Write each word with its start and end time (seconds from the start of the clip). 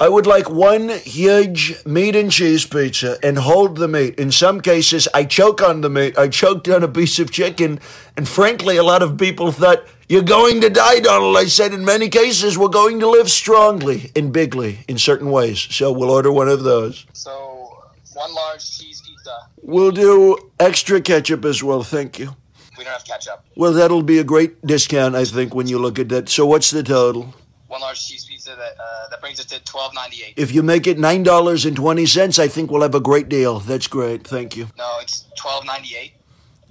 I 0.00 0.08
would 0.08 0.28
like 0.28 0.48
one 0.48 0.90
huge 0.90 1.84
meat 1.84 2.14
and 2.14 2.30
cheese 2.30 2.64
pizza 2.64 3.18
and 3.20 3.36
hold 3.36 3.78
the 3.78 3.88
meat. 3.88 4.14
In 4.14 4.30
some 4.30 4.60
cases, 4.60 5.08
I 5.12 5.24
choke 5.24 5.60
on 5.60 5.80
the 5.80 5.90
meat. 5.90 6.16
I 6.16 6.28
choked 6.28 6.68
on 6.68 6.84
a 6.84 6.88
piece 6.88 7.18
of 7.18 7.32
chicken, 7.32 7.80
and 8.16 8.28
frankly, 8.28 8.76
a 8.76 8.84
lot 8.84 9.02
of 9.02 9.18
people 9.18 9.50
thought, 9.50 9.82
You're 10.08 10.22
going 10.22 10.60
to 10.60 10.70
die, 10.70 11.00
Donald. 11.00 11.36
I 11.36 11.46
said, 11.46 11.72
In 11.72 11.84
many 11.84 12.08
cases, 12.08 12.56
we're 12.56 12.68
going 12.68 13.00
to 13.00 13.10
live 13.10 13.28
strongly 13.28 14.12
and 14.14 14.32
bigly 14.32 14.84
in 14.86 14.98
certain 14.98 15.32
ways. 15.32 15.58
So 15.58 15.90
we'll 15.90 16.12
order 16.12 16.30
one 16.30 16.48
of 16.48 16.62
those. 16.62 17.04
So 17.12 17.82
one 18.14 18.32
large 18.32 18.78
cheese 18.78 19.02
pizza. 19.04 19.48
We'll 19.62 19.90
do 19.90 20.38
extra 20.60 21.00
ketchup 21.00 21.44
as 21.44 21.60
well. 21.64 21.82
Thank 21.82 22.20
you. 22.20 22.36
We 22.78 22.84
don't 22.84 22.92
have 22.92 23.04
ketchup. 23.04 23.44
Well, 23.56 23.72
that'll 23.72 24.04
be 24.04 24.18
a 24.18 24.24
great 24.24 24.64
discount, 24.64 25.16
I 25.16 25.24
think, 25.24 25.56
when 25.56 25.66
you 25.66 25.80
look 25.80 25.98
at 25.98 26.08
that. 26.10 26.28
So 26.28 26.46
what's 26.46 26.70
the 26.70 26.84
total? 26.84 27.34
One 27.66 27.80
large 27.80 28.06
cheese 28.06 28.24
pizza 28.24 28.27
that 28.58 28.74
uh, 28.78 29.08
that 29.10 29.20
brings 29.20 29.40
it 29.40 29.48
to 29.48 29.64
twelve 29.64 29.94
ninety 29.94 30.22
eight. 30.24 30.34
If 30.36 30.52
you 30.52 30.62
make 30.62 30.86
it 30.86 30.98
nine 30.98 31.22
dollars 31.22 31.64
and 31.64 31.76
twenty 31.76 32.06
cents, 32.06 32.38
I 32.38 32.48
think 32.48 32.70
we'll 32.70 32.82
have 32.82 32.94
a 32.94 33.00
great 33.00 33.28
deal. 33.28 33.60
That's 33.60 33.86
great. 33.86 34.26
Thank 34.26 34.56
you. 34.56 34.68
No, 34.76 34.98
it's 35.00 35.24
twelve 35.36 35.64
ninety 35.64 35.96
eight. 35.96 36.12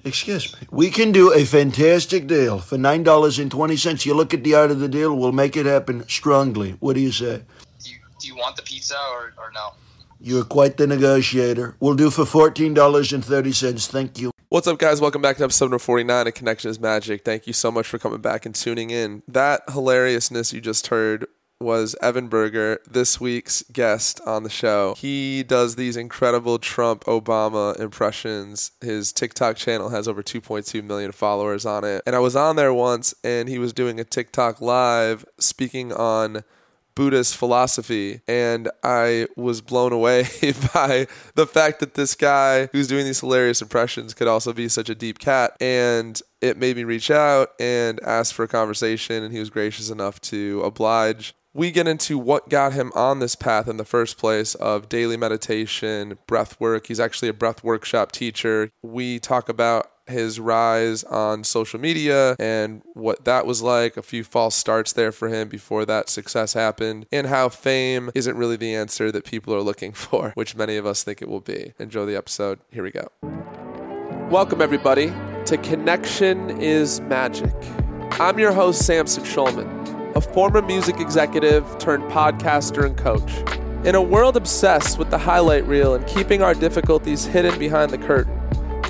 Excuse 0.04 0.54
me. 0.54 0.68
We 0.72 0.90
can 0.90 1.12
do 1.12 1.34
a 1.34 1.44
fantastic 1.44 2.28
deal 2.28 2.60
for 2.60 2.78
nine 2.78 3.04
dollars 3.04 3.40
and 3.40 3.50
twenty 3.50 3.76
cents. 3.78 4.06
You 4.06 4.14
look 4.14 4.34
at 4.34 4.44
the 4.44 4.54
art 4.56 4.72
of 4.72 4.80
the 4.80 4.88
deal. 4.88 5.16
We'll 5.18 5.32
make 5.32 5.58
it 5.58 5.66
happen 5.66 6.08
strongly. 6.08 6.72
What 6.80 6.94
do 6.94 7.02
you 7.02 7.12
say? 7.12 7.42
Do 7.84 7.90
you 7.90 7.98
do 8.20 8.28
you 8.28 8.36
want 8.36 8.56
the 8.56 8.62
pizza 8.62 8.98
or, 9.12 9.34
or 9.38 9.52
no? 9.54 9.74
You're 10.20 10.46
quite 10.46 10.78
the 10.78 10.88
negotiator. 10.88 11.76
We'll 11.80 11.96
do 11.96 12.10
for 12.10 12.26
fourteen 12.26 12.74
dollars 12.74 13.12
and 13.12 13.24
thirty 13.24 13.52
cents. 13.52 13.88
Thank 13.88 14.20
you. 14.20 14.32
What's 14.50 14.66
up, 14.66 14.80
guys? 14.80 15.02
Welcome 15.02 15.22
back 15.22 15.36
to 15.38 15.44
episode 15.44 15.66
number 15.66 15.78
49 15.78 16.28
of 16.28 16.34
Connection 16.34 16.72
is 16.72 16.80
Magic. 16.80 17.26
Thank 17.26 17.48
you 17.48 17.54
so 17.54 17.70
much 17.70 17.86
for 17.86 18.00
coming 18.00 18.22
back 18.22 18.46
and 18.46 18.56
tuning 18.56 18.92
in. 18.92 19.22
That 19.28 19.64
hilariousness 19.68 20.54
you 20.54 20.62
just 20.62 20.88
heard 20.88 21.28
was 21.60 21.96
Evan 22.02 22.28
Berger, 22.28 22.80
this 22.90 23.20
week's 23.20 23.64
guest 23.72 24.22
on 24.26 24.44
the 24.44 24.50
show. 24.50 24.96
He 24.98 25.44
does 25.44 25.76
these 25.76 25.98
incredible 25.98 26.60
Trump 26.60 27.04
Obama 27.06 27.80
impressions. 27.80 28.72
His 28.82 29.12
TikTok 29.12 29.56
channel 29.56 29.90
has 29.90 30.08
over 30.08 30.22
2.2 30.22 30.84
million 30.84 31.12
followers 31.12 31.66
on 31.66 31.84
it. 31.84 32.04
And 32.06 32.16
I 32.16 32.20
was 32.20 32.36
on 32.36 32.56
there 32.56 32.74
once 32.74 33.14
and 33.24 33.50
he 33.50 33.60
was 33.60 33.74
doing 33.74 34.00
a 34.00 34.04
TikTok 34.04 34.62
live 34.62 35.26
speaking 35.40 35.92
on 35.92 36.44
Buddhist 36.98 37.38
philosophy, 37.38 38.22
and 38.28 38.72
I 38.84 39.28
was 39.38 39.62
blown 39.62 39.94
away 39.94 40.24
by 40.74 41.06
the 41.36 41.46
fact 41.46 41.80
that 41.80 41.94
this 41.94 42.16
guy 42.16 42.70
who's 42.72 42.88
doing 42.88 43.06
these 43.06 43.20
hilarious 43.20 43.62
impressions 43.62 44.16
could 44.16 44.28
also 44.28 44.52
be 44.52 44.68
such 44.68 44.90
a 44.90 44.96
deep 44.96 45.20
cat. 45.20 45.56
And 45.62 46.20
it 46.42 46.58
made 46.58 46.76
me 46.76 46.84
reach 46.86 47.12
out 47.12 47.50
and 47.60 48.00
ask 48.02 48.34
for 48.34 48.46
a 48.46 48.48
conversation, 48.48 49.22
and 49.22 49.32
he 49.32 49.40
was 49.40 49.52
gracious 49.52 49.92
enough 49.92 50.20
to 50.22 50.64
oblige. 50.64 51.36
We 51.58 51.72
get 51.72 51.88
into 51.88 52.20
what 52.20 52.50
got 52.50 52.74
him 52.74 52.92
on 52.94 53.18
this 53.18 53.36
path 53.36 53.68
in 53.68 53.78
the 53.78 53.84
first 53.84 54.20
place 54.20 54.54
of 54.54 54.88
daily 54.90 55.18
meditation, 55.18 56.20
breath 56.28 56.62
work. 56.62 56.86
He's 56.86 57.00
actually 57.00 57.30
a 57.30 57.34
breath 57.34 57.64
workshop 57.64 58.12
teacher. 58.12 58.70
We 58.84 59.18
talk 59.18 59.50
about 59.50 59.92
his 60.06 60.40
rise 60.40 61.04
on 61.06 61.44
social 61.44 61.80
media 61.80 62.36
and 62.38 62.84
what 62.94 63.26
that 63.26 63.48
was 63.48 63.64
like, 63.64 63.98
a 63.98 64.04
few 64.04 64.24
false 64.24 64.54
starts 64.54 64.94
there 64.94 65.12
for 65.12 65.30
him 65.30 65.50
before 65.50 65.84
that 65.86 66.10
success 66.10 66.54
happened, 66.54 67.08
and 67.12 67.26
how 67.26 67.50
fame 67.50 68.12
isn't 68.14 68.38
really 68.38 68.56
the 68.56 68.76
answer 68.76 69.12
that 69.12 69.26
people 69.26 69.52
are 69.56 69.62
looking 69.62 69.94
for, 69.94 70.34
which 70.36 70.56
many 70.56 70.78
of 70.78 70.86
us 70.86 71.02
think 71.02 71.24
it 71.24 71.28
will 71.28 71.42
be. 71.42 71.74
Enjoy 71.80 72.06
the 72.06 72.16
episode. 72.16 72.60
Here 72.72 72.84
we 72.84 72.92
go. 72.92 73.08
Welcome, 74.30 74.62
everybody, 74.62 75.12
to 75.46 75.58
Connection 75.58 76.62
is 76.62 77.02
Magic. 77.02 77.56
I'm 78.20 78.38
your 78.38 78.52
host, 78.52 78.86
Samson 78.86 79.24
Schulman, 79.24 79.88
a 80.18 80.22
former 80.22 80.64
music 80.64 81.00
executive 81.00 81.64
turned 81.78 82.04
podcaster 82.06 82.88
and 82.88 82.98
coach. 82.98 83.38
In 83.86 83.94
a 83.94 84.02
world 84.02 84.36
obsessed 84.36 84.98
with 84.98 85.12
the 85.12 85.18
highlight 85.20 85.64
reel 85.68 85.94
and 85.94 86.08
keeping 86.08 86.42
our 86.42 86.56
difficulties 86.56 87.24
hidden 87.24 87.60
behind 87.60 87.92
the 87.92 88.00
curtain, 88.00 88.34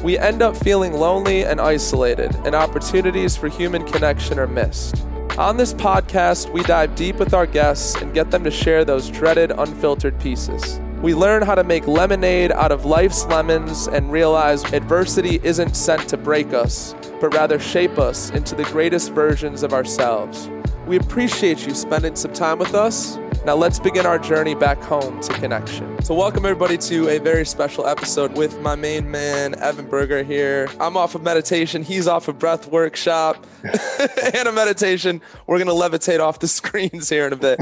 we 0.02 0.17
end 0.17 0.42
up 0.42 0.55
feeling 0.55 0.94
lonely 0.94 1.44
and 1.44 1.59
isolated, 1.59 2.33
and 2.45 2.55
opportunities 2.55 3.36
for 3.36 3.49
human 3.49 3.86
connection 3.86 4.39
are 4.39 4.48
missed. 4.48 5.05
On 5.37 5.58
this 5.58 5.73
podcast, 5.73 6.54
we 6.54 6.64
dive 6.64 6.95
deep 6.95 7.17
with 7.17 7.33
our 7.33 7.45
guests 7.45 8.02
and 8.02 8.14
get 8.14 8.32
them 8.32 8.45
to 8.45 8.52
share 8.52 8.86
those 8.86 9.10
dreaded, 9.10 9.52
unfiltered 9.52 10.17
pieces. 10.21 10.80
We 11.02 11.14
learn 11.14 11.42
how 11.42 11.55
to 11.55 11.64
make 11.66 11.87
lemonade 11.87 12.54
out 12.54 12.71
of 12.71 12.86
life's 12.86 13.26
lemons 13.26 13.87
and 13.87 14.14
realize 14.14 14.64
adversity 14.71 15.42
isn't 15.43 15.76
sent 15.76 16.08
to 16.08 16.16
break 16.16 16.54
us, 16.54 16.95
but 17.20 17.33
rather 17.33 17.60
shape 17.60 17.99
us 17.99 18.30
into 18.30 18.55
the 18.55 18.64
greatest 18.64 19.11
versions 19.11 19.61
of 19.61 19.73
ourselves. 19.73 20.49
We 20.87 20.95
appreciate 20.95 21.67
you 21.67 21.75
spending 21.75 22.15
some 22.15 22.31
time 22.31 22.59
with 22.59 22.73
us. 22.73 23.17
Now 23.45 23.55
let's 23.55 23.77
begin 23.77 24.05
our 24.05 24.17
journey 24.17 24.55
back 24.55 24.81
home 24.81 25.20
to 25.20 25.33
connection. 25.33 26.02
So 26.02 26.15
welcome 26.15 26.45
everybody 26.45 26.77
to 26.77 27.09
a 27.09 27.20
very 27.20 27.45
special 27.45 27.86
episode 27.86 28.37
with 28.37 28.58
my 28.61 28.75
main 28.75 29.11
man 29.11 29.59
Evan 29.59 29.87
Berger 29.87 30.23
here. 30.23 30.70
I'm 30.80 30.95
off 30.95 31.14
of 31.14 31.23
meditation, 31.23 31.83
he's 31.83 32.08
off 32.08 32.30
of 32.30 32.39
breath 32.39 32.70
workshop 32.70 33.45
and 34.33 34.48
a 34.48 34.52
meditation. 34.53 35.21
We're 35.45 35.61
going 35.61 35.67
to 35.67 35.73
levitate 35.73 36.21
off 36.21 36.39
the 36.39 36.48
screens 36.48 37.09
here 37.09 37.27
in 37.27 37.33
a 37.33 37.36
bit. 37.36 37.59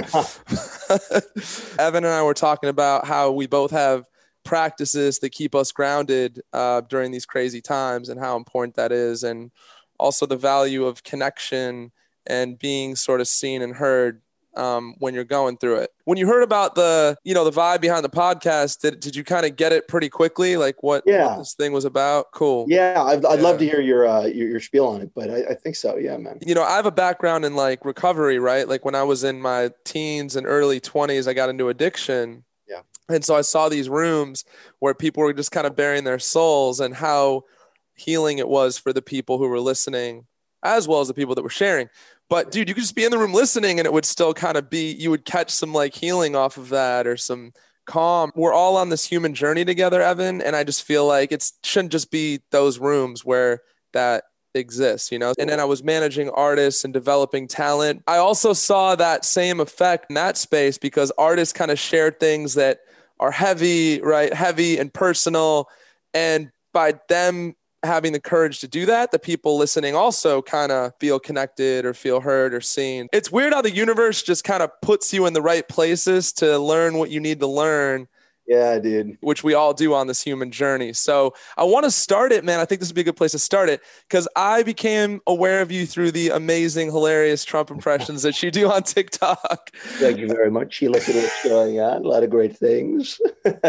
Evan 1.80 2.03
and 2.03 2.13
I 2.13 2.22
were 2.22 2.36
talking 2.36 2.69
about 2.69 3.07
how 3.07 3.31
we 3.31 3.47
both 3.47 3.72
have 3.72 4.06
practices 4.44 5.18
that 5.19 5.31
keep 5.31 5.56
us 5.56 5.72
grounded 5.72 6.44
uh, 6.53 6.81
during 6.81 7.12
these 7.12 7.25
crazy 7.25 7.59
times 7.59 8.09
and 8.09 8.19
how 8.19 8.38
important 8.38 8.75
that 8.75 8.92
is 8.92 9.24
and 9.24 9.50
also 9.97 10.28
the 10.28 10.38
value 10.38 10.86
of 10.86 11.03
connection 11.03 11.92
and 12.28 12.58
being 12.59 12.96
sort 12.96 13.22
of 13.22 13.28
seen 13.28 13.62
and 13.62 13.75
heard 13.75 14.22
um, 14.56 14.96
when 15.00 15.13
you're 15.13 15.25
going 15.25 15.58
through 15.58 15.75
it. 15.80 15.90
When 16.06 16.18
you 16.18 16.28
heard 16.28 16.41
about 16.41 16.75
the, 16.75 17.18
you 17.25 17.34
know, 17.34 17.44
the 17.44 17.52
vibe 17.52 17.81
behind 17.81 18.06
the 18.06 18.09
podcast, 18.09 18.80
did, 18.80 19.02
did 19.02 19.13
you 19.13 19.22
kind 19.25 19.46
of 19.46 19.58
get 19.58 19.74
it 19.74 19.90
pretty 19.90 20.08
quickly? 20.08 20.56
Like 20.56 20.81
what, 20.81 21.03
Yeah. 21.06 21.28
what 21.28 21.40
this 21.40 21.56
thing 21.56 21.74
was 21.74 21.84
about? 21.84 22.28
Cool. 22.34 22.66
Yeah, 22.69 23.03
I'd, 23.03 23.25
I'd 23.25 23.40
Yeah. 23.40 23.44
love 23.44 23.59
to 23.59 23.66
hear 23.66 23.81
your, 23.81 24.08
uh, 24.08 24.24
your 24.28 24.47
your 24.47 24.59
spiel 24.62 24.86
on 24.88 25.02
it, 25.02 25.12
but 25.13 25.30
I, 25.30 25.44
I 25.50 25.53
think 25.56 25.75
so. 25.75 25.97
Yeah, 25.97 26.16
man. 26.16 26.40
You 26.46 26.56
know, 26.56 26.63
I 26.63 26.78
have 26.78 26.86
a 26.86 26.91
background 26.91 27.44
in 27.44 27.56
like 27.58 27.84
recovery, 27.84 28.40
right? 28.40 28.66
Like 28.66 28.86
when 28.86 28.96
I 28.96 29.03
was 29.03 29.25
in 29.25 29.42
my 29.42 29.72
teens 29.84 30.38
and 30.38 30.47
early 30.47 30.80
20s, 30.80 31.28
I 31.28 31.34
got 31.34 31.50
into 31.50 31.68
addiction. 31.68 32.46
Yeah. 32.66 32.80
And 33.09 33.25
so 33.25 33.36
I 33.36 33.42
saw 33.42 33.68
these 33.68 33.90
rooms 33.90 34.46
where 34.80 34.94
people 34.94 35.22
were 35.22 35.34
just 35.34 35.52
kind 35.52 35.68
of 35.68 35.75
bearing 35.75 36.06
their 36.06 36.19
souls 36.19 36.80
and 36.80 36.96
how 36.96 37.44
healing 37.94 38.38
it 38.38 38.47
was 38.47 38.78
for 38.78 38.94
the 38.94 39.02
people 39.02 39.38
who 39.38 39.50
were 39.50 39.59
listening 39.59 40.28
as 40.66 40.88
well 40.88 41.02
as 41.02 41.08
the 41.08 41.14
people 41.14 41.36
that 41.36 41.44
were 41.44 41.50
sharing. 41.50 41.90
But 42.30 42.52
dude, 42.52 42.68
you 42.68 42.74
could 42.76 42.81
just 42.81 42.96
be 42.96 43.06
in 43.06 43.12
the 43.12 43.20
room 43.20 43.34
listening 43.34 43.80
and 43.80 43.86
it 43.86 43.94
would 43.94 44.06
still 44.06 44.34
kind 44.34 44.58
of 44.58 44.70
be, 44.70 44.92
you 44.92 45.12
would 45.12 45.26
catch 45.26 45.52
some 45.52 45.74
like 45.74 45.94
healing 45.94 46.36
off 46.36 46.58
of 46.58 46.70
that 46.70 47.06
or 47.06 47.18
some 47.18 47.53
calm. 47.86 48.31
We're 48.36 48.53
all 48.53 48.78
on 48.78 48.90
this 48.90 49.06
human 49.06 49.36
journey 49.36 49.64
together, 49.64 50.02
Evan. 50.02 50.42
And 50.42 50.56
I 50.56 50.64
just 50.64 50.84
feel 50.84 51.06
like 51.06 51.31
it 51.31 51.52
shouldn't 51.64 51.92
just 51.92 52.09
be 52.09 52.42
those 52.52 52.80
rooms 52.80 53.24
where 53.24 53.62
that 53.94 54.24
exists, 54.56 55.12
you 55.12 55.20
know? 55.20 55.34
And 55.38 55.50
then 55.50 55.59
I 55.59 55.66
was 55.66 55.84
managing 55.84 56.30
artists 56.30 56.84
and 56.84 56.94
developing 56.94 57.48
talent. 57.48 58.04
I 58.08 58.18
also 58.18 58.54
saw 58.54 58.96
that 58.96 59.24
same 59.24 59.59
effect 59.59 60.08
in 60.09 60.16
that 60.16 60.38
space 60.38 60.78
because 60.78 61.12
artists 61.18 61.54
kind 61.54 61.70
of 61.70 61.78
share 61.78 62.09
things 62.09 62.56
that 62.56 62.80
are 63.20 63.31
heavy, 63.31 64.02
right? 64.02 64.34
Heavy 64.34 64.78
and 64.78 64.92
personal. 64.94 65.70
And 66.14 66.52
by 66.74 66.96
them 67.08 67.56
having 67.85 68.13
the 68.13 68.19
courage 68.19 68.59
to 68.59 68.68
do 68.68 68.85
that, 68.85 69.12
the 69.12 69.19
people 69.19 69.57
listening 69.57 69.96
also 69.96 70.41
kind 70.41 70.72
of 70.72 70.94
feel 71.00 71.19
connected 71.19 71.85
or 71.85 71.94
feel 71.94 72.19
heard 72.19 72.53
or 72.53 72.62
seen. 72.62 73.07
It's 73.13 73.31
weird 73.31 73.53
how 73.53 73.62
the 73.62 73.73
universe 73.73 74.23
just 74.23 74.44
kind 74.44 74.63
of 74.63 74.69
puts 74.81 75.13
you 75.13 75.25
in 75.25 75.34
the 75.34 75.41
right 75.41 75.68
places 75.68 76.31
to 76.34 76.57
learn 76.57 76.97
what 76.97 77.09
you 77.09 77.19
need 77.19 77.40
to 77.40 77.47
learn 77.47 78.07
Yeah, 78.47 78.78
dude. 78.79 79.17
which 79.22 79.44
we 79.44 79.53
all 79.56 79.73
do 79.73 79.94
on 79.94 80.07
this 80.07 80.22
human 80.22 80.51
journey. 80.51 80.94
So 80.94 81.33
I 81.57 81.63
want 81.63 81.85
to 81.85 81.91
start 81.91 82.31
it, 82.31 82.44
man. 82.44 82.59
I 82.59 82.66
think 82.66 82.79
this 82.79 82.89
would 82.89 82.95
be 82.95 83.01
a 83.01 83.06
good 83.06 83.17
place 83.17 83.31
to 83.31 83.39
start 83.39 83.69
it 83.69 83.81
because 84.07 84.28
I 84.35 84.61
became 84.61 85.22
aware 85.25 85.61
of 85.61 85.72
you 85.72 85.85
through 85.88 86.11
the 86.11 86.29
amazing, 86.29 86.88
hilarious 86.91 87.44
Trump 87.44 87.72
impressions 87.75 88.22
that 88.22 88.41
you 88.44 88.51
do 88.51 88.72
on 88.72 88.83
TikTok. 88.83 89.72
Thank 89.73 90.19
you 90.19 90.28
very 90.28 90.51
much. 90.51 90.81
You 90.81 90.89
look 90.89 91.07
at 91.09 91.16
what's 91.16 91.44
going 91.44 91.79
on. 91.79 92.03
A 92.03 92.07
lot 92.07 92.23
of 92.23 92.29
great 92.29 92.56
things. 92.56 93.19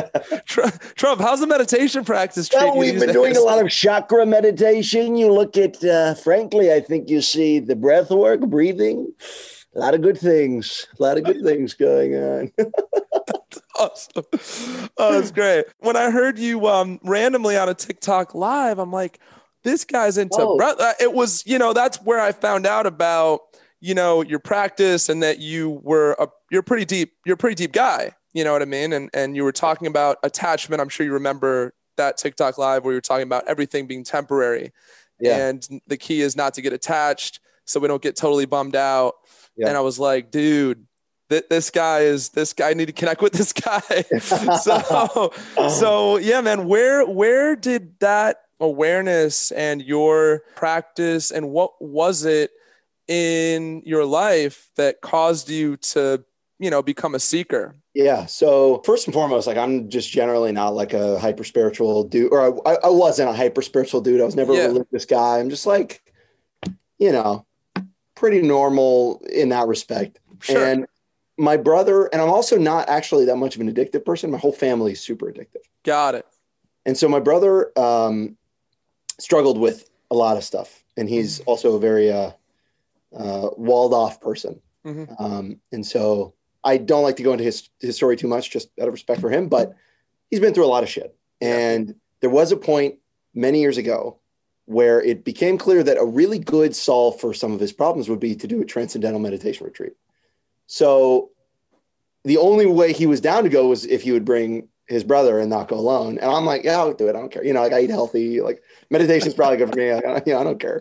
Tr- 0.47 0.69
Trump, 0.95 1.21
how's 1.21 1.41
the 1.41 1.47
meditation 1.47 2.05
practice 2.05 2.51
well, 2.53 2.77
we've 2.77 2.99
been 2.99 3.13
doing 3.13 3.37
a 3.37 3.41
lot 3.41 3.61
of 3.61 3.71
chakra 3.71 4.27
meditation. 4.27 5.17
You 5.17 5.33
look 5.33 5.57
at, 5.57 5.83
uh, 5.85 6.15
frankly, 6.15 6.73
I 6.73 6.81
think 6.81 7.09
you 7.09 7.21
see 7.21 7.59
the 7.59 7.77
breath 7.77 8.11
work, 8.11 8.41
breathing. 8.41 9.13
A 9.77 9.79
lot 9.79 9.95
of 9.95 10.01
good 10.01 10.17
things. 10.19 10.87
A 10.99 11.03
lot 11.03 11.19
of 11.19 11.25
good 11.25 11.43
things 11.43 11.75
going 11.75 12.15
on. 12.15 12.53
awesome. 13.79 14.25
Oh, 14.97 15.13
that's 15.13 15.31
great. 15.31 15.67
When 15.81 15.97
I 15.97 16.11
heard 16.11 16.39
you 16.39 16.67
um, 16.67 16.99
randomly 17.05 17.59
on 17.59 17.69
a 17.69 17.75
TikTok 17.75 18.35
live, 18.35 18.79
I'm 18.79 18.91
like, 18.91 19.21
this 19.65 19.85
guy's 19.85 20.17
into 20.17 20.39
Whoa. 20.39 20.57
uh, 20.59 20.93
It 20.99 21.13
was, 21.13 21.43
you 21.47 21.59
know, 21.59 21.75
that's 21.75 21.99
where 21.99 22.21
I 22.21 22.33
found 22.33 22.67
out 22.67 22.87
about, 22.87 23.41
you 23.81 23.95
know, 23.95 24.23
your 24.23 24.39
practice 24.39 25.11
and 25.11 25.23
that 25.23 25.41
you 25.41 25.81
were 25.83 26.17
a, 26.19 26.29
you're 26.51 26.63
pretty 26.63 26.87
deep, 26.87 27.13
you're 27.27 27.35
a 27.35 27.39
pretty 27.39 27.57
deep 27.57 27.73
guy. 27.73 28.13
You 28.33 28.45
know 28.45 28.53
what 28.53 28.63
I 28.63 28.67
mean? 28.67 28.93
And 28.93 29.11
and 29.13 29.35
you 29.35 29.45
were 29.45 29.53
talking 29.53 29.87
about 29.87 30.19
attachment. 30.23 30.81
I'm 30.81 30.89
sure 30.89 31.05
you 31.05 31.13
remember 31.13 31.75
that 31.97 32.17
TikTok 32.17 32.59
live 32.59 32.85
where 32.85 32.93
you 32.93 32.99
were 32.99 33.03
talking 33.03 33.25
about 33.27 33.45
everything 33.49 33.87
being 33.87 34.05
temporary. 34.05 34.73
Yeah. 35.21 35.49
And 35.49 35.67
the 35.87 35.97
key 35.97 36.21
is 36.21 36.37
not 36.37 36.55
to 36.55 36.63
get 36.63 36.73
attached 36.73 37.41
so 37.65 37.81
we 37.81 37.89
don't 37.89 38.03
get 38.03 38.17
totally 38.17 38.45
bummed 38.47 38.77
out. 38.77 39.15
Yeah. 39.57 39.69
And 39.69 39.77
I 39.77 39.81
was 39.81 39.99
like, 39.99 40.31
dude, 40.31 40.87
that 41.29 41.51
this 41.51 41.71
guy 41.71 42.01
is 42.01 42.29
this 42.31 42.53
guy 42.53 42.71
I 42.71 42.75
need 42.75 42.87
to 42.87 42.93
connect 42.93 43.21
with 43.23 43.33
this 43.33 43.53
guy. 43.53 43.81
so 44.21 45.33
so 45.69 46.17
yeah, 46.19 46.41
man, 46.41 46.67
where 46.69 47.05
where 47.07 47.57
did 47.57 47.99
that 48.01 48.43
awareness 48.61 49.51
and 49.53 49.83
your 49.83 50.43
practice 50.55 51.31
and 51.31 51.51
what 51.51 51.73
was 51.81 52.25
it 52.25 52.51
in 53.09 53.83
your 53.85 54.05
life 54.05 54.69
that 54.77 55.01
caused 55.01 55.49
you 55.49 55.77
to, 55.77 56.25
you 56.59 56.71
know, 56.71 56.83
become 56.83 57.15
a 57.15 57.21
seeker? 57.21 57.75
Yeah. 57.95 58.27
So 58.27 58.83
first 58.85 59.07
and 59.07 59.15
foremost, 59.15 59.47
like 59.47 59.57
I'm 59.57 59.89
just 59.89 60.11
generally 60.11 60.53
not 60.53 60.75
like 60.75 60.93
a 60.93 61.19
hyper 61.19 61.45
spiritual 61.45 62.05
dude, 62.05 62.33
or 62.33 62.69
I, 62.69 62.77
I 62.85 62.89
wasn't 62.91 63.31
a 63.31 63.33
hyper 63.33 63.63
spiritual 63.63 64.01
dude. 64.01 64.21
I 64.21 64.25
was 64.25 64.37
never 64.37 64.53
Yeah. 64.55 64.65
a 64.65 64.69
religious 64.69 65.05
guy. 65.07 65.39
I'm 65.39 65.49
just 65.51 65.67
like, 65.67 66.03
you 66.99 67.13
know, 67.13 67.46
pretty 68.17 68.43
normal 68.43 69.23
in 69.33 69.51
that 69.51 69.69
respect. 69.69 70.19
Sure. 70.41 70.65
And 70.65 70.87
my 71.39 71.57
brother, 71.57 72.07
and 72.07 72.21
I'm 72.21 72.31
also 72.31 72.59
not 72.59 72.89
actually 72.89 73.27
that 73.27 73.37
much 73.37 73.55
of 73.55 73.61
an 73.61 73.73
addictive 73.73 74.05
person. 74.05 74.31
My 74.31 74.39
whole 74.39 74.53
family 74.53 74.93
is 74.93 75.01
super 75.01 75.27
addictive. 75.27 75.63
Got 75.85 76.17
it. 76.17 76.27
And 76.85 76.97
so 76.97 77.09
my 77.09 77.21
brother 77.21 77.79
um, 77.79 78.37
struggled 79.19 79.59
with 79.59 79.89
a 80.11 80.15
lot 80.15 80.37
of 80.37 80.45
stuff, 80.45 80.85
and 80.97 81.09
he's 81.09 81.41
also 81.41 81.75
a 81.75 81.81
very 81.81 82.11
uh, 82.11 82.31
uh, 83.17 83.51
walled 83.57 83.93
off 83.93 84.21
person. 84.21 84.61
Mhm. 84.85 85.21
Um, 85.21 85.61
and 85.73 85.85
so 85.85 86.35
I 86.63 86.77
don't 86.77 87.03
like 87.03 87.17
to 87.17 87.23
go 87.23 87.33
into 87.33 87.45
his 87.45 87.69
his 87.81 87.97
story 87.97 88.17
too 88.17 88.29
much, 88.29 88.51
just 88.51 88.71
out 88.81 88.89
of 88.89 88.95
respect 88.95 89.21
for 89.21 89.31
him. 89.31 89.49
But 89.49 89.75
he's 90.31 90.41
been 90.41 90.55
through 90.55 90.65
a 90.65 90.69
lot 90.69 90.85
of 90.85 90.89
shit, 90.89 91.15
and 91.41 91.95
there 92.21 92.31
was 92.31 92.53
a 92.53 92.57
point 92.57 92.97
many 93.35 93.61
years 93.61 93.79
ago 93.79 94.19
where 94.67 95.01
it 95.01 95.25
became 95.25 95.59
clear 95.59 95.83
that 95.83 95.97
a 95.97 96.05
really 96.05 96.39
good 96.39 96.75
solve 96.75 97.19
for 97.21 97.33
some 97.33 97.53
of 97.53 97.61
his 97.61 97.73
problems 97.73 98.09
would 98.09 98.21
be 98.21 98.35
to 98.35 98.47
do 98.47 98.61
a 98.61 98.65
transcendental 98.65 99.21
meditation 99.21 99.65
retreat. 99.65 99.95
So 100.67 101.31
the 102.25 102.39
only 102.39 102.67
way 102.67 102.93
he 102.93 103.07
was 103.07 103.21
down 103.21 103.45
to 103.45 103.49
go 103.49 103.69
was 103.69 103.85
if 103.87 104.03
he 104.03 104.13
would 104.13 104.25
bring 104.25 104.69
his 104.89 105.05
brother 105.05 105.39
and 105.39 105.51
not 105.51 105.69
go 105.69 105.77
alone. 105.77 106.19
And 106.19 106.31
I'm 106.31 106.45
like, 106.45 106.65
yeah, 106.65 106.79
I'll 106.79 106.93
do 106.93 107.09
it. 107.09 107.17
I 107.17 107.21
don't 107.21 107.31
care. 107.31 107.45
You 107.45 107.53
know, 107.53 107.61
like 107.61 107.73
I 107.73 107.81
eat 107.81 107.91
healthy. 107.91 108.41
Like 108.41 108.63
meditation's 108.91 109.35
probably 109.35 109.59
good 109.59 109.71
for 109.71 109.77
me. 109.77 109.91
Like, 109.95 110.05
I, 110.05 110.23
you 110.27 110.33
know, 110.33 110.41
I 110.41 110.45
don't 110.45 110.61
care. 110.61 110.81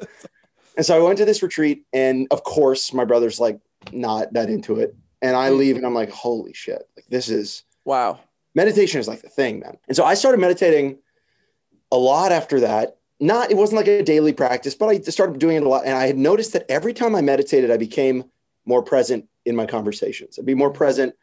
And 0.78 0.86
so 0.86 0.98
I 0.98 1.02
went 1.02 1.18
to 1.20 1.26
this 1.26 1.42
retreat, 1.42 1.86
and 1.94 2.28
of 2.32 2.44
course, 2.44 2.94
my 2.94 3.06
brother's 3.06 3.40
like 3.40 3.60
not 3.92 4.34
that 4.34 4.50
into 4.50 4.80
it. 4.80 4.96
And 5.22 5.36
I 5.36 5.50
mm. 5.50 5.58
leave, 5.58 5.78
and 5.78 5.86
I'm 5.86 5.94
like, 5.94 6.10
holy 6.10 6.54
shit! 6.54 6.88
Like 6.98 7.06
this 7.08 7.30
is 7.30 7.64
Wow. 7.86 8.20
meditation 8.56 9.00
is 9.00 9.08
like 9.08 9.22
the 9.22 9.30
thing, 9.30 9.60
man. 9.60 9.78
And 9.88 9.96
so 9.96 10.04
I 10.04 10.16
started 10.16 10.40
meditating 10.40 10.98
a 11.92 11.98
lot 11.98 12.32
after 12.32 12.62
that. 12.62 12.98
Not, 13.20 13.50
it 13.50 13.58
wasn't 13.58 13.78
like 13.78 13.88
a 13.88 14.04
daily 14.04 14.34
practice, 14.34 14.76
but 14.76 14.90
I 14.90 15.00
started 15.00 15.40
doing 15.40 15.58
it 15.58 15.64
a 15.64 15.70
lot. 15.70 15.86
And 15.86 15.96
I 15.96 16.08
had 16.08 16.18
noticed 16.18 16.54
that 16.54 16.66
every 16.70 16.94
time 16.94 17.16
I 17.16 17.22
meditated, 17.22 17.72
I 17.72 17.78
became 17.78 18.26
more 18.66 18.84
present 18.84 19.28
in 19.46 19.56
my 19.56 19.66
conversations. 19.66 20.38
I'd 20.38 20.46
be 20.46 20.56
more 20.56 20.72
present 20.72 21.16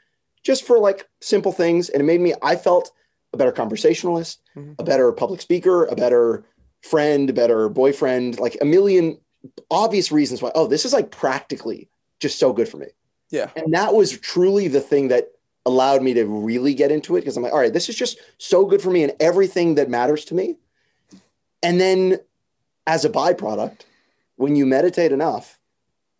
just 0.42 0.64
for 0.64 0.78
like 0.78 1.08
simple 1.20 1.52
things. 1.52 1.90
And 1.90 2.00
it 2.00 2.04
made 2.04 2.20
me, 2.20 2.34
I 2.42 2.56
felt 2.56 2.92
a 3.34 3.36
better 3.36 3.52
conversationalist, 3.52 4.40
Mhm. 4.56 4.76
a 4.78 4.84
better 4.84 5.10
public 5.12 5.40
speaker, 5.40 5.86
a 5.86 5.94
better 5.94 6.44
friend, 6.80 7.30
a 7.30 7.32
better 7.32 7.68
boyfriend, 7.68 8.38
like 8.38 8.56
a 8.60 8.64
million 8.64 9.18
obvious 9.70 10.12
reasons 10.12 10.40
why, 10.40 10.52
oh, 10.54 10.66
this 10.66 10.84
is 10.84 10.92
like 10.92 11.10
practically 11.10 11.88
just 12.20 12.38
so 12.38 12.52
good 12.52 12.68
for 12.68 12.76
me. 12.76 12.86
Yeah. 13.30 13.50
And 13.56 13.74
that 13.74 13.94
was 13.94 14.18
truly 14.18 14.68
the 14.68 14.80
thing 14.80 15.08
that 15.08 15.28
allowed 15.64 16.02
me 16.02 16.14
to 16.14 16.24
really 16.24 16.74
get 16.74 16.90
into 16.90 17.16
it 17.16 17.20
because 17.20 17.36
I'm 17.36 17.42
like, 17.42 17.52
all 17.52 17.58
right, 17.58 17.72
this 17.72 17.88
is 17.88 17.96
just 17.96 18.18
so 18.38 18.64
good 18.64 18.82
for 18.82 18.90
me 18.90 19.02
and 19.02 19.12
everything 19.20 19.74
that 19.76 19.88
matters 19.88 20.24
to 20.26 20.34
me. 20.34 20.56
And 21.62 21.80
then 21.80 22.18
as 22.86 23.04
a 23.04 23.10
byproduct, 23.10 23.82
when 24.36 24.56
you 24.56 24.66
meditate 24.66 25.12
enough, 25.12 25.58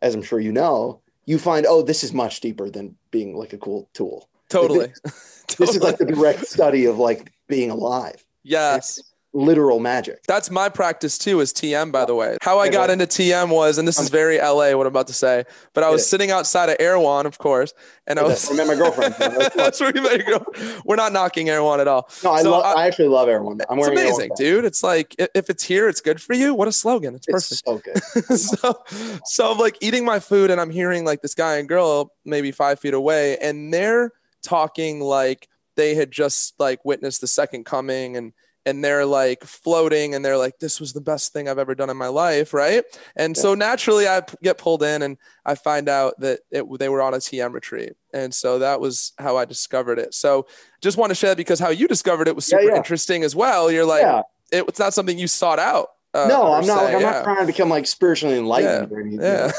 as 0.00 0.14
I'm 0.14 0.22
sure 0.22 0.40
you 0.40 0.52
know, 0.52 1.00
you 1.24 1.38
find, 1.38 1.66
oh, 1.68 1.82
this 1.82 2.04
is 2.04 2.12
much 2.12 2.40
deeper 2.40 2.70
than 2.70 2.96
being 3.10 3.36
like 3.36 3.52
a 3.52 3.58
cool 3.58 3.88
tool. 3.92 4.28
Totally. 4.48 4.92
This 5.58 5.74
is 5.74 5.82
like 5.82 5.98
the 5.98 6.06
direct 6.06 6.46
study 6.46 6.86
of 6.86 6.98
like 6.98 7.30
being 7.46 7.70
alive, 7.70 8.24
yes. 8.42 8.98
Literal 9.34 9.80
magic. 9.80 10.22
That's 10.28 10.50
my 10.50 10.68
practice 10.68 11.16
too, 11.16 11.40
is 11.40 11.52
TM, 11.52 11.90
by 11.90 12.04
the 12.04 12.14
way. 12.14 12.36
How 12.42 12.58
I 12.58 12.68
got 12.68 12.90
into 12.90 13.06
TM 13.06 13.48
was, 13.48 13.78
and 13.78 13.88
this 13.88 13.98
is 13.98 14.08
um, 14.08 14.12
very 14.12 14.38
LA, 14.38 14.72
what 14.76 14.86
I'm 14.86 14.92
about 14.92 15.06
to 15.08 15.12
say, 15.14 15.44
but 15.74 15.82
I 15.84 15.90
was 15.90 16.06
sitting 16.06 16.30
outside 16.30 16.68
of 16.68 16.76
Erewhon, 16.78 17.24
of 17.26 17.38
course, 17.38 17.72
and 18.06 18.18
I 18.18 18.22
was. 18.24 18.50
I 18.50 18.54
met 18.54 18.66
my 18.66 18.74
girlfriend. 18.74 19.14
That's 19.54 19.80
where 19.80 19.92
you 19.94 20.02
met 20.02 20.18
your 20.18 20.38
girl. 20.38 20.46
We're 20.84 20.96
not 20.96 21.12
knocking 21.12 21.48
Erewhon 21.48 21.80
at 21.80 21.88
all. 21.88 22.08
No, 22.22 22.32
I, 22.32 22.42
So 22.42 22.50
love. 22.50 22.64
I- 22.64 22.82
I 22.82 22.86
actually 22.86 23.08
love 23.08 23.28
everyone. 23.28 23.60
I'm 23.68 23.78
It's 23.78 23.88
Erewhon 23.88 24.04
amazing, 24.06 24.30
dude. 24.36 24.64
It's 24.64 24.82
like 24.82 25.14
if 25.18 25.48
it's 25.48 25.62
here, 25.64 25.88
it's 25.88 26.00
good 26.00 26.20
for 26.20 26.34
you. 26.34 26.54
What 26.54 26.68
a 26.68 26.72
slogan! 26.72 27.14
It's 27.14 27.26
It's 27.28 27.62
perfect. 27.62 28.04
so 28.04 28.22
good. 28.30 28.38
so, 28.38 29.20
so 29.24 29.52
I'm 29.52 29.58
like 29.58 29.78
eating 29.80 30.04
my 30.04 30.20
food, 30.20 30.50
and 30.50 30.60
I'm 30.60 30.70
hearing 30.70 31.04
like 31.04 31.22
this 31.22 31.34
guy 31.34 31.56
and 31.56 31.68
girl 31.68 32.12
maybe 32.24 32.50
five 32.52 32.80
feet 32.80 32.94
away, 32.94 33.38
and 33.38 33.72
they're 33.72 34.10
talking 34.42 35.00
like 35.00 35.48
they 35.76 35.94
had 35.94 36.10
just 36.10 36.54
like 36.58 36.84
witnessed 36.84 37.20
the 37.22 37.26
second 37.26 37.64
coming, 37.64 38.16
and 38.16 38.32
and 38.64 38.84
they're 38.84 39.04
like 39.06 39.42
floating, 39.44 40.14
and 40.14 40.24
they're 40.24 40.36
like, 40.36 40.58
"This 40.58 40.80
was 40.80 40.92
the 40.92 41.00
best 41.00 41.32
thing 41.32 41.48
I've 41.48 41.58
ever 41.58 41.74
done 41.74 41.90
in 41.90 41.96
my 41.96 42.08
life," 42.08 42.54
right? 42.54 42.84
And 43.16 43.36
so 43.36 43.54
naturally, 43.54 44.06
I 44.06 44.22
get 44.42 44.58
pulled 44.58 44.82
in, 44.82 45.02
and 45.02 45.16
I 45.44 45.54
find 45.54 45.88
out 45.88 46.18
that 46.20 46.40
it, 46.50 46.64
they 46.78 46.88
were 46.88 47.02
on 47.02 47.14
a 47.14 47.18
TM 47.18 47.52
retreat, 47.52 47.94
and 48.14 48.32
so 48.34 48.58
that 48.60 48.80
was 48.80 49.12
how 49.18 49.36
I 49.36 49.44
discovered 49.44 49.98
it. 49.98 50.14
So 50.14 50.46
just 50.80 50.96
want 50.96 51.10
to 51.10 51.14
share 51.14 51.30
that 51.30 51.36
because 51.36 51.58
how 51.60 51.70
you 51.70 51.88
discovered 51.88 52.28
it 52.28 52.36
was 52.36 52.44
super 52.44 52.62
yeah. 52.62 52.76
interesting 52.76 53.24
as 53.24 53.34
well. 53.34 53.70
You're 53.70 53.84
like, 53.86 54.02
yeah. 54.02 54.22
it, 54.52 54.64
it's 54.68 54.78
not 54.78 54.94
something 54.94 55.18
you 55.18 55.26
sought 55.28 55.58
out. 55.58 55.88
uh, 56.14 56.26
no, 56.28 56.52
I'm 56.52 56.66
not. 56.66 56.84
Like, 56.84 56.94
I'm 56.94 57.00
yeah. 57.00 57.10
not 57.10 57.24
trying 57.24 57.40
to 57.40 57.46
become 57.46 57.68
like 57.70 57.86
spiritually 57.86 58.36
enlightened 58.36 58.90
Yeah, 58.90 58.96
or 58.96 59.00
anything. 59.00 59.20
yeah. 59.22 59.50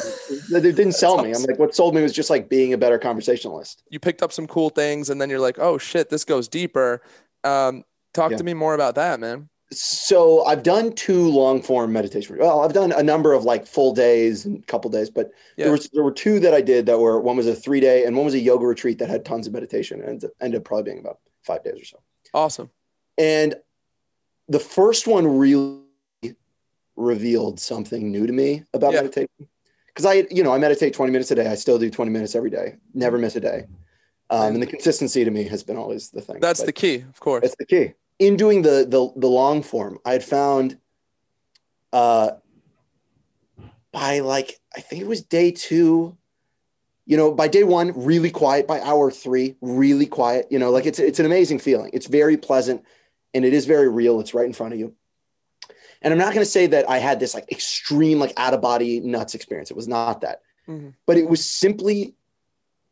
They 0.52 0.72
didn't 0.72 0.92
sell 1.04 1.18
me. 1.24 1.32
awesome. 1.32 1.44
I'm 1.44 1.48
like, 1.50 1.60
what 1.60 1.74
sold 1.76 1.96
me 1.96 2.02
was 2.04 2.14
just 2.14 2.30
like 2.30 2.48
being 2.48 2.74
a 2.74 2.78
better 2.78 3.00
conversationalist. 3.00 3.82
you 3.90 4.00
picked 4.00 4.22
up 4.22 4.32
some 4.32 4.46
cool 4.48 4.70
things 4.70 5.10
and 5.10 5.20
then 5.20 5.30
you're 5.32 5.40
like 5.40 5.58
oh 5.60 5.78
shit 5.80 6.10
this 6.12 6.24
goes 6.24 6.48
deeper 6.48 7.02
um, 7.44 7.84
talk 8.14 8.32
Yeah. 8.32 8.38
to 8.38 8.44
me 8.44 8.54
more 8.54 8.74
about 8.76 8.96
that 8.96 9.20
man 9.20 9.50
So 9.72 10.44
I've 10.46 10.62
done 10.62 10.94
two 10.94 11.30
long 11.30 11.60
form 11.62 11.92
meditation. 11.92 12.38
Well, 12.38 12.60
I've 12.62 12.74
done 12.74 12.92
a 12.92 13.02
number 13.02 13.34
of 13.34 13.44
like 13.44 13.66
full 13.66 13.92
days 13.92 14.46
and 14.46 14.66
couple 14.68 14.92
days, 14.92 15.10
but 15.10 15.32
Yeah. 15.58 15.66
there 15.66 15.72
was 15.72 15.90
there 15.94 16.04
were 16.04 16.12
two 16.12 16.40
that 16.42 16.54
I 16.54 16.62
did 16.62 16.86
that 16.86 17.00
were 17.00 17.20
one 17.20 17.36
was 17.38 17.48
a 17.48 17.56
three 17.56 17.80
day 17.80 18.06
and 18.06 18.16
one 18.16 18.26
was 18.26 18.36
a 18.36 18.40
yoga 18.40 18.66
retreat 18.68 19.00
that 19.00 19.10
had 19.10 19.26
tons 19.26 19.48
of 19.48 19.54
meditation 19.54 20.00
and 20.02 20.24
ended- 20.42 20.60
up 20.60 20.64
probably 20.66 20.84
being 20.92 21.00
about 21.00 21.18
five 21.42 21.64
days 21.64 21.82
or 21.82 21.86
so. 21.86 21.98
awesome 22.36 22.70
And 23.18 23.56
the 24.48 24.60
first 24.60 25.08
one 25.08 25.26
really 25.40 25.80
revealed 26.96 27.60
something 27.60 28.12
new 28.12 28.28
to 28.28 28.34
me 28.34 28.64
about 28.74 28.94
Yeah. 28.94 29.02
meditation. 29.02 29.30
Because 29.88 30.06
I, 30.06 30.28
you 30.30 30.44
know, 30.44 30.52
I 30.52 30.58
meditate 30.58 30.94
20 30.94 31.12
minutes 31.12 31.32
a 31.32 31.36
day. 31.36 31.48
I 31.48 31.56
still 31.56 31.78
do 31.80 31.90
20 31.90 32.12
minutes 32.12 32.36
every 32.36 32.50
day, 32.50 32.76
never 32.94 33.18
miss 33.18 33.36
a 33.36 33.40
day. 33.40 33.66
Um, 34.30 34.54
and 34.56 34.62
the 34.62 34.68
consistency 34.68 35.24
to 35.24 35.32
me 35.32 35.44
has 35.46 35.64
been 35.64 35.78
always 35.78 36.10
the 36.12 36.22
thing. 36.22 36.40
that's 36.40 36.60
But 36.62 36.66
the 36.68 36.74
key 36.74 36.96
of 37.10 37.20
course 37.20 37.42
that's 37.42 37.56
the 37.58 37.66
key. 37.66 37.94
In 38.20 38.38
doing 38.38 38.62
the 38.62 38.86
the, 38.88 39.12
the 39.20 39.28
long 39.28 39.64
form, 39.64 40.00
I 40.06 40.14
had 40.14 40.24
found 40.24 40.78
uh 41.92 42.32
by 43.92 44.20
like 44.20 44.60
I 44.76 44.82
think 44.82 45.02
it 45.02 45.08
was 45.08 45.22
day 45.22 45.52
two, 45.52 46.18
you 47.06 47.18
know, 47.18 47.32
by 47.34 47.48
day 47.48 47.64
one, 47.64 47.94
really 47.96 48.32
quiet. 48.32 48.68
By 48.68 48.80
hour 48.82 49.12
three, 49.12 49.56
really 49.62 50.06
quiet. 50.06 50.48
You 50.50 50.60
know, 50.60 50.72
like 50.72 50.86
it's 50.86 51.00
it's 51.00 51.20
an 51.20 51.26
amazing 51.26 51.60
feeling. 51.60 51.92
It's 51.94 52.08
very 52.08 52.38
pleasant 52.38 52.84
and 53.34 53.46
it 53.46 53.54
is 53.54 53.66
very 53.66 53.90
real. 53.90 54.20
It's 54.20 54.34
right 54.34 54.46
in 54.46 54.54
front 54.54 54.74
of 54.74 54.80
you. 54.80 54.96
And 56.02 56.12
I'm 56.12 56.20
not 56.20 56.34
going 56.34 56.46
to 56.46 56.52
say 56.52 56.68
that 56.68 56.90
I 56.90 56.98
had 56.98 57.20
this 57.20 57.34
like 57.34 57.50
extreme, 57.52 58.20
like 58.20 58.34
out 58.36 58.54
of 58.54 58.62
body 58.62 59.00
nuts 59.00 59.36
experience. 59.36 59.72
It 59.72 59.78
was 59.78 59.88
not 59.88 60.22
that, 60.22 60.42
Mhm. 60.68 60.94
but 61.06 61.18
it 61.18 61.30
was 61.30 61.46
simply 61.46 62.16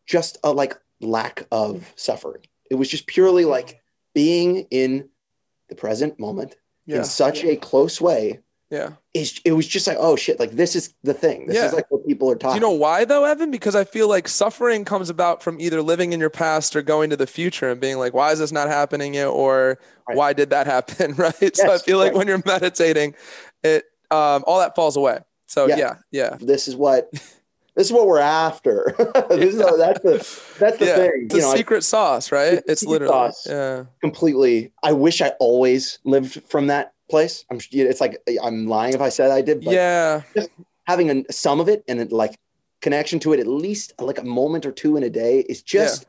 just 0.05 0.37
a 0.43 0.51
like 0.51 0.75
lack 1.01 1.45
of 1.51 1.91
suffering. 1.95 2.43
It 2.69 2.75
was 2.75 2.87
just 2.87 3.07
purely 3.07 3.43
like 3.43 3.81
being 4.13 4.65
in 4.71 5.09
the 5.71 5.75
present 5.75 6.19
moment 6.19 6.55
yeah 6.85 6.97
in 6.97 7.03
such 7.05 7.43
a 7.43 7.55
close 7.55 7.99
way. 8.01 8.39
yeah 8.69 8.91
Is 9.13 9.39
it 9.45 9.53
was 9.53 9.65
just 9.67 9.87
like, 9.87 9.97
oh 9.99 10.15
shit, 10.17 10.39
like 10.39 10.51
this 10.51 10.75
is 10.75 10.93
the 11.03 11.13
thing. 11.13 11.47
This 11.47 11.55
Yeah. 11.55 11.67
is 11.67 11.73
like 11.73 11.89
what 11.89 12.05
people 12.05 12.29
are 12.29 12.35
talking. 12.35 12.59
do 12.59 12.65
you 12.67 12.71
know 12.73 12.77
why 12.77 13.05
though 13.05 13.23
evan 13.25 13.49
because 13.51 13.75
i 13.75 13.83
feel 13.85 14.07
like 14.09 14.27
suffering 14.27 14.83
comes 14.85 15.09
about 15.09 15.41
from 15.41 15.59
either 15.61 15.81
living 15.81 16.11
in 16.13 16.19
your 16.19 16.29
past 16.29 16.75
or 16.75 16.81
going 16.81 17.09
to 17.09 17.17
the 17.17 17.25
future 17.27 17.69
and 17.71 17.79
being 17.81 17.97
like 17.97 18.13
why 18.13 18.31
is 18.33 18.39
this 18.39 18.51
not 18.51 18.67
happening 18.67 19.13
yet 19.15 19.27
or 19.27 19.79
Right. 20.07 20.17
why 20.17 20.33
did 20.33 20.49
that 20.49 20.67
happen 20.67 21.13
right 21.25 21.55
so 21.55 21.67
i 21.67 21.71
Yes, 21.73 21.83
feel 21.83 21.97
like 21.99 22.13
when 22.13 22.27
you're 22.27 22.43
meditating 22.45 23.15
it 23.63 23.85
um, 24.11 24.43
all 24.47 24.59
that 24.59 24.75
falls 24.75 24.97
away 24.97 25.19
so 25.47 25.67
Yeah. 25.67 25.77
yeah 25.77 25.93
yeah 26.11 26.37
This 26.41 26.67
is 26.67 26.75
what 26.75 27.09
this 27.75 27.87
is 27.87 27.93
what 27.93 28.05
we're 28.07 28.19
after. 28.19 28.93
this 29.29 29.55
is 29.55 29.57
that's 29.57 30.01
the 30.01 30.17
that's 30.59 30.77
the 30.77 30.85
yeah 30.85 30.95
thing. 30.97 31.11
it's 31.25 31.35
you 31.35 31.39
a 31.41 31.43
know, 31.43 31.51
I 31.51 31.55
secret 31.57 31.83
sauce 31.83 32.31
right 32.31 32.61
It's 32.67 32.83
literally 32.83 33.11
sauce. 33.13 33.47
yeah 33.47 33.83
completely. 34.01 34.73
I 34.83 34.93
wish 34.93 35.21
I 35.21 35.29
always 35.39 35.99
lived 36.03 36.43
from 36.49 36.67
that 36.67 36.93
place. 37.09 37.45
I'm. 37.49 37.59
It's 37.71 38.01
like 38.01 38.17
I'm 38.43 38.67
lying 38.67 38.93
if 38.93 39.01
I 39.01 39.09
said 39.09 39.31
I 39.31 39.41
did. 39.41 39.63
But 39.63 39.73
yeah 39.73 40.21
having 40.87 41.09
a, 41.11 41.31
some 41.31 41.59
of 41.59 41.69
it 41.69 41.83
and 41.87 41.99
it, 42.01 42.11
like 42.11 42.35
connection 42.81 43.19
to 43.19 43.31
it 43.33 43.39
at 43.39 43.47
least 43.47 43.93
like 43.99 44.17
a 44.17 44.23
moment 44.23 44.65
or 44.65 44.71
two 44.71 44.97
in 44.97 45.03
a 45.03 45.09
day 45.09 45.39
is 45.41 45.61
just 45.61 46.07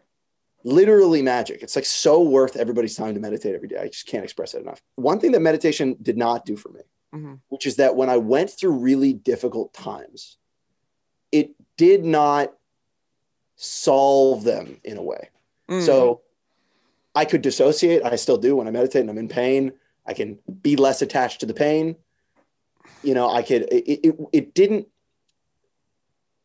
literally 0.64 1.22
magic. 1.22 1.62
It's 1.62 1.76
like 1.76 1.84
so 1.84 2.22
worth 2.22 2.56
everybody's 2.56 2.94
time 2.96 3.14
to 3.14 3.20
meditate 3.20 3.54
every 3.54 3.68
day. 3.68 3.76
I 3.78 3.88
just 3.88 4.06
can't 4.06 4.24
express 4.24 4.54
it 4.54 4.62
enough. 4.62 4.80
One 4.96 5.20
thing 5.20 5.32
that 5.32 5.40
meditation 5.40 5.96
did 6.00 6.16
not 6.16 6.44
do 6.46 6.56
for 6.56 6.70
me, 6.70 6.80
Mhm. 7.14 7.40
which 7.48 7.66
is 7.66 7.76
that 7.76 7.96
when 7.96 8.08
I 8.08 8.16
went 8.16 8.50
through 8.50 8.72
really 8.72 9.12
difficult 9.12 9.72
times, 9.74 10.38
it 11.32 11.50
did 11.76 12.04
not 12.04 12.52
solve 13.56 14.44
them 14.44 14.80
in 14.84 14.96
a 14.96 15.02
way. 15.02 15.28
Mm. 15.68 15.84
So 15.84 16.20
I 17.14 17.24
could 17.24 17.42
dissociate. 17.42 18.02
I 18.04 18.16
still 18.16 18.36
do 18.36 18.56
when 18.56 18.68
I 18.68 18.70
meditate 18.70 19.00
and 19.02 19.10
I'm 19.10 19.18
in 19.18 19.28
pain. 19.28 19.72
I 20.06 20.14
can 20.14 20.38
be 20.62 20.76
less 20.76 21.02
attached 21.02 21.40
to 21.40 21.46
the 21.46 21.54
pain. 21.54 21.96
You 23.02 23.14
know, 23.14 23.28
I 23.30 23.42
could, 23.42 23.62
it, 23.72 24.06
it, 24.06 24.16
it 24.32 24.54
didn't 24.54 24.88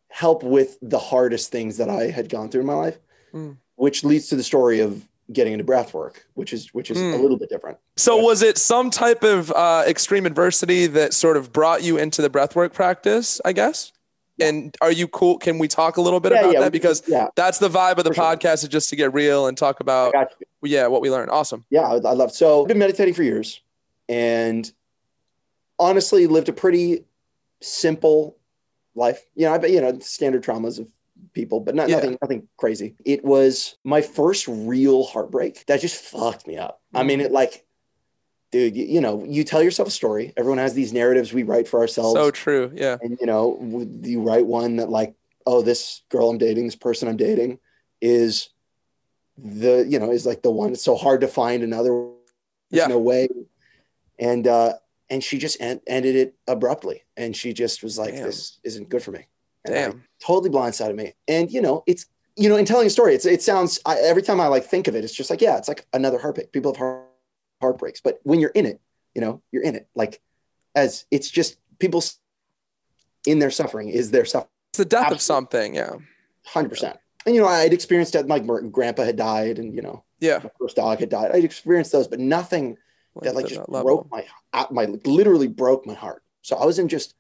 help 0.10 0.44
with 0.44 0.78
the 0.82 1.00
hardest 1.00 1.52
things 1.52 1.78
that 1.78 1.90
I 1.90 2.10
had 2.10 2.30
gone 2.30 2.50
through 2.50 2.62
in 2.62 2.68
my 2.68 2.74
life, 2.74 2.98
Mm. 3.34 3.58
which 3.76 4.04
leads 4.04 4.28
to 4.30 4.36
the 4.36 4.44
story 4.44 4.80
of 4.80 5.06
getting 5.34 5.52
into 5.54 5.66
breath 5.66 5.94
work, 5.94 6.26
which 6.36 6.54
is, 6.54 6.74
which 6.74 6.90
is 6.90 6.98
a 6.98 7.04
Mm. 7.04 7.22
little 7.22 7.38
bit 7.38 7.50
different. 7.50 7.78
So 7.98 8.18
was 8.18 8.42
it 8.42 8.58
some 8.58 8.90
type 8.90 9.24
of 9.24 9.52
uh, 9.52 9.84
extreme 9.86 10.26
adversity 10.26 10.88
that 10.88 11.14
sort 11.14 11.36
of 11.36 11.52
brought 11.52 11.84
you 11.84 11.98
into 11.98 12.22
the 12.22 12.30
breath 12.30 12.56
work 12.56 12.74
practice? 12.74 13.42
I 13.44 13.52
guess. 13.52 13.92
And 14.40 14.76
are 14.82 14.92
you 14.92 15.08
cool? 15.08 15.38
Can 15.38 15.58
we 15.58 15.68
talk 15.68 15.98
a 15.98 16.02
little 16.02 16.20
bit 16.20 16.32
Yeah, 16.32 16.42
about 16.42 16.54
yeah, 16.54 16.60
that? 16.62 16.72
Because 16.72 17.04
Yeah. 17.08 17.28
that's 17.36 17.58
the 17.58 17.70
vibe 17.70 17.98
of 17.98 18.04
the 18.04 18.12
For 18.12 18.16
sure. 18.16 18.24
podcast 18.24 18.64
is 18.64 18.70
just 18.70 18.90
to 18.92 18.96
get 18.96 19.14
real 19.14 19.48
and 19.48 19.58
talk 19.58 19.80
about 19.80 20.14
yeah 20.62 20.88
what 20.88 21.02
we 21.02 21.10
learned. 21.10 21.32
Awesome. 21.32 21.66
yeah, 21.70 21.82
I, 21.82 21.96
I 21.96 22.14
love. 22.14 22.32
So 22.32 22.62
I've 22.62 22.68
been 22.68 22.80
meditating 22.80 23.14
for 23.14 23.24
years, 23.24 23.62
and 24.10 24.72
honestly, 25.80 26.28
lived 26.28 26.50
a 26.50 26.54
pretty 26.54 27.06
simple 27.62 28.38
life. 28.96 29.26
You 29.36 29.46
know, 29.46 29.54
I 29.54 29.58
bet 29.58 29.72
you 29.72 29.82
know 29.82 29.98
standard 30.00 30.44
traumas 30.44 30.80
of 30.80 30.88
people, 31.34 31.60
but 31.60 31.76
not, 31.76 31.90
nothing, 31.90 32.18
nothing 32.22 32.48
crazy. 32.58 32.96
It 33.06 33.24
was 33.24 33.78
my 33.84 34.02
first 34.02 34.48
real 34.48 35.04
heartbreak 35.04 35.66
that 35.68 35.82
just 35.82 35.96
fucked 35.96 36.48
me 36.48 36.58
up. 36.58 36.82
I 36.94 37.00
mm-hmm. 37.00 37.08
mean, 37.08 37.22
it 37.22 37.32
like, 37.32 37.66
dude, 38.52 38.76
you, 38.76 38.86
you 38.86 39.02
know, 39.02 39.24
you 39.28 39.44
tell 39.44 39.62
yourself 39.62 39.88
a 39.90 39.92
story. 39.92 40.34
Everyone 40.38 40.58
has 40.58 40.74
these 40.74 40.94
narratives 40.94 41.34
we 41.34 41.44
write 41.44 41.68
for 41.68 41.80
ourselves, 41.80 42.14
So 42.16 42.32
true. 42.32 42.72
Yeah. 42.74 42.98
and 43.02 43.18
you 43.20 43.28
know, 43.28 43.88
you 44.02 44.22
write 44.22 44.46
one 44.46 44.78
that 44.78 44.90
like, 44.90 45.16
oh, 45.46 45.62
this 45.62 46.02
girl 46.10 46.30
I'm 46.30 46.38
dating, 46.38 46.66
this 46.66 46.76
person 46.76 47.08
I'm 47.08 47.18
dating, 47.18 47.60
is 48.02 48.50
the 49.38 49.86
you 49.88 50.00
know 50.00 50.12
is 50.12 50.26
like 50.26 50.42
the 50.42 50.52
one. 50.52 50.72
It's 50.72 50.84
so 50.84 50.96
hard 50.96 51.22
to 51.22 51.28
find 51.28 51.64
another. 51.64 52.10
There's 52.72 52.82
Yeah. 52.84 52.88
no 52.88 53.00
way. 53.00 53.28
And 54.20 54.48
uh, 54.48 54.74
and 55.10 55.24
she 55.24 55.38
just 55.38 55.62
en- 55.62 55.82
ended 55.88 56.16
it 56.16 56.36
abruptly, 56.48 57.04
and 57.16 57.36
she 57.36 57.54
just 57.54 57.84
was 57.84 57.98
like, 58.00 58.16
Damn. 58.16 58.24
"This 58.26 58.60
isn't 58.64 58.90
good 58.90 59.04
for 59.04 59.12
me." 59.12 59.28
And 59.66 59.74
Damn. 59.76 60.04
totally 60.20 60.50
blindsided 60.50 60.96
me. 60.96 61.14
And 61.28 61.52
you 61.52 61.62
know, 61.62 61.84
it's 61.86 62.08
you 62.36 62.50
know, 62.50 62.56
in 62.56 62.66
telling 62.66 62.88
a 62.88 62.90
story, 62.90 63.14
it's 63.14 63.26
it 63.26 63.42
sounds 63.44 63.80
I, 63.86 63.98
every 64.00 64.22
time 64.24 64.42
I 64.42 64.48
like 64.48 64.64
think 64.66 64.88
of 64.88 64.96
it, 64.96 65.04
it's 65.04 65.14
just 65.14 65.30
like 65.30 65.42
yeah, 65.42 65.58
it's 65.58 65.68
like 65.68 65.86
another 65.94 66.18
heartbreak. 66.18 66.52
People 66.52 66.72
have 66.74 66.78
heart, 66.78 67.07
heartbreaks, 67.62 68.02
but 68.02 68.20
when 68.24 68.40
you're 68.40 68.52
in 68.52 68.66
it, 68.66 68.80
you 69.16 69.22
know, 69.22 69.42
you're 69.52 69.64
in 69.64 69.76
it. 69.76 69.88
Like 69.96 70.22
as 70.76 71.06
it's 71.12 71.30
just 71.30 71.58
people 71.80 72.04
in 73.26 73.40
their 73.40 73.52
suffering 73.52 73.90
is 73.90 74.12
their 74.12 74.26
suffering, 74.26 74.50
It's 74.70 74.78
the 74.78 74.86
death 74.86 75.12
of 75.12 75.22
something. 75.22 75.76
Yeah. 75.76 75.96
hundred 76.46 76.70
percent. 76.70 76.98
And 77.26 77.36
you 77.36 77.42
know, 77.42 77.48
I'd 77.48 77.74
experienced 77.74 78.14
that. 78.14 78.28
My 78.28 78.40
gr- 78.40 78.62
grandpa 78.62 79.04
had 79.04 79.18
died, 79.18 79.60
and 79.60 79.74
you 79.76 79.82
know, 79.82 80.04
Yeah. 80.20 80.40
my 80.44 80.52
first 80.60 80.76
dog 80.78 81.00
had 81.00 81.10
died. 81.10 81.32
I'd 81.34 81.44
experienced 81.44 81.92
those, 81.92 82.08
but 82.08 82.20
nothing 82.20 82.78
that 83.22 83.36
like 83.36 83.48
just 83.48 83.60
that 83.60 83.84
broke 83.84 84.10
my 84.12 84.26
uh, 84.54 84.68
my 84.72 84.86
literally 85.04 85.48
broke 85.48 85.86
my 85.86 85.94
heart. 85.96 86.24
So 86.42 86.56
I 86.56 86.66
was 86.66 86.80
in 86.80 86.88
just 86.88 87.16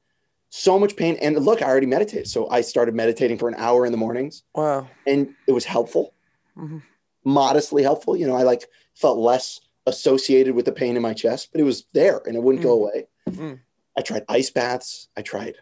so 0.49 0.79
much 0.79 0.95
pain. 0.95 1.17
And 1.21 1.35
look, 1.43 1.61
I 1.61 1.65
already 1.65 1.87
meditated, 1.87 2.27
so 2.27 2.47
I 2.49 2.61
started 2.61 2.95
meditating 2.95 3.37
for 3.37 3.49
an 3.49 3.55
hour 3.55 3.85
in 3.85 3.91
the 3.91 3.97
mornings, 3.97 4.43
Wow. 4.55 4.87
and 5.05 5.33
it 5.47 5.51
was 5.51 5.65
helpful, 5.65 6.13
mm-hmm. 6.57 6.77
modestly 7.25 7.83
helpful. 7.83 8.15
You 8.15 8.27
know, 8.27 8.35
I 8.35 8.43
like 8.43 8.65
felt 8.95 9.17
less 9.17 9.59
associated 9.87 10.53
with 10.53 10.65
the 10.65 10.71
pain 10.71 10.95
in 10.95 11.01
my 11.01 11.13
chest, 11.13 11.49
but 11.51 11.59
it 11.59 11.63
was 11.63 11.85
there 11.93 12.21
and 12.25 12.35
it 12.35 12.43
wouldn't 12.43 12.63
go 12.63 12.77
Mm. 12.77 12.81
away. 12.81 13.07
Mm. 13.29 13.59
I 13.97 14.01
tried 14.01 14.23
ice 14.29 14.51
baths. 14.51 15.07
I 15.17 15.21
tried 15.23 15.55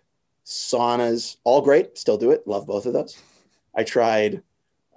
saunas. 0.46 1.38
All 1.44 1.62
great. 1.62 1.98
Still 1.98 2.18
do 2.18 2.32
it. 2.32 2.46
Love 2.46 2.68
both 2.68 2.86
of 2.86 2.94
those. 2.94 3.18
I 3.76 3.84
tried. 3.84 4.42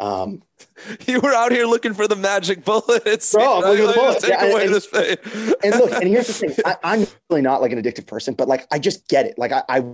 Um, 0.00 0.42
You 1.06 1.20
were 1.20 1.34
out 1.34 1.50
here 1.52 1.66
looking 1.66 1.92
for 1.94 2.06
the 2.08 2.16
magic 2.16 2.64
bullet. 2.64 3.02
It's 3.06 3.32
Bro, 3.32 3.56
I'm 3.58 3.60
looking 3.62 3.86
for 3.86 3.92
the 3.92 3.92
bullet. 3.98 4.20
Take 4.20 4.30
Yeah, 4.30 4.44
away 4.46 4.64
and- 4.66 4.74
this 4.74 4.86
pain. 4.86 5.16
and 5.64 5.74
look, 5.76 5.92
and 5.92 6.04
here's 6.08 6.26
the 6.28 6.32
thing: 6.32 6.54
I, 6.64 6.76
I'm 6.84 7.06
really 7.30 7.42
not 7.42 7.60
like 7.60 7.72
an 7.72 7.82
addictive 7.82 8.06
person, 8.06 8.34
but 8.34 8.48
like 8.48 8.66
I 8.70 8.78
just 8.78 9.08
get 9.08 9.26
it. 9.26 9.38
Like 9.38 9.52
I, 9.52 9.62
I 9.68 9.84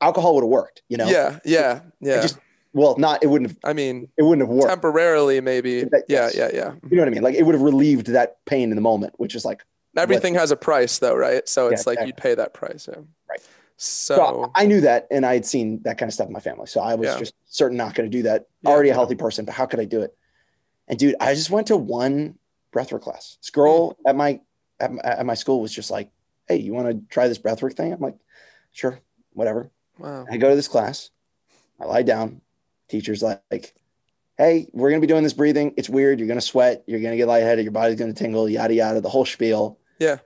alcohol 0.00 0.34
would 0.36 0.42
have 0.44 0.50
worked, 0.50 0.82
you 0.88 0.96
know. 0.96 1.06
yeah. 1.08 1.38
Yeah. 1.44 1.80
Yeah. 2.00 2.20
just- 2.22 2.38
Well, 2.74 2.96
not 2.98 3.22
it 3.22 3.28
wouldn't 3.28 3.50
have. 3.50 3.58
I 3.64 3.72
mean, 3.72 4.08
It 4.16 4.22
wouldn't 4.22 4.46
have 4.46 4.54
worked. 4.54 4.68
temporarily, 4.68 5.40
maybe. 5.40 5.84
That- 5.84 6.04
Yeah. 6.08 6.30
Yeah. 6.34 6.50
Yeah. 6.52 6.74
You 6.88 6.96
know 6.96 7.02
what 7.02 7.08
I 7.08 7.10
mean? 7.10 7.22
Like 7.22 7.34
it 7.34 7.42
would 7.44 7.54
have 7.54 7.62
relieved 7.62 8.08
that 8.08 8.44
pain 8.44 8.70
in 8.70 8.76
the 8.76 8.82
moment, 8.82 9.14
which 9.18 9.34
is 9.34 9.44
like. 9.44 9.64
Everything 9.96 10.34
has 10.34 10.50
a 10.52 10.56
price, 10.56 10.98
though, 10.98 11.16
right? 11.16 11.48
So 11.48 11.66
Yeah, 11.68 11.72
it's 11.74 11.86
like 11.86 11.94
exactly. 11.94 12.06
you'd 12.08 12.16
pay 12.18 12.34
that 12.34 12.54
price. 12.54 12.88
Yeah. 12.92 13.00
Right. 13.28 13.40
So, 13.78 14.14
So 14.16 14.52
I 14.54 14.66
knew 14.66 14.80
that, 14.82 15.06
and 15.10 15.24
I 15.26 15.34
had 15.34 15.46
seen 15.46 15.80
that 15.82 15.98
kind 15.98 16.08
of 16.08 16.14
stuff 16.14 16.26
in 16.28 16.32
my 16.32 16.40
family, 16.40 16.66
so 16.66 16.80
I 16.80 16.94
was 16.94 17.08
Yeah. 17.08 17.18
just 17.18 17.34
certain 17.46 17.76
not 17.76 17.94
going 17.94 18.08
to 18.08 18.16
do 18.16 18.22
that. 18.24 18.46
Yeah. 18.62 18.70
Already 18.70 18.90
a 18.90 18.94
healthy 18.94 19.14
person, 19.16 19.44
but 19.44 19.54
how 19.54 19.66
could 19.66 19.80
I 19.80 19.84
do 19.86 20.02
it? 20.02 20.16
And 20.88 20.98
dude, 20.98 21.16
I 21.20 21.34
just 21.34 21.50
went 21.50 21.66
to 21.68 21.76
one 21.76 22.38
breathwork 22.72 23.00
class. 23.02 23.38
This 23.40 23.50
girl 23.50 23.90
Hmm. 24.02 24.08
at 24.08 24.16
my 24.16 24.40
at 24.80 24.92
my, 24.92 25.00
at 25.02 25.26
my 25.26 25.34
school 25.34 25.60
was 25.60 25.72
just 25.72 25.90
like, 25.90 26.10
"Hey, 26.46 26.56
you 26.56 26.72
want 26.72 26.88
to 26.88 27.02
try 27.12 27.26
this 27.26 27.38
breathwork 27.38 27.74
thing?" 27.76 27.92
I'm 27.92 28.00
like, 28.00 28.14
"Sure, 28.72 29.00
whatever." 29.32 29.70
wow. 29.98 30.24
I 30.30 30.36
go 30.36 30.48
to 30.50 30.54
this 30.56 30.68
class. 30.68 31.10
I 31.80 31.84
lie 31.86 32.02
down. 32.02 32.40
Teacher's 32.88 33.22
like, 33.22 33.74
hey, 34.38 34.68
we're 34.72 34.90
going 34.90 35.00
to 35.00 35.06
be 35.06 35.10
doing 35.10 35.22
this 35.24 35.32
breathing. 35.32 35.74
It's 35.76 35.88
weird. 35.88 36.18
You're 36.18 36.28
going 36.28 36.40
to 36.40 36.44
sweat. 36.46 36.84
You're 36.86 37.00
going 37.00 37.10
to 37.12 37.16
get 37.16 37.28
lightheaded. 37.28 37.64
Your 37.64 37.72
body's 37.72 37.96
going 37.98 38.12
to 38.12 38.18
tingle, 38.18 38.48
yada, 38.48 38.74
yada, 38.74 39.00
the 39.00 39.08
whole 39.08 39.24
spiel. 39.24 39.78
Yeah. 39.98 40.18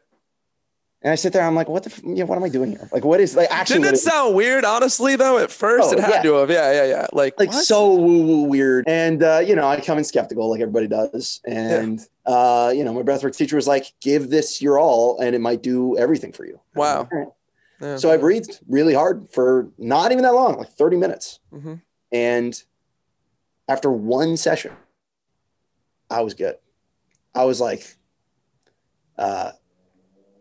And 1.05 1.11
I 1.11 1.17
sit 1.17 1.33
there. 1.33 1.43
I'm 1.43 1.57
like, 1.57 1.69
what 1.69 1.83
the, 1.83 1.91
f- 1.91 2.01
yeah, 2.05 2.23
what 2.23 2.37
am 2.37 2.45
I 2.45 2.49
doing 2.49 2.71
here? 2.71 2.89
Like, 2.93 3.05
what 3.05 3.19
is 3.21 3.35
like 3.35 3.49
actually, 3.51 3.81
Didn't 3.81 3.89
it 3.89 3.95
is- 3.95 4.05
sound 4.05 4.37
weird, 4.37 4.65
honestly, 4.65 5.17
though? 5.17 5.39
At 5.39 5.51
first, 5.51 5.89
Oh, 5.89 5.93
it 5.95 5.99
had 5.99 6.11
yeah. 6.17 6.23
to 6.23 6.33
have. 6.35 6.51
Yeah. 6.51 6.73
Yeah. 6.73 6.85
Yeah. 6.85 7.07
Like, 7.13 7.35
like 7.41 7.49
what? 7.49 7.65
so 7.65 7.93
woo 7.95 8.25
woo 8.25 8.43
weird. 8.45 8.85
And, 8.87 9.21
uh, 9.21 9.41
you 9.45 9.57
know, 9.57 9.67
I 9.67 9.81
come 9.81 9.99
in 9.99 10.05
skeptical 10.05 10.49
like 10.49 10.61
everybody 10.61 10.87
does. 10.87 11.41
And, 11.45 12.01
uh, 12.25 12.73
you 12.73 12.85
know, 12.85 12.93
my 12.95 13.03
breathwork 13.03 13.37
teacher 13.37 13.57
was 13.57 13.67
like, 13.67 13.87
give 14.01 14.31
this 14.31 14.63
your 14.63 14.79
all 14.79 15.19
and 15.19 15.35
it 15.35 15.41
might 15.41 15.61
do 15.61 15.99
everything 15.99 16.33
for 16.33 16.47
you. 16.47 16.61
Wow. 16.77 17.01
like, 17.01 17.13
"All 17.13 17.19
right." 17.19 17.29
Yeah. 17.81 17.97
So 17.97 18.13
I 18.13 18.17
breathed 18.17 18.61
really 18.69 18.95
hard 18.95 19.27
for 19.33 19.69
not 19.79 20.13
even 20.13 20.23
that 20.23 20.35
long, 20.35 20.57
like 20.57 20.69
30 20.69 20.99
minutes. 20.99 21.41
Mhm. 21.53 21.81
And 22.13 22.61
after 23.69 23.91
one 23.91 24.37
session, 24.37 24.73
I 26.11 26.21
was 26.21 26.35
good. 26.35 26.57
I 27.35 27.45
was 27.45 27.61
like, 27.61 27.97
uh, 29.19 29.53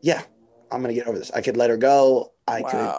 yeah, 0.01 0.21
I'm 0.71 0.81
going 0.81 0.93
to 0.93 0.99
get 0.99 1.07
over 1.07 1.17
this. 1.17 1.31
I 1.31 1.41
could 1.41 1.55
let 1.57 1.69
her 1.69 1.77
go. 1.77 2.33
I 2.47 2.61
could 2.63 2.93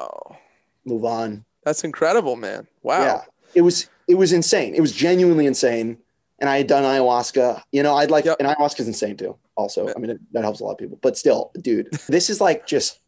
move 0.85 1.05
on. 1.05 1.45
That's 1.64 1.85
incredible, 1.85 2.37
man. 2.37 2.67
Wow. 2.83 3.02
Yeah. 3.02 3.23
It 3.55 3.61
was, 3.61 3.88
it 4.09 4.14
was 4.14 4.33
insane. 4.33 4.75
It 4.75 4.81
was 4.81 4.93
genuinely 4.93 5.47
insane. 5.47 5.99
And 6.38 6.49
I 6.49 6.57
had 6.57 6.67
done 6.67 6.83
ayahuasca, 6.83 7.62
you 7.71 7.83
know, 7.83 7.95
I'd 7.95 8.11
like, 8.11 8.25
Yep. 8.25 8.38
and 8.41 8.49
ayahuasca 8.49 8.81
is 8.81 8.88
insane 8.88 9.17
too. 9.17 9.37
Also, 9.55 9.87
Yeah. 9.87 9.93
I 9.97 10.00
mean, 10.00 10.11
it, 10.11 10.21
that 10.33 10.43
helps 10.43 10.61
a 10.61 10.64
lot 10.64 10.73
of 10.73 10.79
people, 10.79 10.99
but 11.02 11.17
still, 11.17 11.52
dude, 11.61 11.88
this 12.09 12.31
is 12.31 12.41
like 12.41 12.67
just 12.67 12.99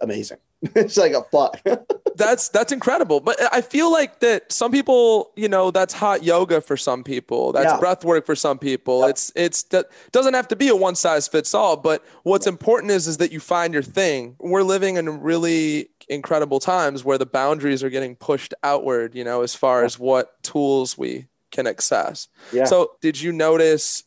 amazing. 0.00 0.38
it's 0.62 0.96
like 0.96 1.12
a 1.12 1.22
fuck. 1.32 1.60
that's 2.18 2.48
that's 2.50 2.72
incredible 2.72 3.20
but 3.20 3.36
i 3.52 3.60
feel 3.60 3.90
like 3.90 4.20
that 4.20 4.50
some 4.52 4.70
people 4.72 5.30
you 5.36 5.48
know 5.48 5.70
that's 5.70 5.94
hot 5.94 6.22
yoga 6.22 6.60
for 6.60 6.76
some 6.76 7.02
people 7.04 7.52
that's 7.52 7.72
Yeah. 7.72 7.78
breath 7.78 8.04
work 8.04 8.26
for 8.26 8.34
some 8.34 8.58
people 8.58 9.00
Yep. 9.02 9.10
it's 9.10 9.32
it's 9.34 9.62
that 9.64 9.86
doesn't 10.12 10.34
have 10.34 10.48
to 10.48 10.56
be 10.56 10.68
a 10.68 10.76
one 10.76 10.94
size 10.94 11.28
fits 11.28 11.54
all 11.54 11.76
but 11.76 12.04
what's 12.24 12.46
important 12.46 12.90
is 12.92 13.06
is 13.06 13.16
that 13.18 13.32
you 13.32 13.40
find 13.40 13.72
your 13.72 13.82
thing 13.82 14.36
we're 14.40 14.62
living 14.62 14.96
in 14.96 15.20
really 15.22 15.88
incredible 16.08 16.58
times 16.60 17.04
where 17.04 17.18
the 17.18 17.26
boundaries 17.26 17.82
are 17.82 17.90
getting 17.90 18.16
pushed 18.16 18.52
outward 18.62 19.14
you 19.14 19.24
know 19.24 19.42
as 19.42 19.54
far 19.54 19.84
as 19.84 19.98
what 19.98 20.42
tools 20.42 20.98
we 20.98 21.26
can 21.50 21.66
access 21.66 22.28
yeah. 22.52 22.64
so 22.64 22.92
did 23.00 23.20
you 23.20 23.32
notice 23.32 24.04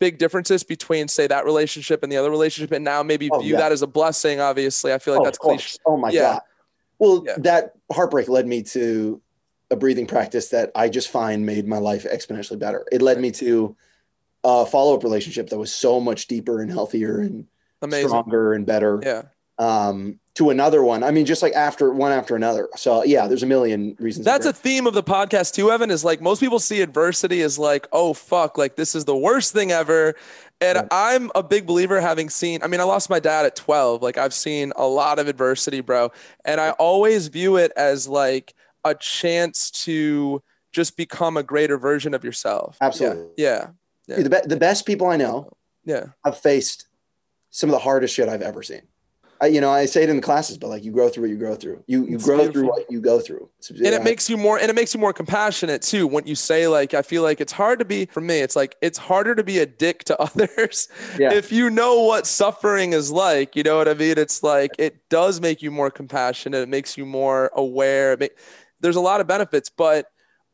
big 0.00 0.18
differences 0.18 0.62
between 0.64 1.06
say 1.08 1.26
that 1.26 1.44
relationship 1.44 2.02
and 2.02 2.10
the 2.10 2.16
other 2.16 2.30
relationship 2.30 2.72
and 2.72 2.84
now 2.84 3.02
maybe 3.02 3.30
Oh, 3.32 3.38
view 3.38 3.52
yeah. 3.52 3.58
that 3.60 3.72
as 3.72 3.80
a 3.82 3.86
blessing 3.86 4.40
obviously 4.40 4.92
i 4.92 4.98
feel 4.98 5.14
like 5.14 5.20
Oh, 5.20 5.24
that's 5.24 5.38
cliche 5.38 5.78
Oh 5.86 5.96
my 5.96 6.10
Yeah. 6.10 6.22
god. 6.34 6.40
Well, 7.04 7.22
Yeah. 7.26 7.34
that 7.38 7.74
heartbreak 7.92 8.28
led 8.28 8.46
me 8.46 8.62
to 8.62 9.20
a 9.70 9.76
breathing 9.76 10.06
practice 10.06 10.48
that 10.48 10.70
I 10.74 10.88
just 10.88 11.08
find 11.08 11.44
made 11.44 11.66
my 11.68 11.78
life 11.78 12.04
exponentially 12.10 12.58
better. 12.58 12.86
It 12.90 13.02
led 13.02 13.20
me 13.20 13.30
to 13.32 13.76
a 14.42 14.64
follow-up 14.66 15.02
relationship 15.04 15.50
that 15.50 15.58
was 15.58 15.74
so 15.74 16.00
much 16.00 16.26
deeper 16.28 16.60
and 16.60 16.70
healthier 16.70 17.20
and 17.20 17.46
amazing 17.82 18.08
stronger 18.08 18.52
and 18.54 18.66
better. 18.66 19.00
yeah 19.02 19.22
Um, 19.58 20.18
to 20.34 20.50
another 20.50 20.82
one. 20.82 21.02
I 21.04 21.10
mean, 21.12 21.26
just 21.26 21.42
like 21.42 21.52
after 21.52 21.92
one 21.92 22.10
after 22.10 22.34
another. 22.34 22.68
So 22.76 23.04
yeah, 23.04 23.26
there's 23.28 23.42
a 23.44 23.46
million 23.46 23.96
reasons. 24.00 24.24
That's 24.24 24.46
a 24.46 24.52
theme 24.52 24.86
of 24.86 24.94
the 24.94 25.02
podcast 25.02 25.54
too, 25.54 25.70
Evan. 25.70 25.90
Is 25.90 26.04
like 26.04 26.20
most 26.20 26.40
people 26.40 26.58
see 26.58 26.80
adversity 26.82 27.40
as 27.42 27.58
like, 27.58 27.86
oh 27.92 28.14
fuck, 28.14 28.58
like 28.58 28.74
this 28.76 28.94
is 28.94 29.04
the 29.04 29.16
worst 29.16 29.52
thing 29.52 29.70
ever. 29.70 30.14
And 30.60 30.76
Yeah. 30.76 30.88
I'm 30.90 31.30
a 31.34 31.42
big 31.42 31.66
believer, 31.66 32.00
having 32.00 32.30
seen. 32.30 32.62
I 32.62 32.66
mean, 32.66 32.80
I 32.80 32.84
lost 32.84 33.10
my 33.10 33.20
dad 33.20 33.46
at 33.46 33.54
12. 33.54 34.02
Like 34.02 34.18
I've 34.18 34.34
seen 34.34 34.72
a 34.76 34.86
lot 34.86 35.18
of 35.20 35.28
adversity, 35.28 35.80
bro. 35.80 36.10
And 36.44 36.60
I 36.60 36.70
always 36.70 37.28
view 37.28 37.56
it 37.56 37.70
as 37.76 38.08
like 38.08 38.54
a 38.84 38.94
chance 38.94 39.70
to 39.84 40.42
just 40.72 40.96
become 40.96 41.36
a 41.36 41.42
greater 41.44 41.78
version 41.78 42.12
of 42.12 42.24
yourself. 42.24 42.76
Yeah. 42.80 42.86
Absolutely. 42.88 43.26
Yeah. 43.36 43.66
Yeah. 44.08 44.16
Dude, 44.16 44.26
the, 44.26 44.30
be- 44.30 44.48
the 44.48 44.56
best 44.56 44.84
people 44.84 45.06
I 45.06 45.16
know 45.16 45.52
Yeah. 45.84 46.06
have 46.24 46.36
faced 46.38 46.88
some 47.50 47.70
of 47.70 47.72
the 47.72 47.78
hardest 47.78 48.14
shit 48.14 48.28
I've 48.28 48.42
ever 48.42 48.62
seen. 48.64 48.82
I, 49.44 49.48
you 49.48 49.60
know, 49.60 49.70
I 49.70 49.86
say 49.86 50.02
it 50.02 50.08
in 50.08 50.16
the 50.16 50.22
classes, 50.22 50.56
but 50.58 50.68
like 50.68 50.84
you 50.84 50.90
grow 50.92 51.08
through 51.08 51.22
what 51.24 51.30
you 51.30 51.36
grow 51.36 51.54
through. 51.54 51.82
You 51.86 52.06
you 52.06 52.14
It's 52.16 52.24
grow 52.24 52.50
through 52.50 52.66
what 52.68 52.90
you 52.90 53.00
go 53.00 53.20
through. 53.20 53.48
It's- 53.60 53.70
and 53.70 53.94
it 53.94 54.02
makes 54.02 54.28
you 54.30 54.36
more 54.36 54.58
and 54.58 54.70
it 54.70 54.74
makes 54.74 54.94
you 54.94 55.00
more 55.00 55.12
compassionate 55.12 55.82
too 55.82 56.06
when 56.06 56.26
you 56.26 56.34
say 56.34 56.68
like 56.68 56.92
i 56.92 57.00
feel 57.02 57.22
like 57.22 57.40
it's 57.40 57.52
hard 57.52 57.78
to 57.78 57.84
be 57.84 58.04
for 58.06 58.20
me 58.20 58.40
it's 58.40 58.54
like 58.54 58.76
it's 58.82 58.98
harder 58.98 59.34
to 59.34 59.42
be 59.42 59.58
a 59.58 59.66
dick 59.66 60.04
to 60.04 60.14
others 60.26 60.88
Yeah. 61.18 61.32
if 61.32 61.50
you 61.50 61.70
know 61.70 62.00
what 62.02 62.26
suffering 62.26 62.92
is 62.92 63.10
like 63.10 63.56
you 63.56 63.62
know 63.62 63.76
what 63.78 63.88
i 63.88 63.94
mean 63.94 64.18
it's 64.18 64.42
like 64.42 64.72
it 64.78 65.08
does 65.08 65.40
make 65.40 65.62
you 65.62 65.70
more 65.70 65.90
compassionate 65.90 66.62
it 66.62 66.68
makes 66.68 66.98
you 66.98 67.06
more 67.06 67.50
aware 67.54 68.16
there's 68.80 68.96
a 68.96 69.00
lot 69.00 69.20
of 69.22 69.26
benefits 69.26 69.70
but 69.70 70.06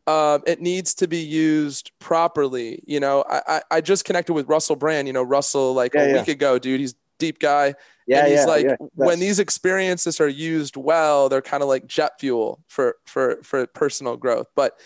um, 0.06 0.42
it 0.47 0.61
needs 0.61 0.94
to 0.94 1.06
be 1.06 1.18
used 1.18 1.90
properly 1.99 2.82
you 2.87 3.00
know 3.00 3.25
I, 3.28 3.42
I 3.49 3.62
i 3.76 3.80
just 3.80 4.04
connected 4.04 4.32
with 4.35 4.49
russell 4.49 4.76
brand 4.76 5.06
you 5.09 5.12
know 5.12 5.23
russell 5.23 5.75
like 5.75 5.94
Yeah, 5.94 6.02
a 6.04 6.09
yeah. 6.09 6.18
week 6.20 6.28
ago 6.28 6.59
dude 6.59 6.80
he's 6.80 6.94
deep 7.21 7.39
guy 7.39 7.75
yeah, 8.07 8.19
and 8.21 8.29
he's 8.29 8.39
yeah, 8.41 8.45
like 8.47 8.65
yeah. 8.67 8.77
when 8.95 9.21
these 9.21 9.39
experiences 9.39 10.21
are 10.21 10.29
used 10.29 10.77
well 10.77 11.29
they're 11.29 11.41
kind 11.43 11.62
of 11.62 11.69
like 11.69 11.87
jet 11.87 12.12
fuel 12.19 12.61
for 12.67 12.97
for 13.07 13.39
for 13.45 13.67
personal 13.69 14.17
growth 14.17 14.49
but 14.57 14.81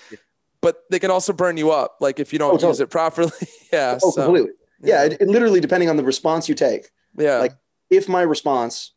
but 0.61 0.83
they 0.91 0.99
can 0.99 1.11
also 1.11 1.33
burn 1.33 1.57
you 1.57 1.71
up 1.71 1.97
like 2.01 2.21
if 2.21 2.33
you 2.33 2.39
don't 2.39 2.51
Oh, 2.51 2.53
totally. 2.55 2.71
use 2.71 2.81
it 2.81 2.91
properly 2.91 3.31
yeah 3.73 3.99
oh, 4.03 4.11
so 4.11 4.25
completely. 4.25 4.51
Yeah, 4.83 5.05
it, 5.05 5.13
it 5.21 5.29
literally 5.29 5.61
depending 5.61 5.89
on 5.89 5.97
the 5.97 6.05
response 6.05 6.49
you 6.49 6.55
take. 6.55 6.91
yeah 7.17 7.39
like- 7.39 7.57
If 7.89 8.09
my 8.09 8.21
response 8.23 8.93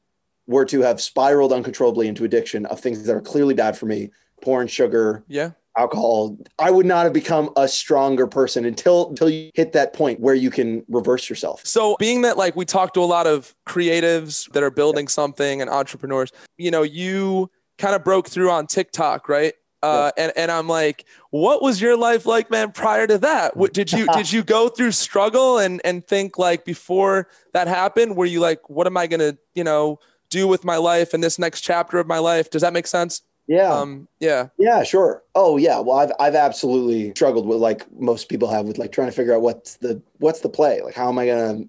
were 0.48 0.66
to 0.66 0.82
have 0.82 1.00
spiraled 1.00 1.54
uncontrollably 1.54 2.08
into 2.08 2.24
addiction 2.26 2.66
of 2.66 2.80
things 2.80 3.04
that 3.04 3.14
are 3.16 3.22
clearly 3.22 3.54
bad 3.54 3.78
for 3.78 3.86
me, 3.86 4.10
porn, 4.42 4.68
sugar, 4.68 5.24
yeah 5.28 5.52
alcohol, 5.78 6.38
I 6.60 6.72
would 6.72 6.86
not 6.86 7.04
have 7.06 7.14
become 7.14 7.52
a 7.56 7.68
stronger 7.68 8.28
person 8.28 8.66
until 8.66 9.10
until 9.10 9.30
you 9.30 9.52
hit 9.54 9.74
that 9.74 9.94
point 9.94 10.20
where 10.20 10.36
you 10.36 10.50
can 10.50 10.84
reverse 10.90 11.30
yourself. 11.30 11.62
So, 11.64 11.96
being 12.00 12.22
that 12.24 12.38
like 12.38 12.56
we 12.56 12.66
talk 12.66 12.94
to 12.96 13.02
a 13.02 13.06
lot 13.06 13.28
of 13.28 13.56
creatives 13.68 14.52
that 14.54 14.64
are 14.64 14.72
building 14.72 15.08
something 15.08 15.62
and 15.62 15.70
entrepreneurs, 15.70 16.32
you 16.58 16.72
know, 16.72 16.84
you 16.84 17.50
kind 17.78 17.96
of 17.96 18.04
broke 18.04 18.28
through 18.28 18.52
on 18.52 18.68
TikTok, 18.68 19.30
right? 19.30 19.54
Uh, 19.84 20.12
and 20.18 20.34
and 20.36 20.52
I'm 20.52 20.68
like, 20.68 21.06
what 21.30 21.62
was 21.62 21.80
your 21.80 21.96
life 21.96 22.26
like, 22.26 22.50
man? 22.50 22.72
Prior 22.72 23.06
to 23.06 23.20
that, 23.20 23.56
what, 23.56 23.74
did 23.74 23.92
you 23.92 24.08
did 24.14 24.32
you 24.32 24.44
go 24.44 24.70
through 24.70 24.92
struggle 24.92 25.60
and 25.60 25.80
and 25.86 26.06
think 26.06 26.40
like 26.40 26.66
before 26.66 27.28
that 27.54 27.68
happened? 27.68 28.16
Were 28.16 28.26
you 28.26 28.40
like, 28.40 28.70
what 28.70 28.88
am 28.88 28.98
I 28.98 29.06
gonna, 29.06 29.38
you 29.54 29.64
know, 29.64 30.00
do 30.30 30.48
with 30.48 30.66
my 30.66 30.78
life 30.78 31.14
in 31.14 31.22
this 31.22 31.38
next 31.38 31.62
chapter 31.62 32.00
of 32.00 32.08
my 32.08 32.18
life? 32.18 32.50
Does 32.50 32.64
that 32.64 32.74
make 32.74 32.88
sense? 32.88 33.22
Yeah. 33.48 33.74
Um, 33.74 34.08
yeah, 34.20 34.48
Yeah, 34.58 34.84
sure. 34.84 35.24
Oh 35.34 35.58
yeah. 35.58 35.80
Well, 35.80 35.98
I've 35.98 36.12
I've 36.20 36.36
absolutely 36.36 37.12
struggled 37.12 37.46
with 37.48 37.60
like 37.60 37.90
most 38.00 38.28
people 38.30 38.50
have 38.50 38.66
with 38.66 38.78
like 38.78 38.92
trying 38.92 39.08
to 39.08 39.14
figure 39.14 39.34
out 39.34 39.42
what's 39.42 39.78
the 39.78 40.02
what's 40.20 40.42
the 40.42 40.50
play. 40.50 40.82
Like 40.82 40.96
how 40.96 41.08
am 41.10 41.18
I 41.18 41.28
gonna 41.28 41.64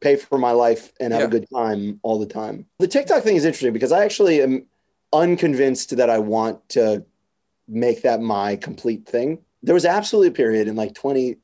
pay 0.00 0.16
for 0.16 0.38
my 0.38 0.52
life 0.52 0.92
and 1.00 1.12
have 1.12 1.22
Yeah. 1.22 1.26
a 1.26 1.30
good 1.30 1.46
time 1.52 1.98
all 2.02 2.18
the 2.18 2.26
time? 2.26 2.66
The 2.78 2.86
TikTok 2.88 3.22
thing 3.24 3.36
is 3.36 3.44
interesting 3.44 3.72
because 3.72 3.92
I 3.92 4.04
actually 4.04 4.40
am 4.42 4.66
unconvinced 5.12 5.96
that 5.96 6.10
I 6.10 6.18
want 6.18 6.68
to 6.70 7.04
make 7.66 8.02
that 8.02 8.20
my 8.20 8.56
complete 8.56 9.06
thing. 9.08 9.38
There 9.62 9.74
was 9.74 9.84
absolutely 9.84 10.28
a 10.28 10.32
period 10.32 10.68
in 10.68 10.76
like 10.76 10.94
20 10.94 11.36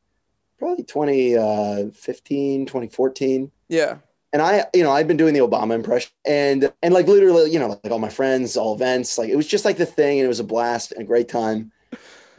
probably 0.58 0.84
2015, 0.84 2.66
2014 2.66 3.50
yeah, 3.68 3.96
and 4.32 4.40
I, 4.42 4.64
you 4.74 4.82
know, 4.82 4.90
I've 4.90 5.08
been 5.08 5.16
doing 5.16 5.34
the 5.34 5.40
Obama 5.40 5.74
impression 5.74 6.10
and, 6.24 6.72
and 6.82 6.94
like 6.94 7.06
literally, 7.06 7.50
you 7.50 7.58
know, 7.58 7.68
like 7.68 7.90
all 7.92 7.98
my 7.98 8.08
friends, 8.08 8.56
all 8.56 8.74
events, 8.74 9.18
like 9.18 9.28
it 9.28 9.36
was 9.36 9.46
just 9.46 9.64
like 9.64 9.76
the 9.76 9.86
thing 9.86 10.18
and 10.18 10.24
it 10.24 10.28
was 10.28 10.40
a 10.40 10.44
blast 10.44 10.92
and 10.92 11.02
a 11.02 11.04
great 11.04 11.28
time. 11.28 11.70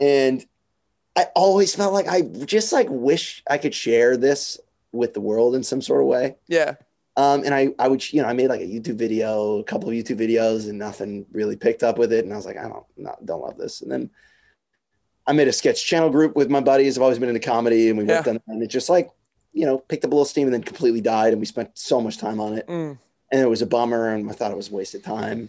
And 0.00 0.44
I 1.16 1.28
always 1.36 1.74
felt 1.74 1.92
like 1.92 2.08
I 2.08 2.22
just 2.22 2.72
like 2.72 2.88
wish 2.90 3.42
I 3.48 3.58
could 3.58 3.74
share 3.74 4.16
this 4.16 4.58
with 4.92 5.14
the 5.14 5.20
world 5.20 5.54
in 5.54 5.62
some 5.62 5.80
sort 5.80 6.00
of 6.02 6.08
way. 6.08 6.36
yeah, 6.48 6.74
Um, 7.16 7.44
and 7.44 7.54
I, 7.54 7.74
I 7.78 7.86
would, 7.86 8.12
you 8.12 8.22
know, 8.22 8.28
I 8.28 8.32
made 8.32 8.48
like 8.48 8.60
a 8.60 8.64
YouTube 8.66 8.96
video, 8.96 9.58
a 9.58 9.64
couple 9.64 9.88
of 9.88 9.94
YouTube 9.94 10.18
videos 10.18 10.68
and 10.68 10.78
nothing 10.78 11.26
really 11.32 11.54
picked 11.56 11.84
up 11.84 11.98
with 11.98 12.12
it. 12.12 12.24
And 12.24 12.32
I 12.32 12.36
was 12.36 12.46
like, 12.46 12.56
I 12.58 12.68
don't, 12.68 12.84
not, 12.96 13.24
don't 13.24 13.42
love 13.42 13.56
this. 13.56 13.82
And 13.82 13.90
then 13.90 14.10
I 15.26 15.32
made 15.32 15.48
a 15.48 15.52
sketch 15.52 15.86
channel 15.86 16.10
group 16.10 16.34
with 16.36 16.50
my 16.50 16.60
buddies. 16.60 16.98
I've 16.98 17.02
always 17.02 17.18
been 17.20 17.28
into 17.28 17.40
comedy 17.40 17.88
and 17.88 17.98
we 17.98 18.04
worked 18.04 18.26
Yeah. 18.26 18.32
on, 18.34 18.40
and 18.48 18.62
it 18.62 18.66
just 18.66 18.88
like, 18.88 19.10
you 19.54 19.64
know, 19.64 19.78
picked 19.78 20.04
up 20.04 20.10
a 20.10 20.14
little 20.14 20.24
steam 20.26 20.46
and 20.46 20.52
then 20.52 20.62
completely 20.62 21.00
died. 21.00 21.32
And 21.32 21.40
we 21.40 21.46
spent 21.46 21.70
so 21.74 22.00
much 22.00 22.18
time 22.18 22.40
on 22.40 22.58
it 22.58 22.66
Mm, 22.66 22.98
and 23.32 23.40
it 23.40 23.48
was 23.48 23.62
a 23.62 23.66
bummer 23.66 24.08
and 24.10 24.28
I 24.28 24.34
thought 24.34 24.50
it 24.50 24.56
was 24.56 24.70
wasted 24.70 25.02
time. 25.02 25.48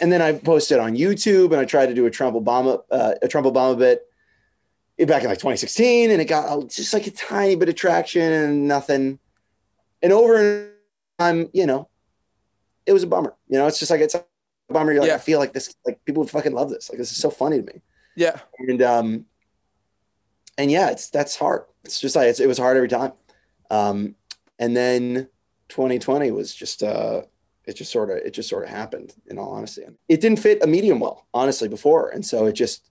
And 0.00 0.12
then 0.12 0.20
I 0.22 0.34
posted 0.34 0.78
on 0.78 0.94
YouTube 0.94 1.46
and 1.52 1.56
I 1.56 1.64
tried 1.64 1.86
to 1.86 1.94
do 1.94 2.06
a 2.06 2.10
Trump 2.10 2.36
Obama 2.36 2.82
uh, 2.90 3.14
a 3.22 3.28
Trump 3.28 3.46
Obama 3.46 3.76
bit 3.78 4.06
back 5.08 5.22
in 5.22 5.28
like 5.30 5.38
2016 5.38 6.10
and 6.10 6.20
it 6.20 6.26
got 6.26 6.68
just 6.68 6.92
like 6.92 7.06
a 7.06 7.10
tiny 7.10 7.56
bit 7.56 7.68
of 7.70 7.74
traction 7.74 8.30
and 8.30 8.68
nothing. 8.68 9.18
And 10.02 10.12
over 10.12 10.70
time, 11.18 11.48
you 11.52 11.66
know, 11.66 11.88
it 12.86 12.92
was 12.92 13.02
a 13.02 13.06
bummer. 13.06 13.34
You 13.48 13.58
know, 13.58 13.66
it's 13.66 13.78
just 13.78 13.90
like 13.90 14.00
it's 14.02 14.14
a 14.14 14.24
bummer. 14.68 14.92
You're 14.92 15.00
like, 15.00 15.08
Yeah. 15.08 15.14
I 15.14 15.18
feel 15.18 15.38
like 15.38 15.54
this 15.54 15.74
like 15.86 16.04
people 16.04 16.22
would 16.22 16.30
fucking 16.30 16.52
love 16.52 16.68
this. 16.70 16.90
Like 16.90 16.98
this 16.98 17.10
is 17.10 17.16
so 17.16 17.30
funny 17.30 17.62
to 17.62 17.64
me. 17.64 17.80
yeah, 18.16 18.38
And 18.58 18.82
um 18.82 19.24
and 20.58 20.70
yeah, 20.70 20.90
it's 20.90 21.08
that's 21.08 21.36
hard. 21.36 21.64
It's 21.84 21.98
just 21.98 22.14
like 22.14 22.28
it's, 22.28 22.40
it 22.40 22.46
was 22.46 22.58
hard 22.58 22.76
every 22.76 22.88
time. 22.88 23.12
Um 23.70 24.14
and 24.58 24.76
then 24.76 25.28
2020 25.68 26.30
was 26.32 26.54
just 26.54 26.82
uh 26.82 27.22
it 27.66 27.76
just 27.76 27.92
sort 27.92 28.10
of 28.10 28.16
it 28.18 28.32
just 28.32 28.48
sort 28.48 28.64
of 28.64 28.70
happened 28.70 29.14
in 29.26 29.38
all 29.38 29.52
honesty. 29.52 29.82
It 30.08 30.20
didn't 30.20 30.38
fit 30.40 30.62
a 30.62 30.66
medium 30.66 30.98
well 31.00 31.26
honestly 31.32 31.68
before. 31.68 32.10
And 32.10 32.24
so 32.24 32.46
it 32.46 32.52
just 32.52 32.90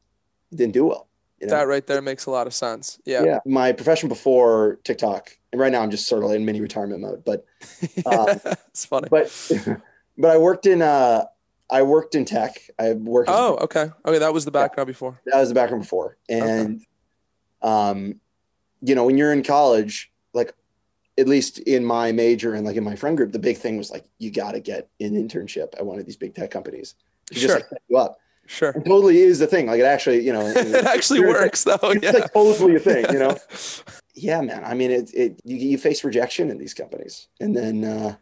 didn't 0.53 0.73
do 0.73 0.85
well 0.85 1.07
you 1.39 1.47
know? 1.47 1.55
that 1.55 1.67
right 1.67 1.85
there 1.85 2.01
makes 2.01 2.25
a 2.25 2.31
lot 2.31 2.47
of 2.47 2.53
sense. 2.53 2.99
Yeah, 3.05 3.23
yeah. 3.23 3.39
My 3.45 3.71
profession 3.71 4.09
before 4.09 4.79
tiktok 4.83 5.37
and 5.51 5.59
right 5.61 5.71
now 5.71 5.81
i'm 5.81 5.91
just 5.91 6.07
sort 6.07 6.23
of 6.23 6.31
in 6.31 6.45
mini 6.45 6.61
retirement 6.61 7.01
mode 7.01 7.23
but 7.25 7.45
Um, 8.05 8.39
it's 8.69 8.85
funny. 8.85 9.07
but 9.09 9.51
but 10.17 10.31
i 10.31 10.37
worked 10.37 10.65
in 10.65 10.81
uh 10.81 11.25
i 11.69 11.81
worked 11.83 12.15
in 12.15 12.25
tech. 12.25 12.59
I 12.79 12.93
worked 12.93 13.29
Oh, 13.31 13.57
okay, 13.61 13.91
okay, 14.05 14.17
that 14.19 14.33
was 14.33 14.43
the 14.45 14.51
background 14.51 14.87
before. 14.87 15.19
that 15.25 15.39
was 15.39 15.49
the 15.49 15.55
background 15.55 15.83
before. 15.83 16.17
And 16.29 16.81
um 17.61 18.19
you 18.81 18.95
know 18.95 19.05
when 19.05 19.17
you're 19.17 19.33
in 19.33 19.43
college 19.43 20.11
like 20.33 20.53
at 21.19 21.27
least 21.27 21.59
in 21.59 21.83
my 21.85 22.11
major 22.11 22.53
and 22.55 22.65
like 22.65 22.75
in 22.77 22.83
my 22.83 22.95
friend 22.95 23.17
group 23.17 23.31
the 23.31 23.39
big 23.39 23.57
thing 23.57 23.77
was 23.77 23.91
like 23.91 24.05
you 24.17 24.31
got 24.31 24.53
to 24.53 24.59
get 24.59 24.89
an 24.99 25.11
internship 25.13 25.73
at 25.77 25.85
one 25.85 25.99
of 25.99 26.05
these 26.05 26.15
big 26.15 26.33
tech 26.33 26.49
companies 26.49 26.95
to 27.27 27.33
just 27.35 27.53
like 27.53 27.67
set 27.69 27.81
you 27.89 27.97
up 27.97 28.17
Sure. 28.47 28.69
it 28.71 28.83
totally 28.85 29.19
is 29.19 29.37
the 29.37 29.45
thing 29.45 29.67
like 29.67 29.79
it 29.79 29.83
actually 29.83 30.25
you 30.25 30.33
know 30.33 30.45
it 30.55 30.85
actually 30.85 31.19
works 31.19 31.63
though. 31.65 31.77
it's 31.83 32.03
Yeah. 32.03 32.11
like 32.11 32.33
totally 32.33 32.75
a 32.75 32.79
thing 32.79 33.05
you 33.13 33.19
know 33.19 33.37
yeah 34.15 34.41
man 34.41 34.63
i 34.65 34.73
mean 34.73 34.89
it, 34.89 35.13
it 35.13 35.39
you, 35.43 35.55
you 35.57 35.77
face 35.77 36.03
rejection 36.03 36.49
in 36.49 36.57
these 36.57 36.73
companies 36.73 37.27
and 37.39 37.55
then 37.55 37.83
uh 37.83 38.15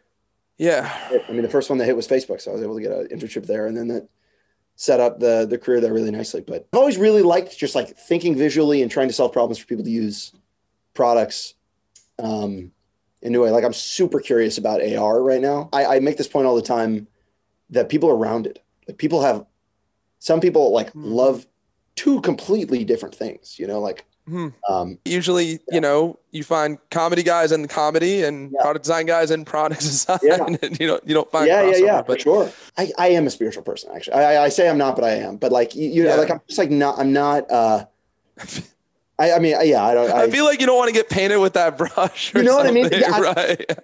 yeah. 0.60 0.92
I 1.28 1.30
mean, 1.32 1.42
the 1.42 1.48
first 1.48 1.70
one 1.70 1.78
that 1.78 1.84
hit 1.84 1.94
was 1.94 2.08
Facebook, 2.08 2.40
so 2.40 2.50
I 2.50 2.54
was 2.54 2.64
able 2.64 2.74
to 2.74 2.82
get 2.82 2.90
an 2.90 3.06
internship 3.16 3.46
there, 3.46 3.68
and 3.68 3.76
then 3.76 3.86
that 3.88 4.08
set 4.74 4.98
up 4.98 5.20
the 5.20 5.46
the 5.48 5.56
career 5.56 5.80
there 5.80 5.92
really 5.92 6.10
nicely. 6.10 6.40
But 6.40 6.66
I've 6.72 6.78
always 6.80 6.98
really 6.98 7.22
liked 7.22 7.56
just 7.56 7.76
like 7.76 7.96
thinking 7.96 8.34
visually 8.34 8.82
and 8.82 8.90
trying 8.90 9.06
to 9.06 9.14
solve 9.14 9.32
problems 9.32 9.58
for 9.58 9.66
people 9.66 9.84
to 9.84 9.90
use 9.90 10.32
products 10.94 11.54
um, 12.18 12.72
in 13.22 13.34
a 13.34 13.40
way. 13.40 13.50
Like 13.50 13.64
I'm 13.64 13.72
super 13.72 14.20
curious 14.20 14.58
about 14.58 14.80
AR 14.82 15.22
right 15.22 15.40
now. 15.40 15.68
I, 15.72 15.96
I 15.96 16.00
make 16.00 16.16
this 16.16 16.28
point 16.28 16.46
all 16.46 16.56
the 16.56 16.62
time 16.62 17.06
that 17.70 17.88
people 17.88 18.08
are 18.10 18.16
rounded. 18.16 18.60
Like 18.86 18.98
people 18.98 19.22
have 19.22 19.44
some 20.20 20.40
people 20.40 20.72
like 20.72 20.88
Mhm. 20.92 21.12
love 21.12 21.46
two 21.96 22.20
completely 22.20 22.84
different 22.84 23.14
things. 23.14 23.58
You 23.58 23.66
know, 23.66 23.80
like 23.80 24.04
Hmm. 24.28 24.48
um, 24.68 24.98
Usually, 25.06 25.58
you 25.70 25.80
know, 25.80 26.18
you 26.32 26.44
find 26.44 26.76
comedy 26.90 27.22
guys 27.22 27.50
in 27.50 27.66
comedy 27.66 28.22
and 28.24 28.52
Yeah. 28.52 28.60
product 28.60 28.84
design 28.84 29.06
guys 29.06 29.30
in 29.30 29.44
product 29.46 29.80
design, 29.90 30.18
Yeah. 30.22 30.44
and 30.44 30.78
you 30.78 30.86
don't 30.86 31.06
you 31.08 31.14
don't 31.14 31.30
find 31.30 31.46
yeah, 31.46 31.62
yeah, 31.62 31.72
crossover, 31.72 31.80
yeah, 31.86 31.98
for 32.02 32.04
but 32.08 32.20
sure. 32.20 32.52
I, 32.76 32.92
I 32.98 33.08
am 33.08 33.26
a 33.26 33.30
spiritual 33.30 33.62
person, 33.62 33.90
actually. 33.94 34.14
I, 34.14 34.34
I- 34.34 34.44
I 34.44 34.48
say 34.50 34.68
I'm 34.68 34.76
not, 34.78 34.96
but 34.96 35.04
I 35.04 35.12
am. 35.12 35.38
But 35.38 35.50
like 35.50 35.74
you, 35.74 35.88
you 35.90 36.04
know, 36.04 36.16
like 36.16 36.30
I'm 36.30 36.40
just 36.46 36.58
like 36.58 36.70
not. 36.70 36.98
I'm 36.98 37.12
not. 37.12 37.50
uh 37.50 37.86
I, 39.18 39.32
I 39.32 39.38
mean, 39.40 39.56
yeah, 39.64 39.84
I 39.84 39.94
don't. 39.94 40.10
I, 40.10 40.22
I 40.22 40.30
feel 40.30 40.44
like 40.44 40.60
you 40.60 40.66
don't 40.66 40.76
want 40.76 40.88
to 40.88 40.94
get 40.94 41.08
painted 41.08 41.38
with 41.38 41.54
that 41.54 41.76
brush. 41.78 42.34
Or 42.34 42.38
You 42.38 42.44
know 42.44 42.56
what 42.56 42.66
I 42.66 42.70
mean? 42.70 42.88
Yeah, 42.92 43.20
right? 43.20 43.78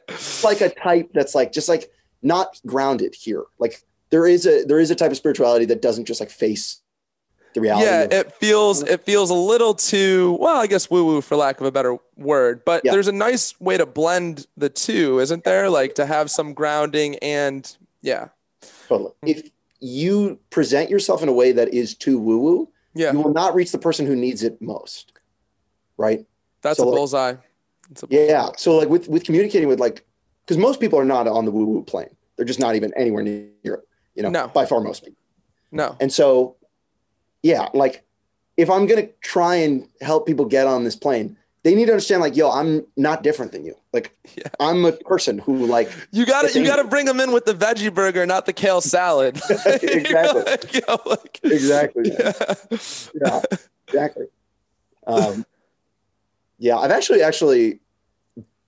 like 0.44 0.60
a 0.60 0.70
type 0.70 1.10
that's 1.12 1.34
like 1.34 1.52
just 1.52 1.68
like 1.68 1.90
not 2.22 2.60
grounded 2.66 3.14
here. 3.14 3.44
Like 3.58 3.82
there 4.10 4.26
is 4.26 4.46
a 4.46 4.64
there 4.64 4.78
is 4.78 4.90
a 4.90 4.94
type 4.94 5.10
of 5.10 5.16
spirituality 5.16 5.64
that 5.66 5.82
doesn't 5.82 6.04
just 6.04 6.20
like 6.20 6.30
face 6.30 6.80
the 7.54 7.60
reality. 7.60 7.86
yeah, 7.86 8.02
it 8.10 8.32
feels 8.32 8.82
mm-hmm. 8.82 8.94
it 8.94 9.04
feels 9.04 9.30
a 9.30 9.34
little 9.34 9.74
too 9.74 10.36
well, 10.40 10.56
I 10.56 10.66
guess 10.66 10.90
woo 10.90 11.04
woo 11.04 11.20
for 11.20 11.36
lack 11.36 11.60
of 11.60 11.66
a 11.66 11.72
better 11.72 11.96
word. 12.16 12.64
But 12.64 12.82
Yeah. 12.84 12.92
there's 12.92 13.08
a 13.08 13.12
nice 13.12 13.58
way 13.60 13.76
to 13.76 13.86
blend 13.86 14.46
the 14.56 14.68
two, 14.68 15.18
isn't 15.20 15.44
there? 15.44 15.70
Like 15.70 15.94
to 15.96 16.06
have 16.06 16.30
some 16.30 16.52
grounding 16.52 17.16
and 17.18 17.76
yeah, 18.02 18.28
totally. 18.88 19.12
Mm. 19.24 19.30
If 19.30 19.50
you 19.80 20.38
present 20.50 20.90
yourself 20.90 21.22
in 21.22 21.28
a 21.28 21.32
way 21.32 21.52
that 21.52 21.72
is 21.72 21.94
too 21.94 22.18
woo 22.18 22.38
woo, 22.38 22.68
yeah, 22.94 23.12
you 23.12 23.20
will 23.20 23.32
not 23.32 23.54
reach 23.54 23.72
the 23.72 23.78
person 23.78 24.06
who 24.06 24.16
needs 24.16 24.42
it 24.42 24.60
most. 24.60 25.12
Right. 25.96 26.26
that's 26.62 26.78
so 26.78 26.84
a 26.84 26.86
like- 26.86 26.96
bullseye. 26.96 27.34
A 28.02 28.06
Yeah. 28.08 28.48
So 28.56 28.76
like 28.76 28.88
with 28.88 29.08
with 29.08 29.24
communicating 29.24 29.68
with 29.68 29.78
like 29.80 30.04
because 30.44 30.58
most 30.58 30.80
people 30.80 30.98
are 30.98 31.04
not 31.04 31.26
on 31.28 31.44
the 31.44 31.50
woo 31.50 31.64
woo 31.66 31.82
plane. 31.84 32.08
They're 32.36 32.46
just 32.46 32.60
not 32.60 32.74
even 32.76 32.92
anywhere 32.96 33.22
near 33.22 33.46
it. 33.74 33.88
You 34.14 34.22
know, 34.22 34.30
No. 34.30 34.48
by 34.48 34.64
far 34.66 34.80
most 34.80 35.04
people. 35.04 35.18
No, 35.72 35.96
And 36.00 36.12
so, 36.12 36.56
yeah, 37.42 37.68
like 37.74 38.04
if 38.56 38.70
I'm 38.70 38.86
gonna 38.86 39.08
try 39.22 39.56
and 39.56 39.88
help 40.00 40.24
people 40.26 40.44
get 40.44 40.66
on 40.66 40.84
this 40.84 40.94
plane, 40.96 41.36
they 41.64 41.74
need 41.74 41.86
to 41.86 41.92
understand 41.92 42.20
like, 42.22 42.36
yo, 42.36 42.50
I'm 42.50 42.86
not 42.96 43.22
different 43.22 43.50
than 43.52 43.64
you. 43.64 43.74
Like, 43.92 44.16
Yeah. 44.36 44.44
I'm 44.60 44.84
a 44.84 44.92
person 44.92 45.38
who 45.38 45.66
like 45.66 45.90
You 46.12 46.26
got 46.26 46.48
to 46.48 46.58
you 46.60 46.64
got 46.66 46.76
to 46.76 46.84
bring 46.84 47.06
them 47.06 47.20
in 47.20 47.32
with 47.32 47.44
the 47.44 47.54
veggie 47.54 47.92
burger, 47.92 48.24
not 48.24 48.46
the 48.46 48.52
kale 48.52 48.80
salad. 48.80 49.40
Exactly. 49.82 50.42
Like, 50.44 50.88
know, 50.88 50.98
like- 51.06 51.40
exactly. 51.42 52.12
Yeah. 52.18 52.32
yeah, 53.20 53.42
exactly. 53.88 54.26
Um, 55.06 55.44
yeah, 56.64 56.78
I've 56.78 56.90
actually 56.90 57.22
actually 57.22 57.78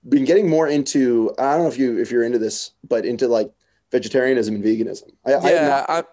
been 0.07 0.23
getting 0.23 0.47
more 0.47 0.67
into. 0.67 1.33
I 1.39 1.53
don't 1.55 1.63
know 1.63 1.67
if 1.67 1.79
you 1.79 1.97
if 1.99 2.11
you're 2.11 2.23
into 2.23 2.37
this, 2.37 2.71
but 2.87 3.05
into 3.07 3.27
like 3.27 3.51
vegetarianism 3.91 4.53
and 4.55 4.63
veganism. 4.63 5.09
I, 5.25 5.33
I 5.33 5.49
Yeah, 5.51 5.67
not- 5.67 5.89
I'm. 5.89 6.03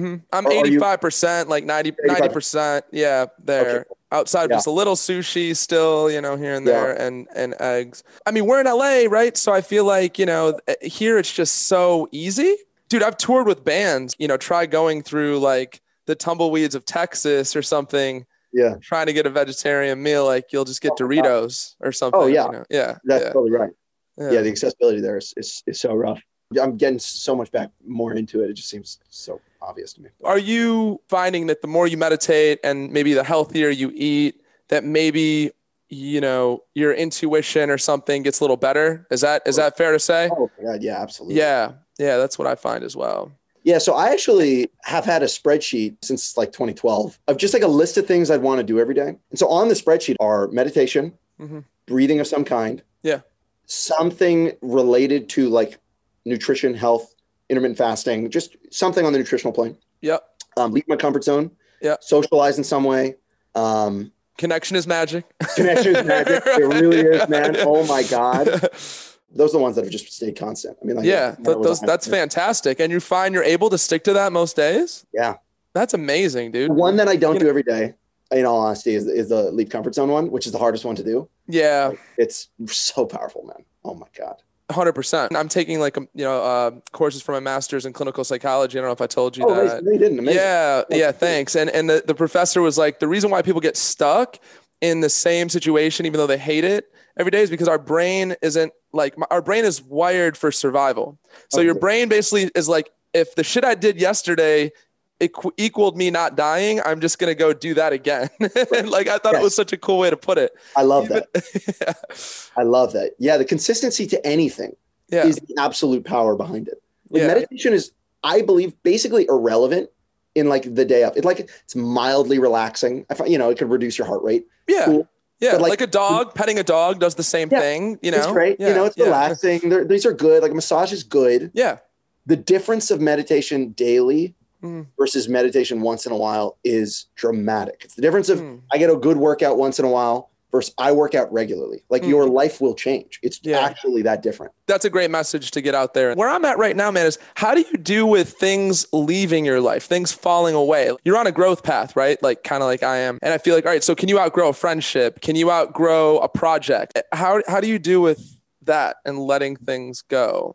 hmm 0.00 0.14
I'm 0.32 0.44
you- 0.46 0.60
85 0.60 1.00
percent, 1.00 1.48
like 1.48 1.64
90 1.64 1.92
percent. 2.32 2.84
Yeah, 2.92 3.26
there. 3.44 3.80
Okay. 3.80 3.84
Outside, 4.12 4.50
Yeah. 4.50 4.56
just 4.56 4.66
a 4.66 4.72
little 4.72 4.96
sushi, 4.96 5.56
still, 5.56 6.10
you 6.10 6.20
know, 6.20 6.36
here 6.36 6.54
and 6.54 6.66
Yeah. 6.66 6.72
there, 6.72 6.92
and 7.00 7.28
and 7.32 7.54
eggs. 7.60 8.02
I 8.26 8.32
mean, 8.32 8.44
we're 8.46 8.60
in 8.60 8.66
LA, 8.66 9.04
right? 9.08 9.36
So 9.36 9.52
I 9.52 9.60
feel 9.60 9.84
like 9.84 10.18
you 10.18 10.26
know, 10.26 10.58
eh, 10.66 10.74
here 10.82 11.16
it's 11.16 11.32
just 11.32 11.68
so 11.68 12.08
easy, 12.10 12.56
dude. 12.88 13.04
I've 13.04 13.16
toured 13.16 13.46
with 13.46 13.64
bands. 13.64 14.16
You 14.18 14.26
know, 14.26 14.36
try 14.36 14.66
going 14.66 15.02
through 15.04 15.38
like 15.38 15.80
the 16.06 16.16
tumbleweeds 16.16 16.74
of 16.74 16.84
Texas 16.84 17.54
or 17.54 17.62
something, 17.62 18.26
yeah, 18.52 18.74
trying 18.80 19.06
to 19.06 19.12
get 19.12 19.26
a 19.26 19.30
vegetarian 19.30 20.02
meal. 20.02 20.24
Like 20.24 20.52
you'll 20.52 20.64
just 20.64 20.80
get 20.80 20.92
Oh, 20.92 20.96
Doritos 21.04 21.76
or 21.80 21.92
something. 21.92 22.20
Oh, 22.20 22.26
yeah. 22.26 22.46
you 22.46 22.52
know? 22.52 22.64
yeah, 22.70 22.98
that's 23.04 23.24
yeah, 23.24 23.32
totally 23.32 23.52
right. 23.52 23.70
yeah. 24.18 24.30
Yeah. 24.32 24.40
the 24.42 24.50
accessibility 24.50 25.00
there 25.00 25.16
is, 25.16 25.32
is 25.36 25.62
is 25.66 25.80
so 25.80 25.94
rough. 25.94 26.20
I'm 26.60 26.76
getting 26.76 26.98
so 26.98 27.36
much 27.36 27.52
back 27.52 27.70
more 27.86 28.12
into 28.12 28.42
it. 28.42 28.50
It 28.50 28.54
just 28.54 28.68
seems 28.68 28.98
so 29.08 29.40
obvious 29.62 29.92
to 29.92 30.02
me. 30.02 30.10
Are 30.24 30.38
you 30.38 31.00
finding 31.08 31.46
that 31.46 31.62
the 31.62 31.68
more 31.68 31.86
you 31.86 31.96
meditate 31.96 32.58
and 32.64 32.90
maybe 32.92 33.14
the 33.14 33.22
healthier 33.22 33.68
you 33.68 33.92
eat, 33.94 34.40
that 34.68 34.82
maybe 34.82 35.52
you 35.88 36.20
know 36.20 36.64
your 36.74 36.92
intuition 36.92 37.70
or 37.70 37.78
something 37.78 38.22
gets 38.24 38.40
a 38.40 38.44
little 38.44 38.56
better? 38.56 39.06
Is 39.10 39.20
that 39.20 39.42
is 39.46 39.56
that 39.56 39.76
fair 39.76 39.92
to 39.92 40.00
say? 40.00 40.28
Oh 40.32 40.50
god, 40.60 40.82
yeah, 40.82 41.00
absolutely. 41.00 41.38
Yeah, 41.38 41.72
yeah, 41.98 42.16
that's 42.16 42.36
what 42.38 42.48
I 42.48 42.56
find 42.56 42.82
as 42.82 42.96
well. 42.96 43.30
Yeah, 43.62 43.78
so 43.78 43.94
I 43.94 44.08
actually 44.10 44.70
have 44.84 45.04
had 45.04 45.22
a 45.22 45.26
spreadsheet 45.26 45.96
since 46.02 46.36
like 46.36 46.52
2012 46.52 47.18
of 47.28 47.36
just 47.36 47.52
like 47.54 47.62
a 47.62 47.66
list 47.68 47.96
of 47.98 48.06
things 48.06 48.30
I'd 48.30 48.42
want 48.42 48.58
to 48.58 48.64
do 48.64 48.78
every 48.80 48.94
day. 48.94 49.08
And 49.30 49.38
so 49.38 49.48
on 49.48 49.68
the 49.68 49.74
spreadsheet 49.74 50.16
are 50.20 50.48
meditation, 50.48 51.12
Mhm. 51.40 51.64
breathing 51.86 52.20
of 52.20 52.26
some 52.26 52.44
kind, 52.44 52.82
Yeah. 53.02 53.20
something 53.66 54.52
related 54.62 55.28
to 55.30 55.48
like 55.48 55.78
nutrition, 56.24 56.74
health, 56.74 57.14
intermittent 57.48 57.78
fasting, 57.78 58.30
just 58.30 58.56
something 58.70 59.04
on 59.06 59.12
the 59.12 59.18
nutritional 59.18 59.52
plane. 59.52 59.76
Yep. 60.02 60.24
Um, 60.56 60.72
leave 60.72 60.86
my 60.88 60.96
comfort 60.96 61.24
zone. 61.24 61.50
Yeah. 61.82 61.96
Socialize 62.00 62.58
in 62.58 62.64
some 62.64 62.84
way. 62.84 63.16
Um, 63.54 64.12
Connection 64.38 64.76
is 64.76 64.86
magic. 64.86 65.24
connection 65.54 65.96
is 65.96 66.06
magic. 66.06 66.42
It 66.46 66.66
really 66.66 67.00
is, 67.00 67.28
man. 67.28 67.56
Oh 67.60 67.84
my 67.86 68.02
god, 68.04 68.48
those 69.34 69.50
are 69.54 69.58
the 69.58 69.62
ones 69.62 69.76
that 69.76 69.84
have 69.84 69.92
just 69.92 70.10
stayed 70.12 70.36
constant. 70.36 70.76
I 70.82 70.84
mean, 70.84 70.96
like 70.96 71.04
yeah, 71.06 71.36
that 71.40 71.62
those 71.62 71.80
that's 71.80 72.06
fantastic. 72.08 72.80
And 72.80 72.90
you 72.92 73.00
find 73.00 73.34
you're 73.34 73.44
able 73.44 73.70
to 73.70 73.78
stick 73.78 74.04
to 74.04 74.12
that 74.14 74.32
most 74.32 74.56
days? 74.56 75.06
Yeah. 75.12 75.36
That's 75.72 75.94
amazing, 75.94 76.50
dude. 76.50 76.72
One 76.72 76.96
that 76.96 77.06
I 77.08 77.14
don't 77.16 77.34
You 77.34 77.40
do 77.40 77.48
every 77.48 77.62
day, 77.62 77.94
in 78.32 78.44
all 78.44 78.58
honesty, 78.58 78.94
is, 78.94 79.06
is 79.06 79.28
the 79.28 79.52
leave 79.52 79.68
comfort 79.68 79.94
zone 79.94 80.08
one, 80.10 80.30
which 80.32 80.46
is 80.46 80.52
the 80.52 80.58
hardest 80.58 80.84
one 80.84 80.96
to 80.96 81.04
do. 81.04 81.28
Yeah, 81.46 81.92
It's 82.18 82.48
so 82.66 83.06
powerful, 83.06 83.44
man. 83.44 83.64
Oh 83.84 83.94
my 83.94 84.06
god. 84.18 84.42
hundred 84.70 84.92
percent. 84.94 85.34
I'm 85.36 85.48
taking 85.48 85.78
like 85.80 85.96
um, 85.96 86.08
you 86.14 86.24
know 86.24 86.42
uh, 86.42 86.70
courses 86.92 87.22
for 87.22 87.32
my 87.32 87.40
master's 87.40 87.86
in 87.86 87.92
clinical 87.92 88.24
psychology. 88.24 88.78
I 88.78 88.82
don't 88.82 88.88
know 88.88 88.92
if 88.92 89.00
I 89.00 89.06
told 89.06 89.36
you 89.36 89.44
Oh, 89.46 89.54
that. 89.66 89.84
they 89.84 89.96
didn't. 89.96 90.18
Amazing. 90.18 90.40
Yeah, 90.40 90.82
yeah, 90.90 91.12
thanks. 91.12 91.54
And 91.54 91.70
and 91.70 91.88
the, 91.88 92.02
the 92.04 92.14
professor 92.16 92.60
was 92.62 92.76
like, 92.76 92.98
the 92.98 93.08
reason 93.08 93.30
why 93.30 93.42
people 93.42 93.60
get 93.60 93.76
stuck 93.76 94.38
in 94.80 95.00
the 95.02 95.10
same 95.10 95.48
situation, 95.48 96.04
even 96.06 96.18
though 96.18 96.26
they 96.26 96.38
hate 96.38 96.64
it 96.64 96.92
every 97.20 97.30
day, 97.30 97.42
is 97.42 97.50
because 97.50 97.68
our 97.68 97.78
brain 97.78 98.34
isn't 98.42 98.72
like 98.92 99.16
my, 99.16 99.26
our 99.30 99.42
brain 99.42 99.64
is 99.64 99.80
wired 99.82 100.36
for 100.36 100.50
survival. 100.50 101.18
So 101.50 101.60
your 101.60 101.74
brain 101.74 102.08
basically 102.08 102.50
is 102.54 102.68
like, 102.68 102.90
if 103.12 103.34
the 103.34 103.44
shit 103.44 103.64
I 103.64 103.74
did 103.74 104.00
yesterday 104.00 104.72
equ- 105.20 105.52
equaled 105.56 105.96
me 105.96 106.10
not 106.10 106.36
dying, 106.36 106.80
I'm 106.84 107.00
just 107.00 107.18
gonna 107.18 107.34
go 107.34 107.52
do 107.52 107.74
that 107.74 107.92
again. 107.92 108.30
like 108.40 109.06
I 109.06 109.18
thought 109.18 109.34
it 109.34 109.42
was 109.42 109.54
such 109.54 109.72
a 109.72 109.76
cool 109.76 109.98
way 109.98 110.10
to 110.10 110.16
put 110.16 110.38
it. 110.38 110.52
I 110.76 110.82
love 110.82 111.04
Even- 111.04 111.22
that. 111.34 112.50
I 112.56 112.62
love 112.62 112.92
that. 112.94 113.12
Yeah, 113.18 113.36
the 113.36 113.44
consistency 113.44 114.06
to 114.08 114.26
anything 114.26 114.74
yeah, 115.10 115.26
is 115.26 115.36
the 115.36 115.54
absolute 115.58 116.04
power 116.04 116.34
behind 116.36 116.68
it. 116.68 116.82
Like 117.10 117.20
yeah, 117.22 117.26
meditation 117.28 117.72
is, 117.72 117.92
I 118.22 118.42
believe, 118.42 118.80
basically 118.82 119.26
irrelevant 119.28 119.90
in 120.34 120.48
like 120.48 120.74
the 120.74 120.84
day 120.84 121.04
of. 121.04 121.16
It 121.16 121.24
like 121.24 121.40
it's 121.40 121.76
mildly 121.76 122.38
relaxing. 122.38 123.04
I 123.10 123.14
find 123.14 123.30
you 123.30 123.38
know 123.38 123.50
it 123.50 123.58
could 123.58 123.70
reduce 123.70 123.98
your 123.98 124.06
heart 124.06 124.22
rate. 124.22 124.46
yeah, 124.68 124.84
Cool. 124.86 125.08
Yeah. 125.40 125.56
Like, 125.56 125.70
like, 125.70 125.80
a 125.80 125.86
dog, 125.86 126.34
petting 126.34 126.58
a 126.58 126.62
dog 126.62 127.00
does 127.00 127.14
the 127.14 127.22
same 127.22 127.48
Yeah, 127.50 127.60
thing. 127.60 127.98
You 128.02 128.10
know, 128.10 128.18
it's 128.18 128.26
great. 128.26 128.58
Yeah, 128.60 128.68
you 128.68 128.74
know, 128.74 128.84
it's 128.84 128.96
yeah, 128.96 129.04
relaxing. 129.04 129.68
They're, 129.68 129.84
these 129.84 130.04
are 130.06 130.12
good. 130.12 130.42
Like 130.42 130.52
a 130.52 130.54
massage 130.54 130.92
is 130.92 131.02
good. 131.02 131.50
Yeah, 131.54 131.78
The 132.26 132.36
difference 132.36 132.90
of 132.90 133.00
meditation 133.00 133.70
daily 133.72 134.34
Mm. 134.62 134.88
versus 134.98 135.26
meditation 135.26 135.80
once 135.80 136.04
in 136.04 136.12
a 136.12 136.16
while 136.16 136.58
is 136.64 137.06
dramatic. 137.16 137.80
It's 137.82 137.94
the 137.94 138.02
difference 138.02 138.28
of 138.28 138.40
Mm. 138.40 138.60
I 138.70 138.76
get 138.76 138.90
a 138.90 138.96
good 138.96 139.16
workout 139.16 139.56
once 139.56 139.78
in 139.78 139.86
a 139.86 139.88
while 139.88 140.29
versus 140.50 140.74
I 140.78 140.92
work 140.92 141.14
out 141.14 141.32
regularly. 141.32 141.84
Like 141.90 142.02
Mm. 142.02 142.08
your 142.08 142.26
life 142.28 142.60
will 142.60 142.74
change. 142.74 143.20
It's 143.22 143.38
Yeah. 143.42 143.60
actually 143.60 144.02
that 144.02 144.22
different. 144.22 144.52
that's 144.66 144.84
a 144.84 144.90
great 144.90 145.10
message 145.10 145.50
to 145.52 145.60
get 145.60 145.74
out 145.74 145.94
there. 145.94 146.14
Where 146.14 146.28
I'm 146.28 146.44
at 146.44 146.56
right 146.58 146.76
now, 146.76 146.90
man, 146.90 147.06
is 147.06 147.18
how 147.34 147.54
do 147.54 147.60
you 147.60 147.76
do 147.78 148.06
with 148.06 148.32
things 148.34 148.86
leaving 148.92 149.44
your 149.44 149.60
life, 149.60 149.84
things 149.84 150.12
falling 150.12 150.54
away? 150.54 150.92
You're 151.04 151.16
on 151.18 151.26
a 151.26 151.32
growth 151.32 151.62
path, 151.62 151.96
right? 151.96 152.22
Like 152.22 152.44
kind 152.44 152.62
of 152.62 152.68
like 152.68 152.82
I 152.82 152.98
am. 152.98 153.18
And 153.22 153.32
I 153.34 153.38
feel 153.38 153.54
like, 153.54 153.64
all 153.66 153.72
right, 153.72 153.82
so 153.82 153.94
can 153.94 154.08
you 154.08 154.18
outgrow 154.18 154.48
a 154.48 154.52
friendship? 154.52 155.20
Can 155.20 155.34
you 155.36 155.50
outgrow 155.50 156.18
a 156.18 156.28
project? 156.28 156.96
How 157.12 157.42
how 157.48 157.60
do 157.60 157.66
you 157.68 157.78
do 157.78 158.00
with 158.00 158.36
that 158.62 158.96
and 159.04 159.18
letting 159.18 159.56
things 159.56 160.02
go? 160.02 160.54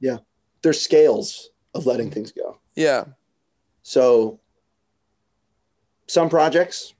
Yeah. 0.00 0.18
There's 0.62 0.80
scales 0.80 1.50
of 1.74 1.86
letting 1.86 2.10
things 2.10 2.32
go. 2.32 2.58
Yeah. 2.74 3.04
So 3.82 4.38
some 6.06 6.28
projects, 6.28 6.94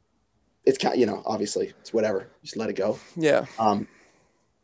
it's 0.64 0.78
kind 0.78 0.98
you 0.98 1.06
know, 1.06 1.22
obviously 1.26 1.72
it's 1.80 1.92
whatever. 1.92 2.28
Just 2.42 2.56
let 2.56 2.70
it 2.70 2.74
go. 2.74 2.98
Yeah. 3.16 3.46
Um, 3.58 3.86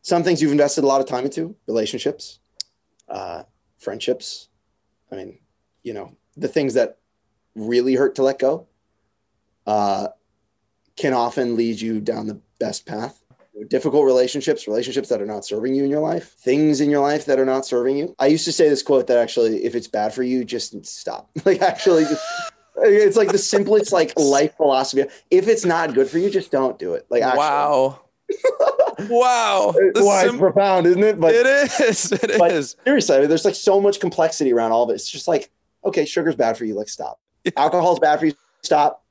some 0.01 0.23
things 0.23 0.41
you've 0.41 0.51
invested 0.51 0.83
a 0.83 0.87
lot 0.87 1.01
of 1.01 1.07
time 1.07 1.25
into, 1.25 1.55
relationships, 1.67 2.39
uh, 3.09 3.43
friendships. 3.77 4.47
I 5.11 5.15
mean, 5.15 5.39
you 5.83 5.93
know, 5.93 6.15
the 6.37 6.47
things 6.47 6.73
that 6.75 6.99
really 7.55 7.95
hurt 7.95 8.15
to 8.15 8.23
let 8.23 8.39
go 8.39 8.67
uh, 9.67 10.07
can 10.95 11.13
often 11.13 11.55
lead 11.55 11.81
you 11.81 11.99
down 11.99 12.27
the 12.27 12.39
best 12.59 12.85
path. 12.85 13.23
Difficult 13.67 14.05
relationships, 14.05 14.67
relationships 14.67 15.09
that 15.09 15.21
are 15.21 15.25
not 15.25 15.43
serving 15.43 15.75
you 15.75 15.83
in 15.83 15.89
your 15.89 15.99
life, 15.99 16.31
things 16.31 16.79
in 16.79 16.89
your 16.89 17.01
life 17.01 17.25
that 17.25 17.39
are 17.39 17.45
not 17.45 17.65
serving 17.65 17.97
you. 17.97 18.15
I 18.17 18.27
used 18.27 18.45
to 18.45 18.53
say 18.53 18.69
this 18.69 18.81
quote 18.81 19.07
that 19.07 19.17
actually, 19.17 19.65
if 19.65 19.75
it's 19.75 19.87
bad 19.87 20.13
for 20.13 20.23
you, 20.23 20.45
just 20.45 20.85
stop. 20.85 21.29
Like, 21.45 21.61
actually, 21.61 22.05
just, 22.05 22.23
it's 22.83 23.17
like 23.17 23.31
the 23.31 23.37
simplest 23.37 23.91
like 23.91 24.13
life 24.17 24.55
philosophy. 24.57 25.03
If 25.31 25.47
it's 25.47 25.65
not 25.65 25.93
good 25.93 26.09
for 26.09 26.17
you, 26.17 26.29
just 26.29 26.51
don't 26.51 26.77
do 26.79 26.93
it. 26.93 27.05
Like, 27.09 27.23
actually, 27.23 27.39
wow. 27.39 28.01
wow. 29.09 29.73
Why 29.95 30.25
it's 30.25 30.37
profound, 30.37 30.87
isn't 30.87 31.03
it? 31.03 31.19
But 31.19 31.35
it 31.35 31.45
is. 31.45 32.11
It 32.11 32.37
but- 32.37 32.51
is. 32.51 32.75
seriously, 32.85 33.17
I 33.17 33.19
mean, 33.19 33.29
there's 33.29 33.45
like 33.45 33.55
so 33.55 33.79
much 33.79 33.99
complexity 33.99 34.53
around 34.53 34.71
all 34.71 34.83
of 34.83 34.89
it. 34.89 34.93
It's 34.93 35.09
just 35.09 35.27
like, 35.27 35.49
okay, 35.85 36.05
sugar's 36.05 36.35
bad 36.35 36.57
for 36.57 36.65
you. 36.65 36.75
Like, 36.75 36.89
stop. 36.89 37.19
Alcohol's 37.55 37.99
bad 37.99 38.19
for 38.19 38.25
you. 38.27 38.33
Stop. 38.61 39.03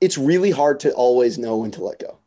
It's 0.00 0.16
really 0.18 0.50
hard 0.50 0.80
to 0.80 0.92
always 0.92 1.38
know 1.38 1.56
when 1.58 1.70
to 1.72 1.82
let 1.84 1.98
go. 1.98 2.18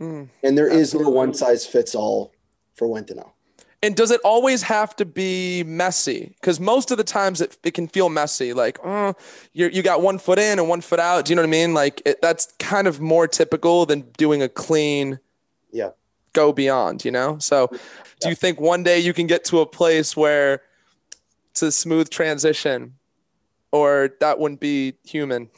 Mm. 0.00 0.28
And 0.42 0.58
there 0.58 0.68
is 0.68 0.88
Absolutely. 0.94 1.12
no 1.12 1.16
one 1.16 1.34
size 1.34 1.66
fits 1.66 1.94
all 1.94 2.32
for 2.74 2.86
when 2.88 3.04
to 3.06 3.14
know. 3.14 3.32
And 3.82 3.94
does 3.94 4.10
it 4.10 4.20
always 4.24 4.62
have 4.62 4.96
to 4.96 5.04
be 5.04 5.62
messy? 5.64 6.34
Because 6.40 6.58
most 6.58 6.90
of 6.90 6.96
the 6.96 7.04
times 7.04 7.40
it, 7.40 7.58
it 7.62 7.74
can 7.74 7.88
feel 7.88 8.08
messy. 8.08 8.52
Like, 8.52 8.78
uh, 8.80 8.82
oh, 8.86 9.14
you 9.52 9.68
you 9.68 9.82
got 9.82 10.00
one 10.00 10.18
foot 10.18 10.38
in 10.38 10.58
and 10.58 10.68
one 10.68 10.80
foot 10.80 10.98
out. 10.98 11.26
Do 11.26 11.30
you 11.32 11.36
know 11.36 11.42
what 11.42 11.48
I 11.48 11.50
mean? 11.50 11.74
Like 11.74 12.02
it, 12.06 12.20
that's 12.22 12.52
kind 12.58 12.86
of 12.88 13.00
more 13.00 13.28
typical 13.28 13.84
than 13.86 14.02
doing 14.16 14.42
a 14.42 14.48
clean, 14.48 15.20
Yeah. 15.70 15.90
go 16.32 16.52
beyond. 16.52 17.04
You 17.04 17.10
know. 17.10 17.38
So, 17.38 17.68
do 18.20 18.28
you 18.30 18.34
think 18.34 18.60
one 18.60 18.82
day 18.82 18.98
you 18.98 19.12
can 19.12 19.26
get 19.26 19.44
to 19.46 19.60
a 19.60 19.66
place 19.66 20.16
where 20.16 20.62
it's 21.50 21.62
a 21.62 21.70
smooth 21.70 22.08
transition, 22.08 22.94
or 23.72 24.10
that 24.20 24.38
wouldn't 24.38 24.60
be 24.60 24.94
human? 25.04 25.50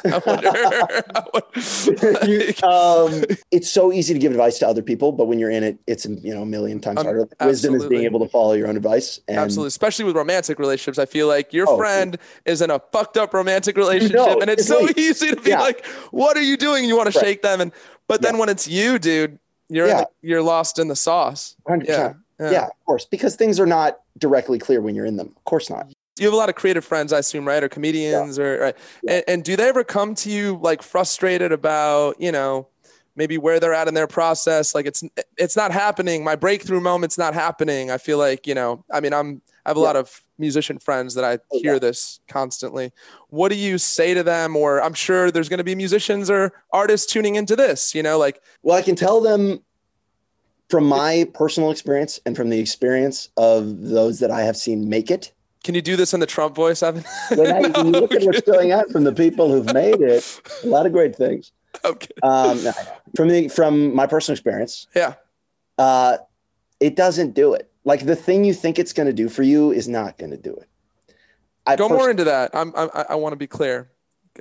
I 0.04 0.20
wonder. 0.26 0.50
I 1.14 2.26
You- 2.26 2.68
um, 2.68 3.24
it's 3.50 3.68
so 3.70 3.92
easy 3.92 4.12
to 4.14 4.20
give 4.20 4.32
advice 4.32 4.58
to 4.60 4.68
other 4.68 4.82
people, 4.82 5.12
but 5.12 5.26
when 5.26 5.38
you're 5.38 5.50
in 5.50 5.62
it, 5.62 5.78
it's 5.86 6.06
you 6.06 6.34
know 6.34 6.42
a 6.42 6.46
million 6.46 6.80
times 6.80 6.98
Um, 7.00 7.04
harder. 7.04 7.28
Wisdom 7.44 7.74
is 7.74 7.86
being 7.86 8.04
able 8.04 8.20
to 8.20 8.28
follow 8.28 8.52
your 8.54 8.68
own 8.68 8.76
advice. 8.76 9.20
And 9.28 9.38
Absolutely, 9.38 9.68
especially 9.68 10.04
with 10.06 10.16
romantic 10.16 10.58
relationships. 10.58 10.98
I 10.98 11.06
feel 11.06 11.26
like 11.28 11.52
your 11.52 11.66
Oh, 11.68 11.76
friend 11.76 12.16
is 12.44 12.62
in 12.62 12.70
a 12.70 12.78
fucked 12.92 13.16
up 13.16 13.34
romantic 13.34 13.76
relationship, 13.76 14.16
know, 14.16 14.40
and 14.40 14.48
it's 14.50 14.62
it's 14.62 14.68
so 14.68 14.80
like- 14.80 14.98
easy 14.98 15.30
to 15.30 15.36
be 15.40 15.50
yeah. 15.50 15.60
like, 15.60 15.84
"What 16.10 16.36
are 16.36 16.42
you 16.42 16.56
doing?" 16.56 16.84
You 16.84 16.96
want 16.96 17.12
to 17.12 17.18
Right. 17.18 17.24
shake 17.26 17.42
them, 17.42 17.60
and 17.60 17.72
but 18.08 18.22
then 18.22 18.34
Yeah. 18.34 18.40
when 18.40 18.48
it's 18.48 18.66
you, 18.68 18.98
dude, 18.98 19.38
you're 19.68 19.86
Yeah. 19.86 20.00
the, 20.00 20.08
you're 20.28 20.42
lost 20.42 20.78
in 20.78 20.88
the 20.88 20.96
sauce. 20.96 21.56
100%. 21.68 21.86
Yeah, 21.88 22.12
Yeah. 22.40 22.50
yeah, 22.50 22.64
of 22.66 22.84
course, 22.86 23.04
because 23.04 23.36
things 23.36 23.60
are 23.60 23.66
not 23.66 24.00
directly 24.18 24.58
clear 24.58 24.80
when 24.80 24.94
you're 24.94 25.06
in 25.06 25.16
them. 25.16 25.32
Of 25.36 25.44
course 25.44 25.70
not. 25.70 25.86
You 26.20 26.26
have 26.26 26.34
a 26.34 26.36
lot 26.36 26.50
of 26.50 26.54
creative 26.54 26.84
friends, 26.84 27.12
I 27.14 27.18
assume, 27.18 27.46
right? 27.48 27.64
Or 27.64 27.68
comedians, 27.68 28.38
or 28.38 28.58
right? 28.58 28.76
Yeah. 29.02 29.12
And, 29.14 29.24
and 29.28 29.44
do 29.44 29.56
they 29.56 29.68
ever 29.68 29.82
come 29.82 30.14
to 30.16 30.30
you 30.30 30.58
like 30.62 30.82
frustrated 30.82 31.50
about, 31.50 32.20
you 32.20 32.30
know? 32.30 32.68
maybe 33.16 33.36
where 33.36 33.58
they're 33.60 33.74
at 33.74 33.88
in 33.88 33.92
their 33.92 34.06
process. 34.06 34.72
Like 34.74 34.86
it's 34.86 35.02
it's 35.36 35.56
not 35.56 35.72
happening. 35.72 36.22
My 36.24 36.36
breakthrough 36.36 36.80
moment's 36.80 37.18
not 37.18 37.34
happening. 37.34 37.90
I 37.90 37.98
feel 37.98 38.16
like 38.18 38.46
you 38.46 38.54
know. 38.54 38.84
I 38.90 39.00
mean, 39.00 39.12
I'm 39.12 39.42
I 39.66 39.70
have 39.70 39.76
a 39.76 39.80
Yeah. 39.80 39.86
lot 39.86 39.96
of 39.96 40.22
musician 40.38 40.78
friends 40.78 41.14
that 41.16 41.24
I 41.24 41.38
Oh, 41.52 41.58
hear 41.60 41.74
yeah. 41.74 41.78
this 41.80 42.20
constantly. 42.28 42.92
What 43.28 43.48
do 43.50 43.56
you 43.56 43.76
say 43.78 44.14
to 44.14 44.22
them? 44.22 44.56
Or 44.56 44.80
I'm 44.80 44.94
sure 44.94 45.30
there's 45.30 45.48
going 45.50 45.58
to 45.58 45.64
be 45.64 45.74
musicians 45.74 46.30
or 46.30 46.52
artists 46.72 47.12
tuning 47.12 47.34
into 47.34 47.56
this. 47.56 47.94
You 47.96 48.02
know, 48.02 48.16
like 48.16 48.40
Well, 48.62 48.76
I 48.78 48.82
can 48.82 48.94
tell 48.94 49.20
them 49.20 49.60
from 50.70 50.84
my 50.84 51.28
personal 51.34 51.72
experience 51.72 52.20
and 52.24 52.36
from 52.36 52.48
the 52.48 52.60
experience 52.60 53.28
of 53.36 53.80
those 53.80 54.20
that 54.20 54.30
I 54.30 54.42
have 54.42 54.56
seen 54.56 54.88
make 54.88 55.10
it. 55.10 55.32
Can 55.62 55.74
you 55.74 55.82
do 55.82 55.96
this 55.96 56.14
in 56.14 56.20
the 56.20 56.26
Trump 56.26 56.54
voice, 56.54 56.82
Evan? 56.82 57.04
When, 57.36 57.52
I, 57.52 57.60
you 57.60 57.84
look 57.90 58.12
at 58.12 58.22
what's 58.22 58.40
going 58.42 58.72
on 58.72 58.88
from 58.90 59.04
the 59.04 59.12
people 59.12 59.50
who've 59.50 59.72
made 59.72 60.00
it, 60.00 60.40
a 60.64 60.66
lot 60.66 60.86
of 60.86 60.92
great 60.92 61.14
things. 61.14 61.52
okay. 61.84 62.08
Um, 62.22 62.58
from 63.16 63.28
the 63.28 63.48
from 63.48 63.94
my 63.94 64.06
personal 64.06 64.34
experience, 64.34 64.86
Yeah. 64.94 65.14
uh, 65.78 66.18
it 66.80 66.96
doesn't 66.96 67.34
do 67.34 67.54
it. 67.54 67.70
Like 67.84 68.06
the 68.06 68.16
thing 68.16 68.44
you 68.44 68.54
think 68.54 68.78
it's 68.78 68.92
going 68.92 69.06
to 69.06 69.12
do 69.12 69.28
for 69.28 69.42
you 69.42 69.70
is 69.70 69.86
not 69.88 70.18
going 70.18 70.30
to 70.30 70.36
do 70.36 70.54
it. 70.54 70.68
I 71.66 71.76
Go 71.76 71.88
pers- 71.88 71.98
more 71.98 72.10
into 72.10 72.24
that. 72.24 72.50
I'm, 72.54 72.72
I, 72.76 73.04
I 73.10 73.14
want 73.14 73.32
to 73.32 73.36
be 73.36 73.46
clear. 73.46 73.90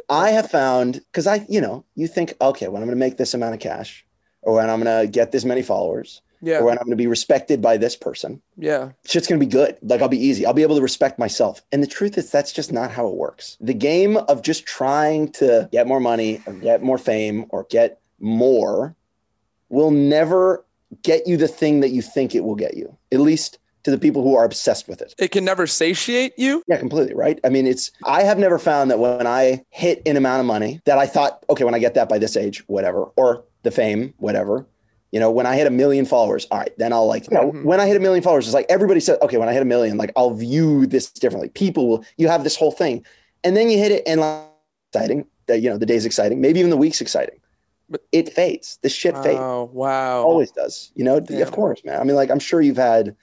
I 0.09 0.31
have 0.31 0.49
found 0.49 0.93
because 1.11 1.27
I, 1.27 1.45
you 1.49 1.59
know, 1.61 1.83
you 1.95 2.07
think, 2.07 2.33
okay, 2.41 2.67
when 2.67 2.81
I'm 2.81 2.87
going 2.87 2.97
to 2.97 2.99
make 2.99 3.17
this 3.17 3.33
amount 3.33 3.53
of 3.55 3.59
cash, 3.59 4.05
or 4.41 4.55
when 4.55 4.69
I'm 4.69 4.81
going 4.81 5.05
to 5.05 5.11
get 5.11 5.31
this 5.31 5.43
many 5.45 5.61
followers, 5.61 6.21
Yeah. 6.41 6.59
or 6.59 6.65
when 6.65 6.77
I'm 6.77 6.85
going 6.85 6.91
to 6.91 6.95
be 6.95 7.07
respected 7.07 7.61
by 7.61 7.77
this 7.77 7.95
person, 7.95 8.41
Yeah. 8.57 8.91
shit's 9.05 9.27
going 9.27 9.39
to 9.39 9.45
be 9.45 9.49
good. 9.51 9.77
Like 9.81 10.01
I'll 10.01 10.07
be 10.07 10.23
easy. 10.23 10.45
I'll 10.45 10.53
be 10.53 10.63
able 10.63 10.75
to 10.77 10.81
respect 10.81 11.19
myself. 11.19 11.61
And 11.71 11.83
the 11.83 11.87
truth 11.87 12.17
is, 12.17 12.31
that's 12.31 12.51
just 12.53 12.71
not 12.71 12.91
how 12.91 13.07
it 13.07 13.15
works. 13.15 13.57
The 13.59 13.73
game 13.73 14.17
of 14.17 14.41
just 14.41 14.65
trying 14.65 15.31
to 15.33 15.67
get 15.71 15.87
more 15.87 15.99
money, 15.99 16.41
or 16.45 16.53
get 16.53 16.81
more 16.81 16.97
fame, 16.97 17.45
or 17.49 17.65
get 17.69 17.99
more 18.19 18.95
will 19.69 19.91
never 19.91 20.65
get 21.03 21.27
you 21.27 21.37
the 21.37 21.47
thing 21.47 21.81
that 21.81 21.89
you 21.89 22.01
think 22.01 22.33
it 22.33 22.43
will 22.43 22.55
get 22.55 22.75
you. 22.75 22.95
At 23.11 23.19
least 23.19 23.59
to 23.83 23.91
the 23.91 23.97
people 23.97 24.23
who 24.23 24.35
are 24.35 24.43
obsessed 24.43 24.87
with 24.89 25.01
it. 25.01 25.13
It 25.17 25.29
can 25.31 25.45
never 25.45 25.65
satiate 25.67 26.33
you. 26.37 26.63
Yeah, 26.67 26.77
completely. 26.77 27.13
Right. 27.13 27.39
I 27.45 27.49
mean, 27.49 27.65
it's, 27.65 27.91
I 28.05 28.23
have 28.23 28.37
never 28.37 28.59
found 28.59 28.91
that 28.91 28.99
when 28.99 29.25
I 29.25 29.63
hit 29.69 30.01
an 30.05 30.17
amount 30.17 30.41
of 30.41 30.45
money 30.45 30.81
that 30.85 30.97
I 30.97 31.05
thought, 31.05 31.45
okay, 31.49 31.63
when 31.63 31.73
I 31.75 31.79
get 31.79 31.93
that 31.93 32.09
by 32.09 32.17
this 32.17 32.35
age, 32.35 32.63
whatever, 32.67 33.03
or 33.15 33.43
the 33.63 33.71
fame, 33.71 34.13
whatever, 34.17 34.65
you 35.11 35.19
know, 35.19 35.31
when 35.31 35.45
I 35.45 35.55
hit 35.55 35.65
a 35.67 35.71
million 35.71 36.05
followers, 36.05 36.45
all 36.51 36.59
right, 36.59 36.71
then 36.77 36.93
I'll 36.93 37.07
like, 37.07 37.29
you 37.29 37.35
know, 37.37 37.51
Mhm. 37.51 37.63
when 37.63 37.79
I 37.79 37.87
hit 37.87 37.97
a 37.97 37.99
million 37.99 38.21
followers, 38.23 38.45
it's 38.45 38.53
like 38.53 38.67
everybody 38.69 38.99
said, 38.99 39.17
okay, 39.21 39.37
when 39.37 39.49
I 39.49 39.53
hit 39.53 39.61
a 39.61 39.65
million, 39.65 39.97
like 39.97 40.11
I'll 40.15 40.31
view 40.31 40.85
this 40.85 41.09
differently. 41.11 41.49
People 41.49 41.87
will, 41.87 42.03
you 42.17 42.27
have 42.27 42.43
this 42.43 42.55
whole 42.55 42.71
thing. 42.71 43.03
And 43.43 43.57
then 43.57 43.69
you 43.69 43.77
hit 43.79 43.91
it 43.91 44.03
and 44.05 44.21
like, 44.21 44.43
exciting, 44.93 45.25
that, 45.47 45.61
you 45.61 45.69
know, 45.69 45.77
the 45.77 45.85
day's 45.85 46.05
exciting, 46.05 46.41
maybe 46.41 46.59
even 46.59 46.69
the 46.69 46.77
week's 46.77 47.01
exciting, 47.01 47.39
But- 47.89 48.01
it 48.11 48.33
fades. 48.33 48.77
This 48.81 48.91
shit 48.93 49.15
fades. 49.17 49.39
Oh, 49.39 49.69
wow. 49.73 50.23
Always 50.23 50.51
does. 50.51 50.91
You 50.95 51.03
know, 51.03 51.19
Damn. 51.19 51.41
of 51.41 51.51
course, 51.51 51.83
man. 51.83 51.99
I 51.99 52.03
mean, 52.03 52.15
like, 52.15 52.29
I'm 52.29 52.39
sure 52.39 52.61
you've 52.61 52.77
had 52.77 53.15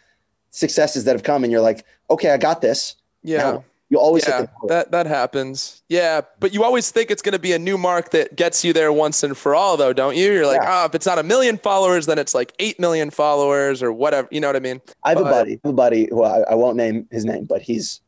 successes 0.51 1.05
that 1.05 1.12
have 1.12 1.22
come 1.22 1.44
and 1.44 1.53
you're 1.53 1.61
like, 1.61 1.85
okay, 2.11 2.31
I 2.31 2.37
got 2.37 2.61
this. 2.62 2.96
Yeah. 3.22 3.38
Now, 3.38 3.64
You 3.88 3.99
always 3.99 4.27
yeah, 4.27 4.46
that 4.66 4.90
that 4.90 5.07
happens. 5.07 5.83
Yeah, 5.88 6.22
but 6.40 6.53
you 6.53 6.64
always 6.64 6.90
think 6.90 7.11
it's 7.11 7.22
going 7.22 7.35
to 7.35 7.38
be 7.38 7.53
a 7.53 7.59
new 7.59 7.79
mark 7.79 8.11
that 8.11 8.35
gets 8.35 8.64
you 8.64 8.72
there 8.72 8.92
once 8.92 9.22
and 9.22 9.37
for 9.37 9.55
all, 9.55 9.77
though, 9.77 9.92
don't 9.92 10.16
you? 10.16 10.33
You're 10.33 10.46
like, 10.46 10.61
Yeah. 10.61 10.83
oh, 10.83 10.87
if 10.87 10.94
it's 10.96 11.07
not 11.07 11.20
a 11.20 11.22
million 11.22 11.57
followers, 11.57 12.07
then 12.07 12.18
it's 12.18 12.35
like 12.35 12.53
eight 12.59 12.81
million 12.81 13.11
followers 13.11 13.85
or 13.85 13.92
whatever. 13.92 14.27
You 14.33 14.40
know 14.40 14.49
what 14.49 14.57
I 14.57 14.61
mean? 14.61 14.81
I 15.05 15.11
have 15.11 15.20
a 15.20 15.25
buddy, 15.25 15.53
I 15.53 15.61
have 15.62 15.72
a 15.72 15.77
buddy 15.77 16.09
who 16.11 16.25
I, 16.25 16.40
I 16.40 16.55
won't 16.57 16.77
name 16.77 17.07
his 17.12 17.25
name, 17.25 17.44
but 17.44 17.62
he's 17.62 18.01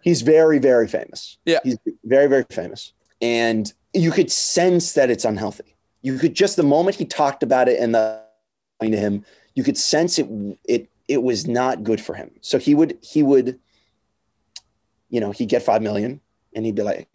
he's 0.00 0.22
very, 0.22 0.58
very 0.58 0.88
famous. 0.88 1.36
Yeah. 1.44 1.58
He's 1.64 1.76
very, 2.04 2.26
very 2.26 2.44
famous. 2.50 2.94
And 3.20 3.70
you 3.92 4.10
could 4.10 4.32
sense 4.32 4.94
that 4.94 5.10
it's 5.10 5.26
unhealthy. 5.26 5.76
You 6.00 6.18
could 6.18 6.34
just 6.34 6.56
the 6.56 6.62
moment 6.62 6.96
he 6.96 7.04
talked 7.04 7.42
about 7.42 7.68
it 7.68 7.78
and 7.78 7.94
the 7.94 8.22
to 8.80 8.96
him, 8.96 9.24
you 9.54 9.62
could 9.62 9.76
sense 9.76 10.18
it 10.18 10.26
it 10.64 10.88
it 11.08 11.22
was 11.22 11.46
not 11.46 11.84
good 11.84 12.00
for 12.00 12.14
him. 12.14 12.30
So 12.40 12.58
he 12.58 12.74
would 12.74 12.96
he 13.02 13.22
would, 13.22 13.58
you 15.10 15.20
know, 15.20 15.30
he'd 15.32 15.48
get 15.48 15.62
five 15.62 15.82
million 15.82 16.20
and 16.54 16.64
he'd 16.64 16.74
be 16.74 16.82
like, 16.82 17.08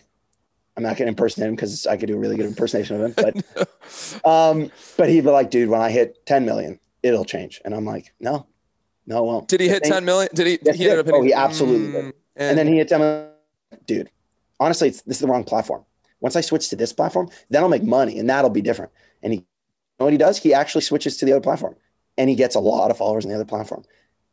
I'm 0.78 0.84
not 0.84 0.98
gonna 0.98 1.10
impersonate 1.10 1.50
him 1.50 1.56
because 1.56 1.88
I 1.88 1.98
could 1.98 2.08
do 2.08 2.16
a 2.16 2.20
really 2.20 2.36
good 2.36 2.46
impersonation 2.46 3.02
of 3.02 3.02
him, 3.02 3.14
but 3.16 4.26
um, 4.26 4.72
but 4.98 5.10
he'd 5.10 5.22
be 5.24 5.30
like, 5.30 5.50
dude, 5.50 5.70
when 5.70 5.82
I 5.82 5.90
hit 5.90 6.26
10 6.26 6.46
million, 6.46 6.80
it'll 7.04 7.26
change. 7.26 7.62
And 7.64 7.74
I'm 7.74 7.86
like, 7.86 8.14
no, 8.20 8.46
no, 9.08 9.20
it 9.20 9.26
won't. 9.26 9.48
Did 9.48 9.62
he 9.62 9.68
The 9.68 9.74
hit 9.74 9.84
thing- 9.84 9.92
10 9.94 10.06
million? 10.06 10.30
Did 10.34 10.48
he? 10.48 10.60
Yes, 10.62 10.76
he 10.76 10.84
he 10.84 10.90
ended 10.90 11.06
did. 11.06 11.14
up 11.16 11.20
Oh, 11.20 11.24
he 11.24 11.34
absolutely 11.34 11.92
did. 11.92 12.06
Mm, 12.06 12.14
And 12.38 12.58
then 12.58 12.68
he 12.68 12.78
hit 12.78 12.90
10 12.90 13.00
million. 13.00 13.30
Dude, 13.86 14.10
honestly, 14.60 14.90
it's, 14.90 15.02
this 15.04 15.18
is 15.18 15.22
the 15.22 15.28
wrong 15.28 15.44
platform. 15.44 15.86
Once 16.20 16.36
I 16.36 16.42
switch 16.42 16.70
to 16.70 16.76
this 16.76 16.92
platform, 16.92 17.30
then 17.50 17.62
I'll 17.64 17.70
make 17.70 17.84
money 17.84 18.18
and 18.20 18.30
that'll 18.30 18.50
be 18.50 18.62
different. 18.62 18.92
And 19.22 19.32
he, 19.34 19.40
you 19.40 19.46
know 20.00 20.06
what 20.08 20.14
he 20.14 20.18
does? 20.18 20.38
He 20.40 20.54
actually 20.54 20.82
switches 20.82 21.18
to 21.18 21.26
the 21.26 21.32
other 21.34 21.42
platform 21.42 21.76
and 22.18 22.30
he 22.30 22.36
gets 22.36 22.56
a 22.56 22.60
lot 22.60 22.90
of 22.92 22.98
followers 22.98 23.26
on 23.26 23.30
the 23.30 23.36
other 23.36 23.46
platform 23.46 23.84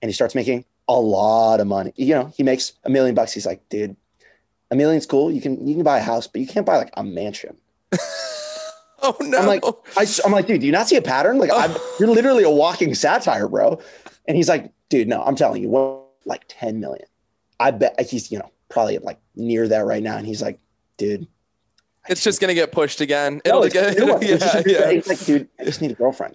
and 0.01 0.09
he 0.09 0.13
starts 0.13 0.35
making 0.35 0.65
a 0.89 0.95
lot 0.95 1.61
of 1.61 1.67
money. 1.67 1.93
You 1.97 2.15
know, 2.15 2.33
he 2.37 2.43
makes 2.43 2.73
a 2.85 2.91
million 2.91 3.15
bucks. 3.15 3.33
He's 3.33 3.47
like, 3.47 3.69
dude, 3.69 3.97
a 4.71 4.77
million's 4.77 5.07
cool. 5.07 5.31
You 5.31 5.41
can, 5.41 5.67
you 5.67 5.75
can 5.75 5.85
buy 5.85 5.99
a 5.99 6.03
house, 6.03 6.27
but 6.27 6.41
you 6.41 6.47
can't 6.47 6.67
buy 6.67 6.77
like 6.77 6.91
a 6.95 7.05
mansion. 7.05 7.57
oh 9.03 9.17
no! 9.21 9.39
I'm 9.39 9.47
like, 9.47 9.65
I, 9.97 10.07
am 10.25 10.33
like, 10.33 10.47
dude, 10.47 10.61
do 10.61 10.67
you 10.67 10.73
not 10.73 10.89
see 10.89 10.97
a 10.97 11.03
pattern? 11.03 11.39
Like, 11.39 11.51
I'm, 11.53 11.75
you're 12.01 12.09
literally 12.09 12.45
a 12.45 12.51
walking 12.51 12.95
satire, 12.95 13.49
bro. 13.49 13.81
And 14.27 14.37
he's 14.37 14.49
like, 14.49 14.73
dude, 14.89 15.09
no, 15.09 15.23
I'm 15.23 15.37
telling 15.37 15.63
you, 15.63 15.69
what, 15.69 16.05
like 16.25 16.45
10 16.49 16.81
million. 16.81 17.07
I 17.61 17.71
bet 17.71 18.01
he's, 18.01 18.31
you 18.31 18.39
know, 18.39 18.51
probably 18.69 18.99
like 18.99 19.19
near 19.37 19.69
that 19.69 19.85
right 19.85 20.03
now. 20.03 20.17
And 20.17 20.27
he's 20.27 20.43
like, 20.43 20.59
dude, 20.97 21.27
it's 22.09 22.25
just 22.25 22.41
gonna 22.41 22.55
get 22.55 22.73
pushed 22.73 23.01
again. 23.01 23.41
no, 23.47 23.63
It'll 23.63 23.63
it's 23.65 23.75
get, 23.75 23.99
yeah, 24.67 24.89
yeah. 24.89 24.91
He's 24.91 25.07
like, 25.07 25.25
dude, 25.25 25.49
I 25.61 25.65
just 25.65 25.81
need 25.81 25.93
a 25.93 25.95
girlfriend. 25.95 26.35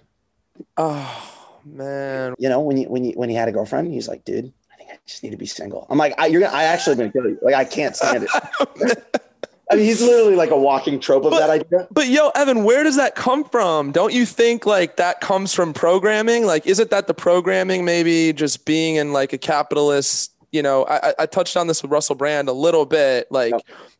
Oh 0.76 1.37
man, 1.76 2.34
You 2.38 2.48
know, 2.48 2.60
when 2.60 2.76
you, 2.76 2.88
when 2.88 3.04
you, 3.04 3.12
when 3.12 3.28
he 3.28 3.34
had 3.34 3.48
a 3.48 3.52
girlfriend, 3.52 3.92
he's 3.92 4.08
like, 4.08 4.24
dude, 4.24 4.52
I 4.72 4.76
think 4.76 4.90
I 4.90 4.98
just 5.06 5.22
need 5.22 5.30
to 5.30 5.36
be 5.36 5.46
single. 5.46 5.86
I'm 5.90 5.98
like, 5.98 6.14
I, 6.18 6.26
you're 6.26 6.40
gonna, 6.40 6.54
I 6.56 6.64
actually 6.64 6.96
gonna 6.96 7.12
kill 7.12 7.26
you. 7.28 7.38
Like, 7.42 7.54
I 7.54 7.64
can't 7.64 7.94
stand 7.96 8.26
it. 8.28 9.20
I 9.70 9.74
mean, 9.76 9.84
he's 9.84 10.00
literally 10.00 10.34
like 10.34 10.50
a 10.50 10.56
walking 10.56 10.98
trope 10.98 11.24
of 11.26 11.30
But- 11.32 11.40
that 11.40 11.50
idea. 11.50 11.88
But 11.90 12.08
yo, 12.08 12.30
Evan, 12.34 12.64
where 12.64 12.82
does 12.84 12.96
that 12.96 13.14
come 13.14 13.44
from? 13.44 13.92
Don't 13.92 14.14
you 14.14 14.24
think 14.24 14.64
like 14.64 14.96
that 14.96 15.20
comes 15.20 15.52
from 15.52 15.74
programming? 15.74 16.46
Like, 16.46 16.66
is 16.66 16.78
it 16.78 16.88
that 16.90 17.06
the 17.06 17.12
programming 17.14 17.84
maybe 17.84 18.32
just 18.32 18.64
being 18.64 18.96
in 18.96 19.12
like 19.12 19.32
a 19.34 19.38
capitalist? 19.38 20.32
You 20.52 20.62
know, 20.62 20.86
I, 20.86 21.12
I- 21.18 21.26
touched 21.26 21.56
on 21.58 21.66
this 21.66 21.82
with 21.82 21.90
Russell 21.92 22.14
Brand 22.14 22.48
a 22.48 22.52
little 22.54 22.86
bit, 22.86 23.30
like, 23.30 23.52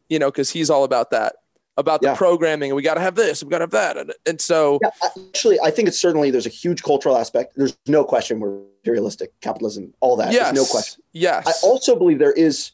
you 0.09 0.19
know, 0.19 0.31
because 0.31 0.49
he's 0.49 0.71
all 0.71 0.85
about 0.85 1.11
that, 1.11 1.35
about 1.79 2.03
the 2.03 2.09
Yeah. 2.09 2.17
programming, 2.17 2.71
and 2.71 2.77
we 2.77 2.83
got 2.83 2.95
to 2.95 3.01
have 3.01 3.14
this, 3.14 3.43
we 3.43 3.49
got 3.51 3.59
to 3.59 3.62
have 3.62 3.71
that, 3.71 3.97
and, 3.97 4.12
and 4.27 4.41
so 4.41 4.79
Yeah, 4.83 4.91
actually, 5.29 5.59
I 5.61 5.71
think 5.71 5.88
it's 5.88 5.99
certainly 5.99 6.31
there's 6.31 6.45
a 6.45 6.51
huge 6.51 6.83
cultural 6.83 7.17
aspect. 7.17 7.55
There's 7.57 7.77
no 7.87 8.05
question 8.05 8.41
we're 8.41 8.59
materialistic, 8.85 9.33
capitalism, 9.41 9.95
all 10.01 10.17
that. 10.17 10.33
yes, 10.33 10.53
There's 10.53 10.67
no 10.69 10.71
question. 10.71 11.03
yes, 11.12 11.47
I 11.47 11.53
also 11.67 11.97
believe 11.97 12.19
there 12.19 12.33
is 12.33 12.73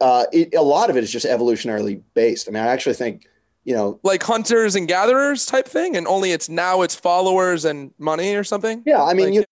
uh, 0.00 0.26
it, 0.32 0.54
a 0.54 0.62
lot 0.62 0.90
of 0.90 0.96
it 0.96 1.02
is 1.04 1.10
just 1.10 1.26
evolutionarily 1.26 2.00
based. 2.14 2.48
I 2.48 2.52
mean, 2.52 2.62
I 2.62 2.66
actually 2.68 2.94
think 2.94 3.26
you 3.64 3.74
know, 3.74 4.00
like 4.02 4.22
hunters 4.22 4.76
and 4.76 4.88
gatherers 4.88 5.44
type 5.44 5.66
thing, 5.68 5.94
and 5.96 6.06
only 6.08 6.32
it's 6.32 6.48
now 6.48 6.80
it's 6.82 6.94
followers 6.94 7.64
and 7.66 7.92
money 7.98 8.34
or 8.34 8.42
something. 8.42 8.82
yeah. 8.86 9.02
I 9.02 9.12
mean, 9.14 9.26
Like- 9.26 9.34
you 9.34 9.44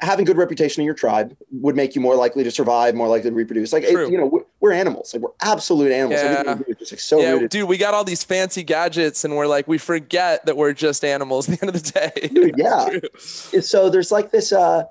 having 0.00 0.24
good 0.24 0.38
reputation 0.38 0.80
in 0.80 0.86
your 0.86 0.94
tribe 0.94 1.36
would 1.52 1.76
make 1.76 1.94
you 1.94 2.00
more 2.00 2.16
likely 2.16 2.42
to 2.42 2.50
survive, 2.50 2.94
more 2.94 3.06
likely 3.08 3.28
to 3.28 3.36
reproduce. 3.36 3.70
Like, 3.70 3.82
it, 3.84 3.92
you 4.10 4.16
know, 4.16 4.42
we're, 4.60 4.72
animals. 4.72 5.14
Like, 5.14 5.22
we're 5.22 5.30
absolute 5.40 5.90
animals. 5.90 6.20
Yeah. 6.20 6.28
Everything 6.28 6.58
we 6.58 6.64
do 6.64 6.72
is 6.72 6.78
just 6.78 6.92
like 6.92 7.00
so 7.00 7.20
yeah, 7.20 7.30
rooted. 7.32 7.50
dude, 7.50 7.68
we 7.68 7.78
got 7.78 7.94
all 7.94 8.04
these 8.04 8.22
fancy 8.22 8.62
gadgets, 8.62 9.24
and 9.24 9.36
we're 9.36 9.46
like, 9.46 9.66
we 9.66 9.78
forget 9.78 10.44
that 10.46 10.56
we're 10.56 10.72
just 10.72 11.04
animals 11.04 11.48
at 11.48 11.58
the 11.58 11.66
end 11.66 11.74
of 11.74 11.82
the 11.82 11.90
day. 11.90 12.28
Dude, 12.28 12.54
yeah. 12.56 12.88
True. 12.90 13.60
so 13.62 13.90
there's 13.90 14.12
like 14.12 14.30
this 14.30 14.52
uh 14.52 14.84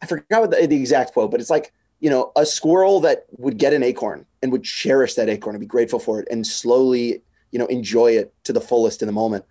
i 0.00 0.06
forgot 0.06 0.40
what 0.40 0.50
the, 0.50 0.66
the 0.66 0.76
exact 0.76 1.12
quote 1.12 1.30
but 1.30 1.40
it's 1.40 1.50
like 1.50 1.72
you 2.00 2.10
know 2.10 2.32
a 2.36 2.44
squirrel 2.44 3.00
that 3.00 3.26
would 3.38 3.58
get 3.58 3.72
an 3.72 3.82
acorn 3.82 4.26
and 4.42 4.52
would 4.52 4.64
cherish 4.64 5.14
that 5.14 5.28
acorn 5.28 5.54
and 5.54 5.60
be 5.60 5.66
grateful 5.66 5.98
for 5.98 6.20
it 6.20 6.28
and 6.30 6.46
slowly 6.46 7.22
you 7.50 7.58
know 7.58 7.66
enjoy 7.66 8.12
it 8.12 8.34
to 8.44 8.52
the 8.52 8.60
fullest 8.60 9.02
in 9.02 9.06
the 9.06 9.12
moment 9.12 9.44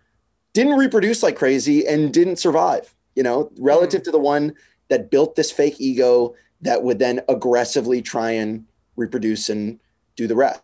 didn't 0.53 0.77
reproduce 0.77 1.23
like 1.23 1.35
crazy 1.35 1.87
and 1.87 2.13
didn't 2.13 2.37
survive 2.37 2.93
you 3.15 3.23
know 3.23 3.51
relative 3.57 4.03
to 4.03 4.11
the 4.11 4.19
one 4.19 4.53
that 4.89 5.09
built 5.09 5.35
this 5.35 5.51
fake 5.51 5.75
ego 5.79 6.35
that 6.61 6.83
would 6.83 6.99
then 6.99 7.21
aggressively 7.29 8.01
try 8.01 8.31
and 8.31 8.65
reproduce 8.95 9.49
and 9.49 9.79
do 10.15 10.27
the 10.27 10.35
rest 10.35 10.61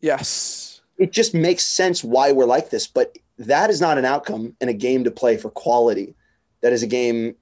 Yes. 0.00 0.80
it 0.98 1.12
just 1.12 1.34
makes 1.34 1.64
sense 1.64 2.04
why 2.04 2.32
we're 2.32 2.44
like 2.44 2.70
this 2.70 2.86
but 2.86 3.16
that 3.38 3.70
is 3.70 3.80
not 3.80 3.98
an 3.98 4.04
outcome 4.04 4.54
and 4.60 4.70
a 4.70 4.74
game 4.74 5.04
to 5.04 5.10
play 5.10 5.36
for 5.36 5.50
quality 5.50 6.14
that 6.60 6.72
is 6.72 6.82
a 6.82 6.86
game 6.86 7.34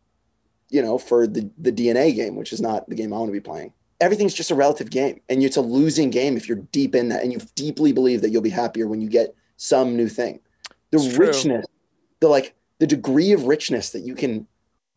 you 0.70 0.80
know 0.82 0.96
for 0.98 1.26
the 1.26 1.50
the 1.58 1.72
dna 1.72 2.14
game 2.14 2.36
which 2.36 2.52
is 2.52 2.60
not 2.60 2.88
the 2.88 2.94
game 2.94 3.12
i 3.12 3.16
want 3.18 3.28
to 3.28 3.32
be 3.32 3.40
playing 3.40 3.72
everything's 4.00 4.34
just 4.34 4.50
a 4.50 4.54
relative 4.54 4.90
game 4.90 5.20
and 5.28 5.42
it's 5.42 5.56
a 5.56 5.60
losing 5.60 6.10
game 6.10 6.36
if 6.36 6.48
you're 6.48 6.58
deep 6.72 6.94
in 6.94 7.08
that 7.08 7.22
and 7.22 7.32
you 7.32 7.38
deeply 7.54 7.92
believe 7.92 8.20
that 8.22 8.30
you'll 8.30 8.40
be 8.42 8.48
happier 8.50 8.86
when 8.88 9.00
you 9.00 9.08
get 9.08 9.34
some 9.58 9.96
new 9.96 10.08
thing 10.08 10.40
the 10.90 10.98
It's 10.98 11.14
true. 11.14 11.26
richness 11.26 11.66
the 12.20 12.28
like 12.28 12.54
the 12.78 12.86
degree 12.86 13.32
of 13.32 13.44
richness 13.44 13.90
that 13.90 14.00
you 14.00 14.14
can 14.14 14.46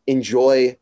enjoy 0.07 0.77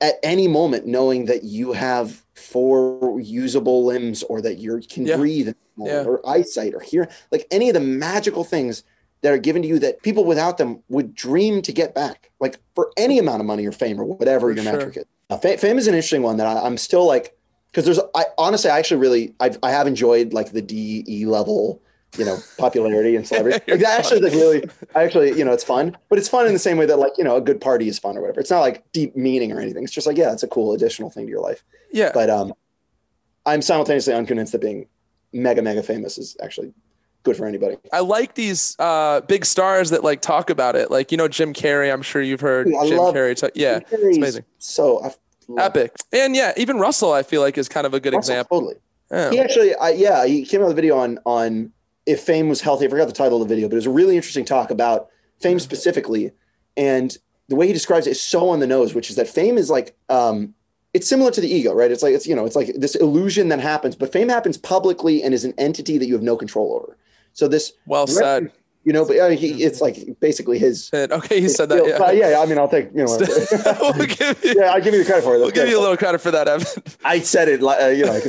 at 0.00 0.14
any 0.22 0.48
moment 0.48 0.86
knowing 0.86 1.26
that 1.26 1.44
you 1.44 1.72
have 1.72 2.24
four 2.34 3.20
usable 3.20 3.84
limbs 3.84 4.22
or 4.24 4.40
that 4.40 4.58
you 4.58 4.80
can 4.88 5.06
Yeah. 5.06 5.16
breathe 5.16 5.54
Yeah. 5.76 6.04
or 6.04 6.26
eyesight 6.28 6.74
or 6.74 6.80
hear 6.80 7.08
like 7.30 7.46
any 7.50 7.68
of 7.68 7.74
the 7.74 7.80
magical 7.80 8.44
things 8.44 8.82
that 9.22 9.32
are 9.32 9.38
given 9.38 9.60
to 9.62 9.68
you 9.68 9.78
that 9.78 10.00
people 10.02 10.24
without 10.24 10.56
them 10.58 10.82
would 10.88 11.14
dream 11.14 11.60
to 11.62 11.72
get 11.72 11.94
back, 11.94 12.30
like 12.40 12.58
for 12.74 12.90
any 12.96 13.18
amount 13.18 13.40
of 13.40 13.46
money 13.46 13.66
or 13.66 13.72
fame 13.72 14.00
or 14.00 14.04
whatever 14.04 14.48
For 14.48 14.54
your 14.54 14.64
sure. 14.64 14.72
metric 14.72 14.96
is. 14.96 15.04
Uh, 15.28 15.36
fa- 15.36 15.58
fame 15.58 15.76
is 15.78 15.86
an 15.86 15.94
interesting 15.94 16.22
one 16.22 16.38
that 16.38 16.46
I, 16.46 16.64
I'm 16.64 16.78
still 16.78 17.06
like, 17.06 17.36
because 17.70 17.84
there's, 17.84 18.00
I 18.14 18.24
honestly, 18.38 18.70
I 18.70 18.78
actually 18.78 19.00
really, 19.00 19.34
I've, 19.38 19.58
I 19.62 19.70
have 19.70 19.86
enjoyed 19.86 20.32
like 20.32 20.52
the 20.52 20.62
D 20.62 21.04
E 21.06 21.26
level, 21.26 21.80
you 22.18 22.24
know, 22.24 22.38
popularity 22.58 23.16
and 23.16 23.26
celebrity. 23.26 23.60
Like 23.70 23.80
that 23.80 24.00
actually, 24.00 24.20
like 24.20 24.32
really, 24.32 24.68
I 24.94 25.04
actually, 25.04 25.38
you 25.38 25.44
know, 25.44 25.52
it's 25.52 25.64
fun, 25.64 25.96
but 26.08 26.18
it's 26.18 26.28
fun 26.28 26.46
in 26.46 26.52
the 26.52 26.58
same 26.58 26.76
way 26.76 26.86
that 26.86 26.98
like, 26.98 27.12
you 27.16 27.24
know, 27.24 27.36
a 27.36 27.40
good 27.40 27.60
party 27.60 27.88
is 27.88 27.98
fun 27.98 28.16
or 28.16 28.22
whatever. 28.22 28.40
It's 28.40 28.50
not 28.50 28.60
like 28.60 28.84
deep 28.92 29.16
meaning 29.16 29.52
or 29.52 29.60
anything. 29.60 29.84
It's 29.84 29.92
just 29.92 30.06
like, 30.06 30.16
yeah, 30.16 30.32
it's 30.32 30.42
a 30.42 30.48
cool 30.48 30.72
additional 30.72 31.10
thing 31.10 31.26
to 31.26 31.30
your 31.30 31.40
life. 31.40 31.62
Yeah. 31.92 32.10
But 32.12 32.30
um, 32.30 32.52
I'm 33.46 33.62
simultaneously 33.62 34.14
unconvinced 34.14 34.52
that 34.52 34.60
being 34.60 34.86
mega, 35.32 35.62
mega 35.62 35.82
famous 35.82 36.18
is 36.18 36.36
actually 36.42 36.72
good 37.22 37.36
for 37.36 37.46
anybody. 37.46 37.76
I 37.92 38.00
like 38.00 38.34
these 38.34 38.76
uh, 38.78 39.20
big 39.22 39.44
stars 39.44 39.90
that 39.90 40.02
like 40.02 40.20
talk 40.20 40.50
about 40.50 40.74
it. 40.74 40.90
Like, 40.90 41.12
you 41.12 41.18
know, 41.18 41.28
Jim 41.28 41.52
Carrey, 41.52 41.92
I'm 41.92 42.02
sure 42.02 42.22
you've 42.22 42.40
heard 42.40 42.66
I 42.68 42.88
Jim 42.88 42.98
Carrey. 42.98 43.36
Talk, 43.36 43.52
yeah. 43.54 43.80
It's 43.90 44.16
amazing. 44.16 44.44
So 44.58 45.00
I 45.04 45.14
love 45.48 45.58
Epic. 45.58 45.94
And 46.12 46.34
yeah, 46.34 46.52
even 46.56 46.78
Russell, 46.78 47.12
I 47.12 47.22
feel 47.22 47.40
like 47.40 47.56
is 47.56 47.68
kind 47.68 47.86
of 47.86 47.94
a 47.94 48.00
good 48.00 48.14
Russell, 48.14 48.32
example. 48.32 48.60
Totally. 48.60 48.80
Yeah. 49.10 49.30
He 49.30 49.38
actually, 49.40 49.74
I, 49.76 49.90
yeah, 49.90 50.26
he 50.26 50.44
came 50.44 50.60
out 50.60 50.68
with 50.68 50.72
a 50.72 50.76
video 50.76 50.96
on 50.96 51.18
on 51.24 51.72
if 52.06 52.20
fame 52.20 52.48
was 52.48 52.60
healthy. 52.60 52.86
I 52.86 52.88
forgot 52.88 53.06
the 53.06 53.12
title 53.12 53.40
of 53.40 53.48
the 53.48 53.54
video, 53.54 53.68
but 53.68 53.74
it 53.74 53.76
was 53.76 53.86
a 53.86 53.90
really 53.90 54.16
interesting 54.16 54.44
talk 54.44 54.70
about 54.70 55.08
fame 55.40 55.58
specifically, 55.58 56.32
and 56.76 57.16
the 57.48 57.56
way 57.56 57.66
he 57.66 57.72
describes 57.72 58.06
it 58.06 58.10
is 58.10 58.22
so 58.22 58.48
on 58.48 58.60
the 58.60 58.66
nose, 58.66 58.94
which 58.94 59.10
is 59.10 59.16
that 59.16 59.28
fame 59.28 59.58
is 59.58 59.68
like, 59.70 59.96
um, 60.08 60.54
it's 60.94 61.08
similar 61.08 61.30
to 61.30 61.40
the 61.40 61.48
ego, 61.52 61.72
right? 61.72 61.90
It's 61.90 62.02
like 62.02 62.14
it's 62.14 62.26
you 62.26 62.34
know, 62.34 62.44
it's 62.46 62.56
like 62.56 62.72
this 62.76 62.94
illusion 62.94 63.48
that 63.48 63.60
happens, 63.60 63.96
but 63.96 64.12
fame 64.12 64.28
happens 64.28 64.56
publicly 64.56 65.22
and 65.22 65.34
is 65.34 65.44
an 65.44 65.54
entity 65.58 65.98
that 65.98 66.06
you 66.06 66.14
have 66.14 66.22
no 66.22 66.36
control 66.36 66.74
over. 66.74 66.96
So 67.32 67.46
this, 67.48 67.72
Well 67.86 68.06
said. 68.06 68.50
you 68.84 68.92
know, 68.92 69.04
but 69.04 69.16
uh, 69.18 69.28
he, 69.30 69.62
it's 69.62 69.80
like 69.80 69.96
basically 70.20 70.58
his. 70.58 70.90
Okay, 70.94 71.40
he 71.40 71.48
said 71.48 71.68
that. 71.68 71.86
Yeah. 71.86 72.04
Uh, 72.04 72.10
yeah, 72.10 72.40
I 72.40 72.46
mean, 72.46 72.58
I'll 72.58 72.68
take 72.68 72.90
you 72.92 73.04
know. 73.04 73.18
we'll 73.80 74.06
give 74.06 74.44
you, 74.44 74.54
yeah, 74.58 74.72
I 74.72 74.80
give 74.80 74.94
you 74.94 75.00
the 75.00 75.04
credit 75.04 75.22
for 75.24 75.36
it. 75.36 75.38
we'll 75.38 75.50
give 75.50 75.68
you 75.68 75.78
a 75.78 75.80
little 75.80 75.96
credit 75.96 76.20
for 76.20 76.30
that, 76.32 76.48
Evan. 76.48 76.66
I 77.04 77.20
said 77.20 77.48
it, 77.48 77.62
like, 77.62 77.82
uh, 77.82 77.86
you 77.86 78.06
know. 78.06 78.20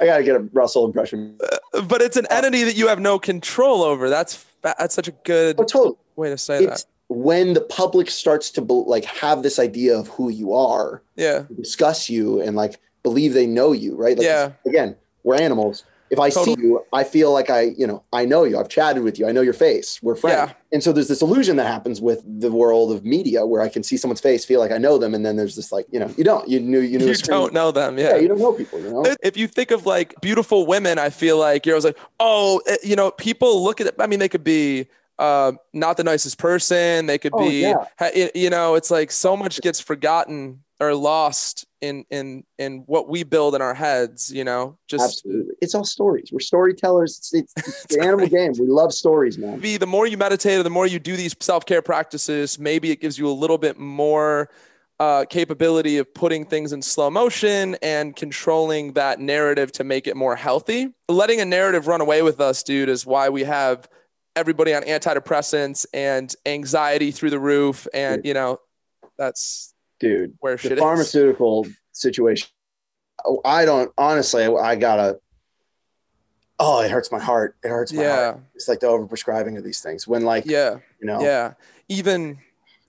I 0.00 0.06
gotta 0.06 0.22
get 0.22 0.36
a 0.36 0.40
Russell 0.52 0.84
impression. 0.84 1.38
Uh, 1.74 1.82
but 1.82 2.02
it's 2.02 2.16
an 2.16 2.26
uh, 2.30 2.34
entity 2.36 2.64
that 2.64 2.76
you 2.76 2.88
have 2.88 3.00
no 3.00 3.18
control 3.18 3.82
over. 3.82 4.08
That's 4.08 4.44
that's 4.62 4.94
such 4.94 5.08
a 5.08 5.12
good 5.24 5.56
Oh, 5.58 5.64
totally. 5.64 5.96
way 6.16 6.30
to 6.30 6.38
say 6.38 6.64
It's 6.64 6.84
that. 6.84 6.90
when 7.08 7.54
the 7.54 7.60
public 7.60 8.10
starts 8.10 8.50
to 8.52 8.60
like 8.62 9.04
have 9.04 9.42
this 9.42 9.58
idea 9.58 9.96
of 9.96 10.08
who 10.08 10.28
you 10.30 10.52
are, 10.52 11.02
Yeah. 11.16 11.44
discuss 11.56 12.08
you, 12.10 12.40
and 12.40 12.56
like 12.56 12.78
believe 13.02 13.32
they 13.34 13.46
know 13.46 13.72
you, 13.72 13.94
right? 13.96 14.16
Like, 14.18 14.26
Yeah. 14.26 14.52
Again, 14.66 14.96
we're 15.22 15.36
animals. 15.36 15.84
If 16.10 16.18
I 16.18 16.30
Totally. 16.30 16.56
see 16.56 16.62
you, 16.62 16.84
I 16.92 17.04
feel 17.04 17.32
like 17.32 17.50
I, 17.50 17.72
you 17.76 17.86
know, 17.86 18.02
I 18.12 18.24
know 18.24 18.44
you. 18.44 18.58
I've 18.58 18.68
chatted 18.68 19.02
with 19.02 19.18
you. 19.18 19.28
I 19.28 19.32
know 19.32 19.40
your 19.40 19.52
face. 19.52 20.02
We're 20.02 20.16
friends. 20.16 20.50
Yeah. 20.50 20.54
And 20.72 20.82
so 20.82 20.92
there's 20.92 21.08
this 21.08 21.22
illusion 21.22 21.56
that 21.56 21.66
happens 21.66 22.00
with 22.00 22.22
the 22.40 22.50
world 22.50 22.92
of 22.92 23.04
media 23.04 23.44
where 23.46 23.62
I 23.62 23.68
can 23.68 23.82
see 23.82 23.96
someone's 23.96 24.20
face, 24.20 24.44
feel 24.44 24.60
like 24.60 24.70
I 24.70 24.78
know 24.78 24.98
them, 24.98 25.14
and 25.14 25.24
then 25.24 25.36
there's 25.36 25.56
this 25.56 25.72
like, 25.72 25.86
you 25.90 25.98
know, 25.98 26.12
you 26.16 26.24
don't. 26.24 26.48
You 26.48 26.60
knew. 26.60 26.80
You 26.80 26.98
knew. 26.98 27.06
You 27.06 27.14
don't 27.14 27.52
know 27.52 27.70
them. 27.70 27.98
Yeah. 27.98 28.16
You 28.16 28.28
don't 28.28 28.38
know 28.38 28.52
people. 28.52 28.80
You 28.80 28.90
know. 28.90 29.16
If 29.22 29.36
you 29.36 29.46
think 29.46 29.70
of 29.70 29.86
like 29.86 30.20
beautiful 30.20 30.66
women, 30.66 30.98
I 30.98 31.10
feel 31.10 31.38
like 31.38 31.66
you're 31.66 31.74
always 31.74 31.84
like, 31.84 31.98
oh, 32.20 32.60
eh, 32.66 32.76
you 32.82 32.96
know, 32.96 33.10
people 33.10 33.62
look 33.62 33.80
at 33.80 33.86
it. 33.86 33.94
I 33.98 34.06
mean, 34.06 34.18
they 34.18 34.28
could 34.28 34.44
be 34.44 34.88
uh, 35.18 35.52
not 35.72 35.96
the 35.96 36.04
nicest 36.04 36.38
person. 36.38 37.06
They 37.06 37.18
could 37.18 37.32
Oh, 37.34 37.48
be, 37.48 37.60
yeah. 37.60 38.28
you 38.34 38.50
know, 38.50 38.74
it's 38.76 38.90
like 38.90 39.10
so 39.10 39.36
much 39.36 39.60
gets 39.60 39.80
forgotten 39.80 40.62
or 40.80 40.94
lost 40.94 41.66
in 41.80 42.04
in 42.10 42.44
in 42.56 42.84
what 42.86 43.08
we 43.08 43.24
build 43.24 43.54
in 43.56 43.62
our 43.62 43.74
heads. 43.74 44.32
You 44.32 44.44
know, 44.44 44.78
just 44.86 45.04
Absolutely. 45.24 45.54
It's 45.60 45.74
all 45.74 45.84
stories. 45.84 46.30
We're 46.32 46.38
storytellers. 46.40 47.18
It's, 47.18 47.34
it's, 47.34 47.52
it's 47.56 47.96
the 47.96 48.00
animal 48.02 48.28
game. 48.28 48.52
We 48.58 48.66
love 48.68 48.92
stories, 48.92 49.38
man. 49.38 49.58
be 49.58 49.76
the 49.76 49.86
more 49.86 50.06
you 50.06 50.16
meditate, 50.16 50.58
or 50.58 50.62
the 50.62 50.70
more 50.70 50.86
you 50.86 50.98
do 51.00 51.16
these 51.16 51.34
self 51.40 51.66
care 51.66 51.82
practices, 51.82 52.58
maybe 52.58 52.90
it 52.90 53.00
gives 53.00 53.18
you 53.18 53.28
a 53.28 53.32
little 53.32 53.58
bit 53.58 53.76
more 53.78 54.50
uh, 55.00 55.24
capability 55.28 55.98
of 55.98 56.12
putting 56.14 56.44
things 56.44 56.72
in 56.72 56.82
slow 56.82 57.10
motion 57.10 57.76
and 57.82 58.14
controlling 58.16 58.92
that 58.94 59.20
narrative 59.20 59.70
to 59.72 59.84
make 59.84 60.06
it 60.06 60.16
more 60.16 60.34
healthy. 60.36 60.88
Letting 61.08 61.40
a 61.40 61.44
narrative 61.44 61.86
run 61.86 62.00
away 62.00 62.22
with 62.22 62.40
us, 62.40 62.62
dude, 62.64 62.88
is 62.88 63.06
why 63.06 63.28
we 63.28 63.44
have 63.44 63.88
everybody 64.38 64.72
on 64.74 64.82
antidepressants 64.82 65.84
and 65.92 66.34
anxiety 66.46 67.10
through 67.10 67.30
the 67.30 67.38
roof. 67.38 67.86
And, 67.92 68.24
you 68.24 68.34
know, 68.34 68.60
that's 69.18 69.74
Dude, 70.00 70.34
where 70.40 70.54
the 70.54 70.58
shit 70.58 70.72
is. 70.72 70.78
pharmaceutical 70.78 71.66
situation. 71.92 72.48
Oh, 73.26 73.40
I 73.44 73.64
don't 73.64 73.92
honestly. 73.98 74.44
I, 74.46 74.76
gotta. 74.76 75.18
Oh, 76.60 76.80
it 76.82 76.90
hurts 76.90 77.10
my 77.10 77.18
heart. 77.18 77.56
It 77.64 77.68
hurts 77.68 77.92
my 77.92 78.04
heart. 78.04 78.36
Yeah. 78.36 78.40
It's 78.54 78.68
like 78.68 78.80
the 78.80 78.86
overprescribing 78.86 79.58
of 79.58 79.64
these 79.64 79.80
things. 79.80 80.06
When 80.06 80.22
like 80.22 80.44
Yeah. 80.46 80.78
you 81.00 81.06
know, 81.06 81.20
Yeah. 81.20 81.54
Even 81.88 82.38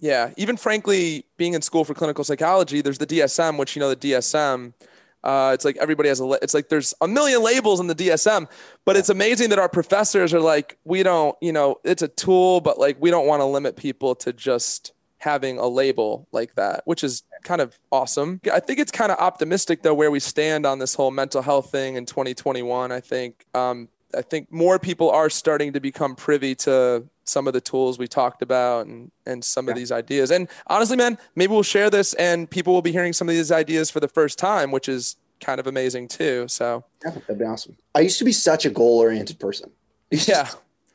yeah, 0.01 0.31
even 0.37 0.55
frankly, 0.55 1.25
being 1.37 1.53
in 1.55 1.61
school 1.61 1.83
for 1.83 1.93
clinical 1.93 2.23
psychology, 2.23 2.81
there's 2.81 2.99
the 2.99 3.05
DSM, 3.07 3.57
which 3.57 3.75
you 3.75 3.79
know 3.81 3.89
the 3.89 3.95
DSM. 3.95 4.73
Uh, 5.23 5.51
it's 5.53 5.65
like 5.65 5.77
everybody 5.77 6.09
has 6.09 6.21
a. 6.21 6.29
It's 6.41 6.53
like 6.53 6.69
there's 6.69 6.93
a 7.01 7.07
million 7.07 7.43
labels 7.43 7.79
in 7.79 7.87
the 7.87 7.95
DSM, 7.95 8.47
but 8.85 8.95
it's 8.95 9.09
amazing 9.09 9.49
that 9.49 9.59
our 9.59 9.69
professors 9.69 10.33
are 10.33 10.39
like, 10.39 10.77
we 10.85 11.03
don't, 11.03 11.35
you 11.41 11.51
know, 11.51 11.77
it's 11.83 12.01
a 12.01 12.07
tool, 12.07 12.61
but 12.61 12.79
like 12.79 12.97
we 12.99 13.11
don't 13.11 13.27
want 13.27 13.41
to 13.41 13.45
limit 13.45 13.75
people 13.75 14.15
to 14.15 14.31
just 14.31 14.93
having 15.17 15.57
a 15.57 15.67
label 15.67 16.27
like 16.31 16.55
that, 16.55 16.81
which 16.85 17.03
is 17.03 17.23
kind 17.43 17.61
of 17.61 17.77
awesome. 17.91 18.39
I 18.51 18.59
think 18.59 18.79
it's 18.79 18.91
kind 18.91 19.11
of 19.11 19.19
optimistic 19.19 19.83
though 19.83 19.93
where 19.93 20.11
we 20.11 20.19
stand 20.19 20.65
on 20.65 20.79
this 20.79 20.93
whole 20.93 21.11
mental 21.11 21.41
health 21.41 21.71
thing 21.71 21.95
in 21.95 22.05
2021. 22.05 22.91
I 22.91 22.99
think 23.01 23.45
um, 23.53 23.89
I 24.15 24.21
think 24.21 24.51
more 24.51 24.79
people 24.79 25.09
are 25.11 25.29
starting 25.29 25.73
to 25.73 25.79
become 25.79 26.15
privy 26.15 26.55
to 26.55 27.05
some 27.25 27.47
of 27.47 27.53
the 27.53 27.61
tools 27.61 27.99
we 27.99 28.07
talked 28.07 28.41
about 28.41 28.87
and 28.87 29.11
and 29.25 29.43
some 29.43 29.69
of 29.69 29.75
these 29.75 29.91
ideas. 29.91 30.31
And 30.31 30.47
honestly, 30.67 30.97
man, 30.97 31.17
maybe 31.35 31.51
we'll 31.51 31.63
share 31.63 31.89
this 31.89 32.13
and 32.15 32.49
people 32.49 32.73
will 32.73 32.81
be 32.81 32.91
hearing 32.91 33.13
some 33.13 33.29
of 33.29 33.35
these 33.35 33.51
ideas 33.51 33.91
for 33.91 33.99
the 33.99 34.07
first 34.07 34.39
time, 34.39 34.71
which 34.71 34.89
is 34.89 35.15
kind 35.39 35.59
of 35.59 35.67
amazing 35.67 36.07
too. 36.07 36.47
So 36.47 36.83
yeah, 37.03 37.11
that'd 37.11 37.39
be 37.39 37.45
awesome. 37.45 37.77
I 37.95 38.01
used 38.01 38.19
to 38.19 38.25
be 38.25 38.31
such 38.31 38.65
a 38.65 38.69
goal 38.69 38.99
oriented 38.99 39.39
person. 39.39 39.71
yeah, 40.11 40.49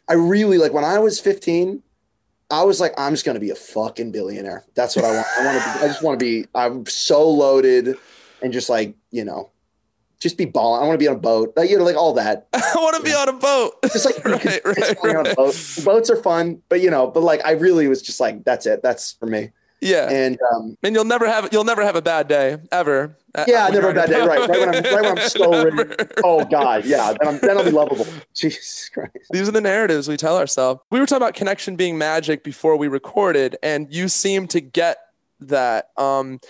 I 0.08 0.14
really 0.14 0.58
like 0.58 0.72
when 0.72 0.84
I 0.84 0.98
was 0.98 1.20
15, 1.20 1.82
I 2.50 2.62
was 2.64 2.80
like, 2.80 2.92
I'm 2.98 3.12
just 3.12 3.24
gonna 3.24 3.40
be 3.40 3.50
a 3.50 3.56
fucking 3.56 4.12
billionaire. 4.12 4.64
That's 4.74 4.96
what 4.96 5.04
I 5.04 5.12
want. 5.12 5.26
I 5.38 5.44
want 5.44 5.58
to. 5.58 5.64
Be, 5.64 5.84
I 5.84 5.88
just 5.88 6.02
want 6.02 6.18
to 6.18 6.24
be. 6.24 6.46
I'm 6.54 6.86
so 6.86 7.28
loaded, 7.28 7.96
and 8.42 8.52
just 8.52 8.68
like 8.68 8.94
you 9.10 9.24
know, 9.24 9.50
just 10.24 10.38
be 10.38 10.46
balling. 10.46 10.82
I 10.82 10.86
want 10.86 10.98
to 10.98 11.04
be 11.04 11.06
on 11.06 11.16
a 11.16 11.18
boat. 11.18 11.52
Like, 11.54 11.68
you 11.68 11.76
know, 11.76 11.84
like 11.84 11.96
all 11.96 12.14
that. 12.14 12.48
I 12.54 12.72
want 12.76 12.96
to 12.96 13.02
be 13.02 13.14
on 13.14 13.28
a 13.28 13.34
boat. 13.34 13.74
Just 13.82 14.06
like 14.06 14.24
right, 14.24 14.44
right, 14.64 14.76
just 14.76 14.96
on 15.04 15.10
a 15.10 15.18
right. 15.20 15.36
boat. 15.36 15.78
Boats 15.84 16.08
are 16.08 16.16
fun, 16.16 16.62
but 16.70 16.80
you 16.80 16.90
know, 16.90 17.06
but 17.06 17.22
like 17.22 17.44
I 17.44 17.52
really 17.52 17.86
was 17.86 18.00
just 18.00 18.18
like, 18.18 18.42
that's 18.42 18.64
it. 18.64 18.82
That's 18.82 19.12
for 19.12 19.26
me. 19.26 19.50
Yeah, 19.80 20.08
And 20.10 20.38
um, 20.50 20.78
and 20.82 20.94
you'll 20.94 21.04
never 21.04 21.26
have 21.26 21.52
you'll 21.52 21.64
never 21.64 21.82
have 21.82 21.94
a 21.94 22.00
bad 22.00 22.26
day 22.26 22.56
ever. 22.72 23.18
Uh, 23.34 23.44
yeah, 23.46 23.68
never 23.68 23.90
a 23.90 23.94
bad 23.94 24.08
day. 24.08 24.26
Right, 24.26 24.48
right 24.48 24.48
when 24.48 24.74
I'm 24.74 24.82
right 24.82 25.02
when 25.02 25.18
I'm 25.18 25.28
so 25.28 25.62
ready. 25.62 25.94
Oh 26.24 26.42
God, 26.46 26.86
yeah. 26.86 27.12
Then, 27.20 27.34
I'm, 27.34 27.38
then 27.40 27.58
I'll 27.58 27.64
be 27.64 27.70
lovable. 27.70 28.06
Jesus 28.34 28.88
Christ. 28.88 29.26
These 29.30 29.46
are 29.46 29.52
the 29.52 29.60
narratives 29.60 30.08
we 30.08 30.16
tell 30.16 30.38
ourselves. 30.38 30.80
We 30.90 31.00
were 31.00 31.06
talking 31.06 31.22
about 31.22 31.34
connection 31.34 31.76
being 31.76 31.98
magic 31.98 32.44
before 32.44 32.78
we 32.78 32.88
recorded, 32.88 33.58
and 33.62 33.92
you 33.92 34.08
seem 34.08 34.48
to 34.48 34.60
get 34.62 34.96
that. 35.40 35.90
Um, 35.98 36.40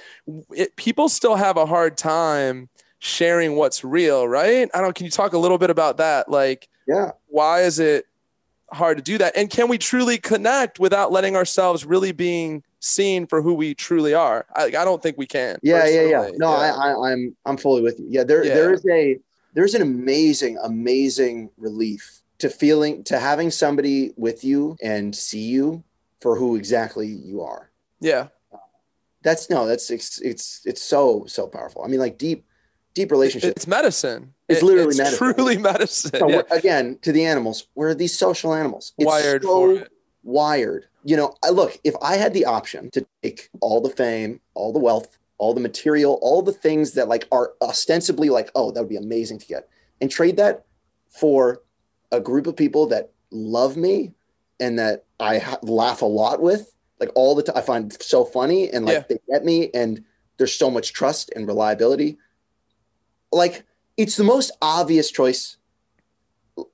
it, 0.53 0.77
people 0.77 1.09
still 1.09 1.35
have 1.35 1.57
a 1.57 1.67
hard 1.67 1.97
time 1.97 2.69
sharing 3.05 3.55
what's 3.57 3.85
real, 3.85 4.27
right? 4.27 4.69
I 4.73 4.81
don't. 4.81 4.95
Can 4.95 5.05
you 5.05 5.11
talk 5.11 5.35
a 5.35 5.39
little 5.39 5.59
bit 5.59 5.69
about 5.71 5.99
that? 5.99 6.31
Like, 6.31 6.69
Yeah. 6.87 7.11
why 7.27 7.61
is 7.63 7.79
it 7.79 8.07
hard 8.73 8.97
to 8.97 9.03
do 9.03 9.19
that? 9.19 9.37
And 9.37 9.51
can 9.51 9.69
we 9.69 9.77
truly 9.79 10.17
connect 10.19 10.81
without 10.81 11.13
letting 11.13 11.37
ourselves 11.37 11.85
really 11.85 12.13
being 12.13 12.63
seen 12.81 13.27
for 13.27 13.43
who 13.43 13.53
we 13.55 13.75
truly 13.75 14.15
are? 14.15 14.47
I, 14.57 14.65
I 14.65 14.71
don't 14.71 15.03
think 15.03 15.19
we 15.19 15.27
can. 15.27 15.59
Yeah, 15.63 15.87
yeah, 15.87 16.01
yeah. 16.03 16.19
personally. 16.21 16.39
No, 16.39 16.49
I, 16.49 16.69
I, 16.71 17.13
I'm 17.13 17.37
I'm 17.45 17.57
fully 17.59 17.83
with 17.83 18.01
you. 18.01 18.07
Yeah, 18.09 18.25
there 18.25 18.43
Yeah. 18.43 18.55
there 18.55 18.73
is 18.73 18.85
a 18.91 19.19
there's 19.53 19.75
an 19.75 19.83
amazing, 19.83 20.57
amazing 20.63 21.51
relief 21.59 22.21
to 22.39 22.49
feeling 22.49 23.05
to 23.05 23.19
having 23.19 23.51
somebody 23.51 24.13
with 24.17 24.43
you 24.45 24.77
and 24.83 25.15
see 25.15 25.43
you 25.43 25.85
for 26.21 26.37
who 26.37 26.57
exactly 26.57 27.07
you 27.07 27.43
are. 27.43 27.71
yeah. 28.01 28.29
That's 29.23 29.49
no, 29.49 29.67
that's 29.67 29.91
it's 29.91 30.21
it's 30.21 30.61
it's 30.67 30.83
so 30.83 31.25
so 31.27 31.47
powerful. 31.47 31.83
I 31.83 31.89
mean, 31.89 32.01
like 32.01 32.19
deep 32.19 32.45
deep 32.95 33.11
relationships. 33.11 33.53
It's 33.57 33.67
medicine. 33.67 34.33
It's 34.49 34.63
literally 34.63 34.89
it's 34.91 34.99
medicine. 34.99 35.35
Truly 35.35 35.57
medicine. 35.73 36.11
So 36.19 36.29
yeah. 36.29 36.43
again, 36.51 36.99
to 37.03 37.13
the 37.13 37.25
animals, 37.25 37.67
we're 37.75 37.95
these 37.95 38.17
social 38.17 38.55
animals. 38.55 38.93
It's 38.99 39.07
Wired 39.07 39.43
so 39.43 39.49
for 39.49 39.73
it. 39.83 39.93
wired. 40.23 40.87
You 41.05 41.17
know, 41.17 41.35
I 41.45 41.51
look, 41.51 41.79
if 41.85 41.95
I 42.01 42.17
had 42.17 42.33
the 42.33 42.47
option 42.47 42.91
to 42.93 43.07
take 43.23 43.51
all 43.61 43.81
the 43.81 43.91
fame, 43.91 44.41
all 44.55 44.73
the 44.73 44.79
wealth, 44.79 45.19
all 45.39 45.53
the 45.53 45.61
material, 45.61 46.19
all 46.23 46.41
the 46.43 46.53
things 46.53 46.93
that 46.93 47.09
like 47.09 47.27
are 47.33 47.53
ostensibly 47.61 48.31
like, 48.31 48.51
oh, 48.55 48.71
that 48.71 48.81
would 48.81 48.89
be 48.89 48.97
amazing 48.97 49.39
to 49.41 49.47
get, 49.47 49.69
and 50.01 50.11
trade 50.11 50.37
that 50.39 50.65
for 51.11 51.63
a 52.13 52.21
group 52.21 52.47
of 52.47 52.57
people 52.57 52.87
that 52.87 53.11
love 53.31 53.77
me 53.77 54.13
and 54.61 54.79
that 54.79 55.05
I 55.21 55.39
ha- 55.39 55.59
laugh 55.63 56.01
a 56.03 56.07
lot 56.07 56.41
with, 56.41 56.75
like 57.01 57.11
all 57.17 57.35
the 57.35 57.43
time, 57.43 57.57
I 57.57 57.61
find 57.61 57.93
so 58.01 58.25
funny 58.25 58.71
and 58.71 58.87
like 58.87 58.95
Yeah. 58.95 59.05
they 59.09 59.19
get 59.29 59.45
me 59.45 59.71
and 59.75 60.03
there's 60.39 60.55
so 60.55 60.71
much 60.71 60.93
trust 60.93 61.31
and 61.37 61.47
reliability. 61.47 62.19
Like 63.35 63.65
it's 63.97 64.17
the 64.17 64.25
most 64.25 64.51
obvious 64.63 65.11
choice 65.11 65.57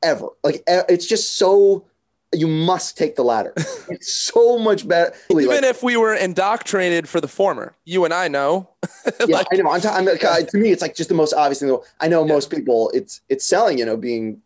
ever. 0.02 0.28
Like 0.44 0.62
it's 0.66 1.06
just 1.06 1.36
so 1.36 1.86
you 2.32 2.46
must 2.46 2.96
take 2.96 3.16
the 3.16 3.24
latter. 3.24 3.52
it's 3.88 4.12
so 4.12 4.58
much 4.58 4.86
better. 4.86 5.14
Even 5.30 5.46
Like, 5.46 5.62
if 5.64 5.82
we 5.82 5.96
were 5.96 6.14
indoctrinated 6.14 7.08
for 7.08 7.20
the 7.20 7.28
former, 7.28 7.74
you 7.84 8.04
and 8.04 8.14
I 8.14 8.28
know. 8.28 8.70
yeah, 9.26 9.42
I 9.52 9.56
know. 9.56 9.70
I'm, 9.70 9.80
t- 9.80 9.88
I'm 9.88 10.06
uh, 10.06 10.14
to 10.14 10.58
me, 10.58 10.70
it's 10.70 10.82
like 10.82 10.94
just 10.94 11.08
the 11.08 11.14
most 11.14 11.34
obvious 11.34 11.60
thing. 11.60 11.76
I 12.00 12.08
know 12.08 12.24
most 12.24 12.50
people, 12.50 12.90
it's 12.94 13.20
it's 13.28 13.46
selling. 13.46 13.78
You 13.78 13.86
know, 13.86 13.96
being 13.96 14.42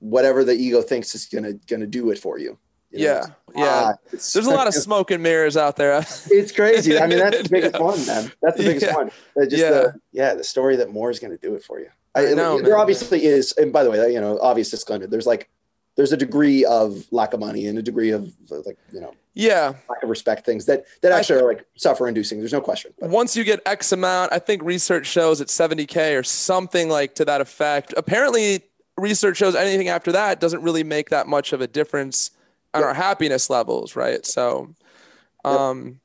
whatever 0.00 0.44
the 0.44 0.52
ego 0.52 0.82
thinks 0.82 1.14
is 1.14 1.26
gonna 1.26 1.54
gonna 1.54 1.86
do 1.86 2.10
it 2.10 2.18
for 2.18 2.38
you. 2.38 2.58
Yeah, 2.94 3.26
yeah. 3.54 3.92
Ah, 3.92 3.94
There's 4.10 4.36
a 4.36 4.50
lot 4.50 4.66
of 4.66 4.74
smoke 4.74 5.10
and 5.10 5.22
mirrors 5.22 5.56
out 5.56 5.76
there. 5.76 5.98
It's 6.30 6.52
crazy. 6.52 6.98
I 6.98 7.06
mean, 7.06 7.18
that's 7.18 7.42
the 7.42 7.48
biggest 7.48 7.78
one, 7.80 8.04
man. 8.06 8.32
That's 8.42 8.56
the 8.56 8.64
biggest 8.64 8.86
Yeah. 8.86 8.94
one. 8.96 9.10
Uh, 9.36 9.44
Just 9.46 9.56
Yeah. 9.62 9.70
the 9.70 9.94
yeah, 10.12 10.34
the 10.34 10.44
story 10.44 10.76
that 10.76 10.90
more 10.90 11.10
is 11.10 11.18
going 11.18 11.32
to 11.36 11.38
do 11.38 11.54
it 11.54 11.62
for 11.64 11.78
you. 11.80 11.88
I 12.14 12.22
know, 12.34 12.58
There 12.60 12.70
man. 12.72 12.80
obviously 12.80 13.24
is, 13.24 13.52
and 13.52 13.72
by 13.72 13.82
the 13.84 13.90
way, 13.90 14.12
you 14.12 14.20
know, 14.20 14.38
obvious 14.40 14.70
disclaimer. 14.70 15.06
There's 15.08 15.26
like, 15.26 15.48
there's 15.96 16.12
a 16.12 16.16
degree 16.16 16.64
of 16.64 17.04
lack 17.10 17.34
of 17.34 17.40
money 17.40 17.66
and 17.66 17.76
a 17.78 17.82
degree 17.82 18.10
of 18.10 18.32
like, 18.50 18.78
you 18.92 19.00
know, 19.00 19.12
yeah. 19.34 19.74
lack 19.88 20.02
of 20.02 20.08
respect 20.08 20.44
things 20.46 20.66
that 20.66 20.84
that 21.02 21.10
I- 21.12 21.18
actually 21.18 21.40
are 21.40 21.46
like 21.46 21.64
suffer 21.76 22.06
inducing. 22.08 22.38
There's 22.38 22.52
no 22.52 22.60
question. 22.60 22.92
But 23.00 23.10
Once 23.10 23.36
you 23.36 23.42
get 23.44 23.60
X 23.66 23.90
amount, 23.92 24.32
I 24.32 24.38
think 24.38 24.62
research 24.62 25.06
shows 25.06 25.40
it's 25.40 25.52
70K 25.56 26.18
or 26.18 26.22
something 26.22 26.88
like 26.88 27.14
to 27.16 27.24
that 27.24 27.40
effect. 27.40 27.94
Apparently, 27.96 28.62
research 28.96 29.36
shows 29.36 29.54
anything 29.56 29.88
after 29.88 30.12
that 30.12 30.40
doesn't 30.40 30.62
really 30.62 30.84
make 30.84 31.10
that 31.10 31.26
much 31.26 31.52
of 31.52 31.60
a 31.60 31.66
difference 31.66 32.30
Yep. 32.80 32.84
our 32.84 32.94
happiness 32.94 33.48
levels, 33.50 33.96
right? 33.96 34.24
So, 34.26 34.74
um, 35.44 36.00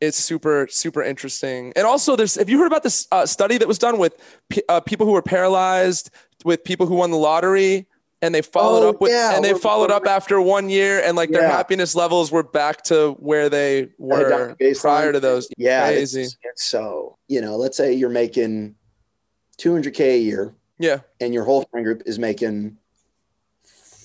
it's 0.00 0.16
super, 0.16 0.68
super 0.70 1.02
interesting. 1.02 1.72
And 1.74 1.86
also, 1.86 2.14
there's 2.16 2.36
have 2.36 2.48
you 2.48 2.58
heard 2.58 2.66
about 2.68 2.82
this 2.84 3.08
uh, 3.10 3.26
study 3.26 3.58
that 3.58 3.66
was 3.68 3.78
done 3.78 3.98
with 3.98 4.14
p- 4.48 4.62
uh, 4.68 4.80
people 4.80 5.06
who 5.06 5.12
were 5.12 5.22
paralyzed, 5.22 6.10
with 6.44 6.62
people 6.64 6.86
who 6.86 6.94
won 6.96 7.10
the 7.10 7.16
lottery? 7.16 7.86
And 8.20 8.34
they 8.34 8.42
followed 8.42 8.84
Oh, 8.84 8.88
up 8.90 9.00
with, 9.00 9.12
yeah. 9.12 9.36
and 9.36 9.44
they 9.44 9.52
We're- 9.52 9.60
followed 9.60 9.92
up 9.92 10.04
after 10.06 10.40
one 10.40 10.68
year, 10.68 11.00
and 11.04 11.16
like 11.16 11.30
their 11.30 11.46
happiness 11.48 11.94
levels 11.94 12.32
were 12.32 12.42
back 12.42 12.82
to 12.84 13.12
where 13.20 13.48
they 13.48 13.90
were 13.96 14.56
prior 14.80 15.12
to 15.12 15.20
those. 15.20 15.48
yeah, 15.56 15.86
crazy. 15.86 16.22
it's, 16.22 16.36
it's 16.42 16.64
so 16.64 17.16
you 17.28 17.40
know, 17.40 17.56
let's 17.56 17.76
say 17.76 17.92
you're 17.92 18.08
making 18.10 18.74
200k 19.58 20.00
a 20.00 20.18
year, 20.18 20.54
Yeah. 20.80 21.00
and 21.20 21.32
your 21.32 21.44
whole 21.44 21.62
friend 21.70 21.84
group 21.84 22.02
is 22.06 22.18
making 22.18 22.76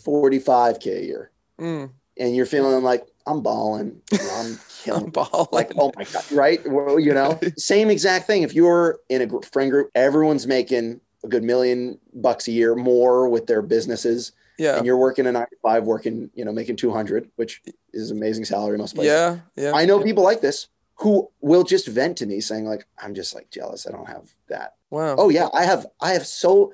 45k 0.05 0.85
a 0.99 1.03
year. 1.05 1.31
Mm. 1.59 1.89
And 2.17 2.35
you're 2.35 2.45
feeling 2.45 2.83
like 2.83 3.05
I'm 3.25 3.41
balling, 3.41 4.01
I'm 4.11 4.59
killing, 4.83 5.07
it. 5.07 5.13
Ball. 5.13 5.49
like 5.51 5.71
oh 5.77 5.91
my 5.95 6.03
god, 6.05 6.31
right? 6.31 6.61
Well, 6.69 6.99
you 6.99 7.13
know, 7.13 7.39
same 7.57 7.89
exact 7.89 8.27
thing. 8.27 8.43
If 8.43 8.53
you're 8.53 8.99
in 9.09 9.21
a 9.21 9.41
friend 9.47 9.71
group, 9.71 9.89
everyone's 9.95 10.47
making 10.47 11.01
a 11.23 11.27
good 11.27 11.43
million 11.43 11.99
bucks 12.13 12.47
a 12.47 12.51
year 12.51 12.75
more 12.75 13.29
with 13.29 13.47
their 13.47 13.61
businesses, 13.61 14.33
yeah. 14.57 14.77
and 14.77 14.85
you're 14.85 14.97
working 14.97 15.25
a 15.25 15.31
nine 15.31 15.47
to 15.49 15.57
five, 15.61 15.85
working, 15.85 16.29
you 16.33 16.45
know, 16.45 16.51
making 16.51 16.75
two 16.75 16.91
hundred, 16.91 17.29
which 17.35 17.61
is 17.93 18.11
amazing 18.11 18.45
salary 18.45 18.77
most 18.77 18.95
places. 18.95 19.11
Yeah. 19.11 19.39
Yeah. 19.55 19.71
I 19.73 19.85
know 19.85 20.01
people 20.01 20.23
like 20.23 20.41
this 20.41 20.67
who 20.95 21.29
will 21.41 21.63
just 21.63 21.87
vent 21.87 22.17
to 22.17 22.25
me 22.25 22.39
saying 22.39 22.65
like, 22.65 22.85
I'm 23.01 23.15
just 23.15 23.33
like 23.33 23.49
jealous. 23.49 23.87
I 23.87 23.91
don't 23.91 24.07
have 24.07 24.33
that. 24.47 24.75
wow. 24.89 25.15
Oh 25.17 25.29
yeah, 25.29 25.49
I 25.53 25.63
have 25.63 25.87
I 26.01 26.11
have 26.11 26.25
so 26.25 26.73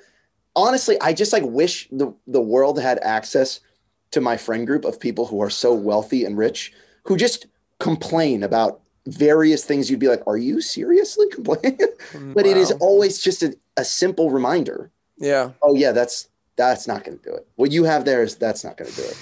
honestly, 0.56 1.00
I 1.02 1.14
just 1.14 1.34
like 1.34 1.44
wish 1.44 1.88
the 1.92 2.14
the 2.28 2.42
world 2.42 2.80
had 2.80 3.00
access 3.00 3.60
to 4.12 4.22
my 4.22 4.38
friend 4.38 4.66
group 4.66 4.86
of 4.86 5.00
people 5.00 5.26
who 5.28 5.42
are 5.42 5.50
so 5.50 5.74
wealthy 5.74 6.26
and 6.26 6.38
rich 6.38 6.74
who 7.04 7.18
just 7.18 7.46
complain 7.80 8.44
about 8.44 8.82
various 9.08 9.64
things 9.64 9.90
you'd 9.90 10.00
be 10.00 10.08
like, 10.08 10.22
are 10.28 10.38
you 10.38 10.62
seriously 10.62 11.28
complaining? 11.32 11.78
Mm, 12.12 12.34
but 12.34 12.46
it 12.46 12.58
is 12.58 12.72
always 12.74 13.20
just 13.22 13.44
a, 13.44 13.56
a 13.78 13.86
simple 13.86 14.32
reminder. 14.32 14.92
Yeah. 15.18 15.52
Oh 15.62 15.76
yeah, 15.76 15.92
that's 15.92 16.28
that's 16.56 16.88
not 16.88 17.04
going 17.04 17.18
to 17.18 17.24
do 17.24 17.34
it. 17.36 17.48
What 17.56 17.72
you 17.72 17.86
have 17.86 18.04
there 18.06 18.22
is 18.24 18.36
that's 18.36 18.64
not 18.64 18.78
going 18.78 18.90
to 18.92 18.96
do 18.96 19.04
it. 19.04 19.18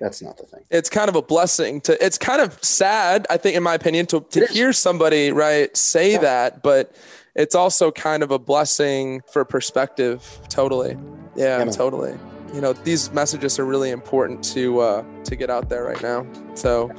That's 0.00 0.22
not 0.22 0.38
the 0.38 0.44
thing. 0.44 0.64
It's 0.70 0.88
kind 0.88 1.08
of 1.10 1.14
a 1.14 1.20
blessing 1.22 1.82
to, 1.82 2.04
it's 2.04 2.16
kind 2.16 2.40
of 2.40 2.58
sad, 2.64 3.26
I 3.28 3.36
think, 3.36 3.54
in 3.54 3.62
my 3.62 3.74
opinion, 3.74 4.06
to, 4.06 4.20
to 4.30 4.46
hear 4.46 4.72
somebody, 4.72 5.30
right, 5.30 5.76
say 5.76 6.12
Yeah. 6.12 6.18
that, 6.18 6.62
but 6.62 6.96
it's 7.36 7.54
also 7.54 7.90
kind 7.92 8.22
of 8.22 8.30
a 8.30 8.38
blessing 8.38 9.20
for 9.30 9.44
perspective. 9.44 10.40
Totally. 10.48 10.96
Yeah, 11.36 11.58
Yeah, 11.62 11.70
totally. 11.70 12.18
You 12.52 12.60
know, 12.60 12.72
these 12.72 13.10
messages 13.12 13.58
are 13.58 13.64
really 13.64 13.90
important 13.90 14.42
to, 14.54 14.80
uh, 14.80 15.04
to 15.24 15.36
get 15.36 15.50
out 15.50 15.68
there 15.68 15.84
right 15.84 16.02
now. 16.02 16.26
So, 16.54 16.90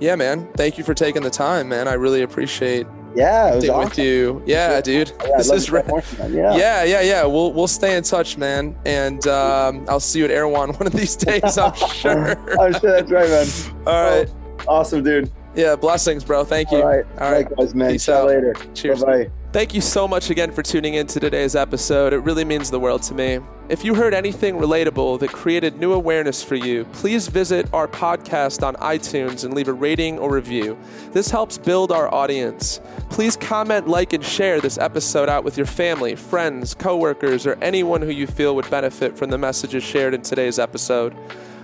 yeah, 0.00 0.16
man, 0.16 0.48
thank 0.56 0.76
you 0.78 0.84
for 0.84 0.94
taking 0.94 1.22
the 1.22 1.30
time, 1.30 1.68
man. 1.68 1.86
I 1.88 1.94
really 1.94 2.22
appreciate 2.22 2.86
Yeah, 3.14 3.52
it 3.52 3.56
was 3.56 3.68
awesome. 3.68 3.88
with 3.88 3.98
you. 3.98 4.42
Yeah, 4.46 4.72
Yeah. 4.72 4.80
dude. 4.80 5.12
Yeah, 5.24 5.36
this 5.38 5.50
is 5.50 5.70
re- 5.70 5.80
talk 5.82 5.88
more 5.88 6.02
sometime. 6.02 6.34
yeah. 6.34 6.56
yeah, 6.56 6.82
yeah, 6.84 7.00
yeah. 7.00 7.24
We'll 7.24 7.52
we'll 7.52 7.68
stay 7.68 7.96
in 7.96 8.02
touch, 8.02 8.36
man. 8.36 8.76
And 8.84 9.26
um, 9.26 9.84
I'll 9.88 10.00
see 10.00 10.18
you 10.18 10.24
at 10.26 10.30
Erewhon 10.30 10.74
one 10.74 10.86
of 10.86 10.92
these 10.92 11.16
days, 11.26 11.56
I'm 11.56 11.74
sure. 11.74 12.32
I'm 12.60 12.72
sure 12.78 12.92
that's 13.00 13.10
right, 13.10 13.28
man. 13.30 13.46
All 13.86 14.10
right. 14.18 14.28
Awesome, 14.68 15.02
dude. 15.02 15.30
Yeah, 15.54 15.76
blessings, 15.76 16.24
bro. 16.24 16.44
Thank 16.44 16.70
you. 16.72 16.78
All 16.82 16.88
right. 16.88 17.06
All 17.18 17.30
right. 17.32 17.48
Likewise, 17.48 17.74
man. 17.74 17.92
Peace 17.92 18.04
Chat 18.04 18.16
out. 18.16 18.26
later. 18.26 18.54
Cheers. 18.74 19.02
Bye-bye. 19.02 19.30
Thank 19.56 19.72
you 19.72 19.80
so 19.80 20.06
much 20.06 20.28
again 20.28 20.52
for 20.52 20.62
tuning 20.62 20.92
in 20.96 21.06
to 21.06 21.18
today's 21.18 21.56
episode. 21.56 22.12
It 22.12 22.18
really 22.18 22.44
means 22.44 22.70
the 22.70 22.78
world 22.78 23.02
to 23.04 23.14
me. 23.14 23.38
If 23.70 23.86
you 23.86 23.94
heard 23.94 24.12
anything 24.12 24.56
relatable 24.56 25.18
that 25.20 25.32
created 25.32 25.78
new 25.78 25.94
awareness 25.94 26.44
for 26.44 26.56
you, 26.56 26.84
please 26.92 27.28
visit 27.28 27.66
our 27.72 27.88
podcast 27.88 28.62
on 28.62 28.74
iTunes 28.74 29.46
and 29.46 29.54
leave 29.54 29.68
a 29.68 29.72
rating 29.72 30.18
or 30.18 30.30
review. 30.30 30.76
This 31.12 31.30
helps 31.30 31.56
build 31.56 31.90
our 31.90 32.12
audience. 32.12 32.82
Please 33.08 33.34
comment, 33.34 33.88
like, 33.88 34.12
and 34.12 34.22
share 34.22 34.60
this 34.60 34.76
episode 34.76 35.30
out 35.30 35.42
with 35.42 35.56
your 35.56 35.64
family, 35.64 36.16
friends, 36.16 36.74
coworkers, 36.74 37.46
or 37.46 37.56
anyone 37.62 38.02
who 38.02 38.10
you 38.10 38.26
feel 38.26 38.54
would 38.56 38.68
benefit 38.68 39.16
from 39.16 39.30
the 39.30 39.38
messages 39.38 39.82
shared 39.82 40.12
in 40.12 40.20
today's 40.20 40.58
episode. 40.58 41.16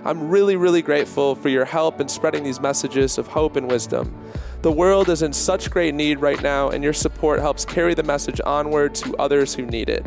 I'm 0.05 0.29
really, 0.29 0.57
really 0.57 0.81
grateful 0.81 1.33
for 1.33 1.47
your 1.47 1.63
help 1.63 2.01
in 2.01 2.09
spreading 2.09 2.43
these 2.43 2.59
messages 2.59 3.17
of 3.17 3.27
hope 3.27 3.55
and 3.55 3.71
wisdom. 3.71 4.13
The 4.61 4.71
world 4.71 5.07
is 5.07 5.21
in 5.21 5.31
such 5.31 5.71
great 5.71 5.93
need 5.93 6.19
right 6.19 6.41
now, 6.41 6.69
and 6.69 6.83
your 6.83 6.91
support 6.91 7.39
helps 7.39 7.63
carry 7.63 7.93
the 7.93 8.03
message 8.03 8.41
onward 8.45 8.95
to 8.95 9.15
others 9.15 9.53
who 9.53 9.65
need 9.65 9.87
it. 9.87 10.05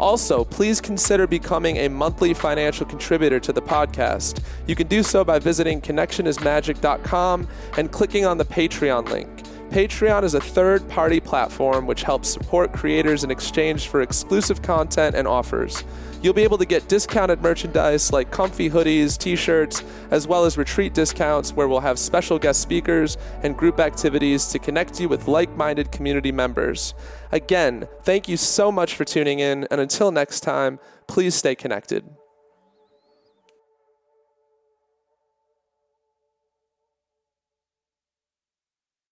Also, 0.00 0.44
please 0.44 0.80
consider 0.80 1.26
becoming 1.26 1.76
a 1.78 1.88
monthly 1.88 2.34
financial 2.34 2.84
contributor 2.84 3.38
to 3.38 3.52
the 3.52 3.62
podcast. 3.62 4.42
You 4.66 4.74
can 4.74 4.88
do 4.88 5.04
so 5.04 5.24
by 5.24 5.38
visiting 5.38 5.80
connectionismagic.com 5.80 7.48
and 7.76 7.92
clicking 7.92 8.24
on 8.24 8.38
the 8.38 8.44
Patreon 8.44 9.08
link. 9.08 9.28
Patreon 9.70 10.24
is 10.24 10.32
a 10.32 10.40
third 10.40 10.88
party 10.88 11.20
platform 11.20 11.86
which 11.86 12.02
helps 12.02 12.30
support 12.30 12.72
creators 12.72 13.22
in 13.22 13.30
exchange 13.30 13.88
for 13.88 14.00
exclusive 14.00 14.62
content 14.62 15.14
and 15.14 15.28
offers. 15.28 15.84
You'll 16.22 16.32
be 16.32 16.42
able 16.42 16.56
to 16.58 16.64
get 16.64 16.88
discounted 16.88 17.42
merchandise 17.42 18.10
like 18.10 18.30
comfy 18.30 18.70
hoodies, 18.70 19.18
t 19.18 19.36
shirts, 19.36 19.84
as 20.10 20.26
well 20.26 20.46
as 20.46 20.56
retreat 20.56 20.94
discounts 20.94 21.52
where 21.52 21.68
we'll 21.68 21.80
have 21.80 21.98
special 21.98 22.38
guest 22.38 22.62
speakers 22.62 23.18
and 23.42 23.56
group 23.56 23.78
activities 23.78 24.46
to 24.46 24.58
connect 24.58 25.00
you 25.00 25.08
with 25.08 25.28
like 25.28 25.54
minded 25.54 25.92
community 25.92 26.32
members. 26.32 26.94
Again, 27.30 27.86
thank 28.02 28.26
you 28.26 28.38
so 28.38 28.72
much 28.72 28.94
for 28.94 29.04
tuning 29.04 29.38
in, 29.38 29.68
and 29.70 29.80
until 29.80 30.10
next 30.10 30.40
time, 30.40 30.80
please 31.06 31.34
stay 31.34 31.54
connected. 31.54 32.04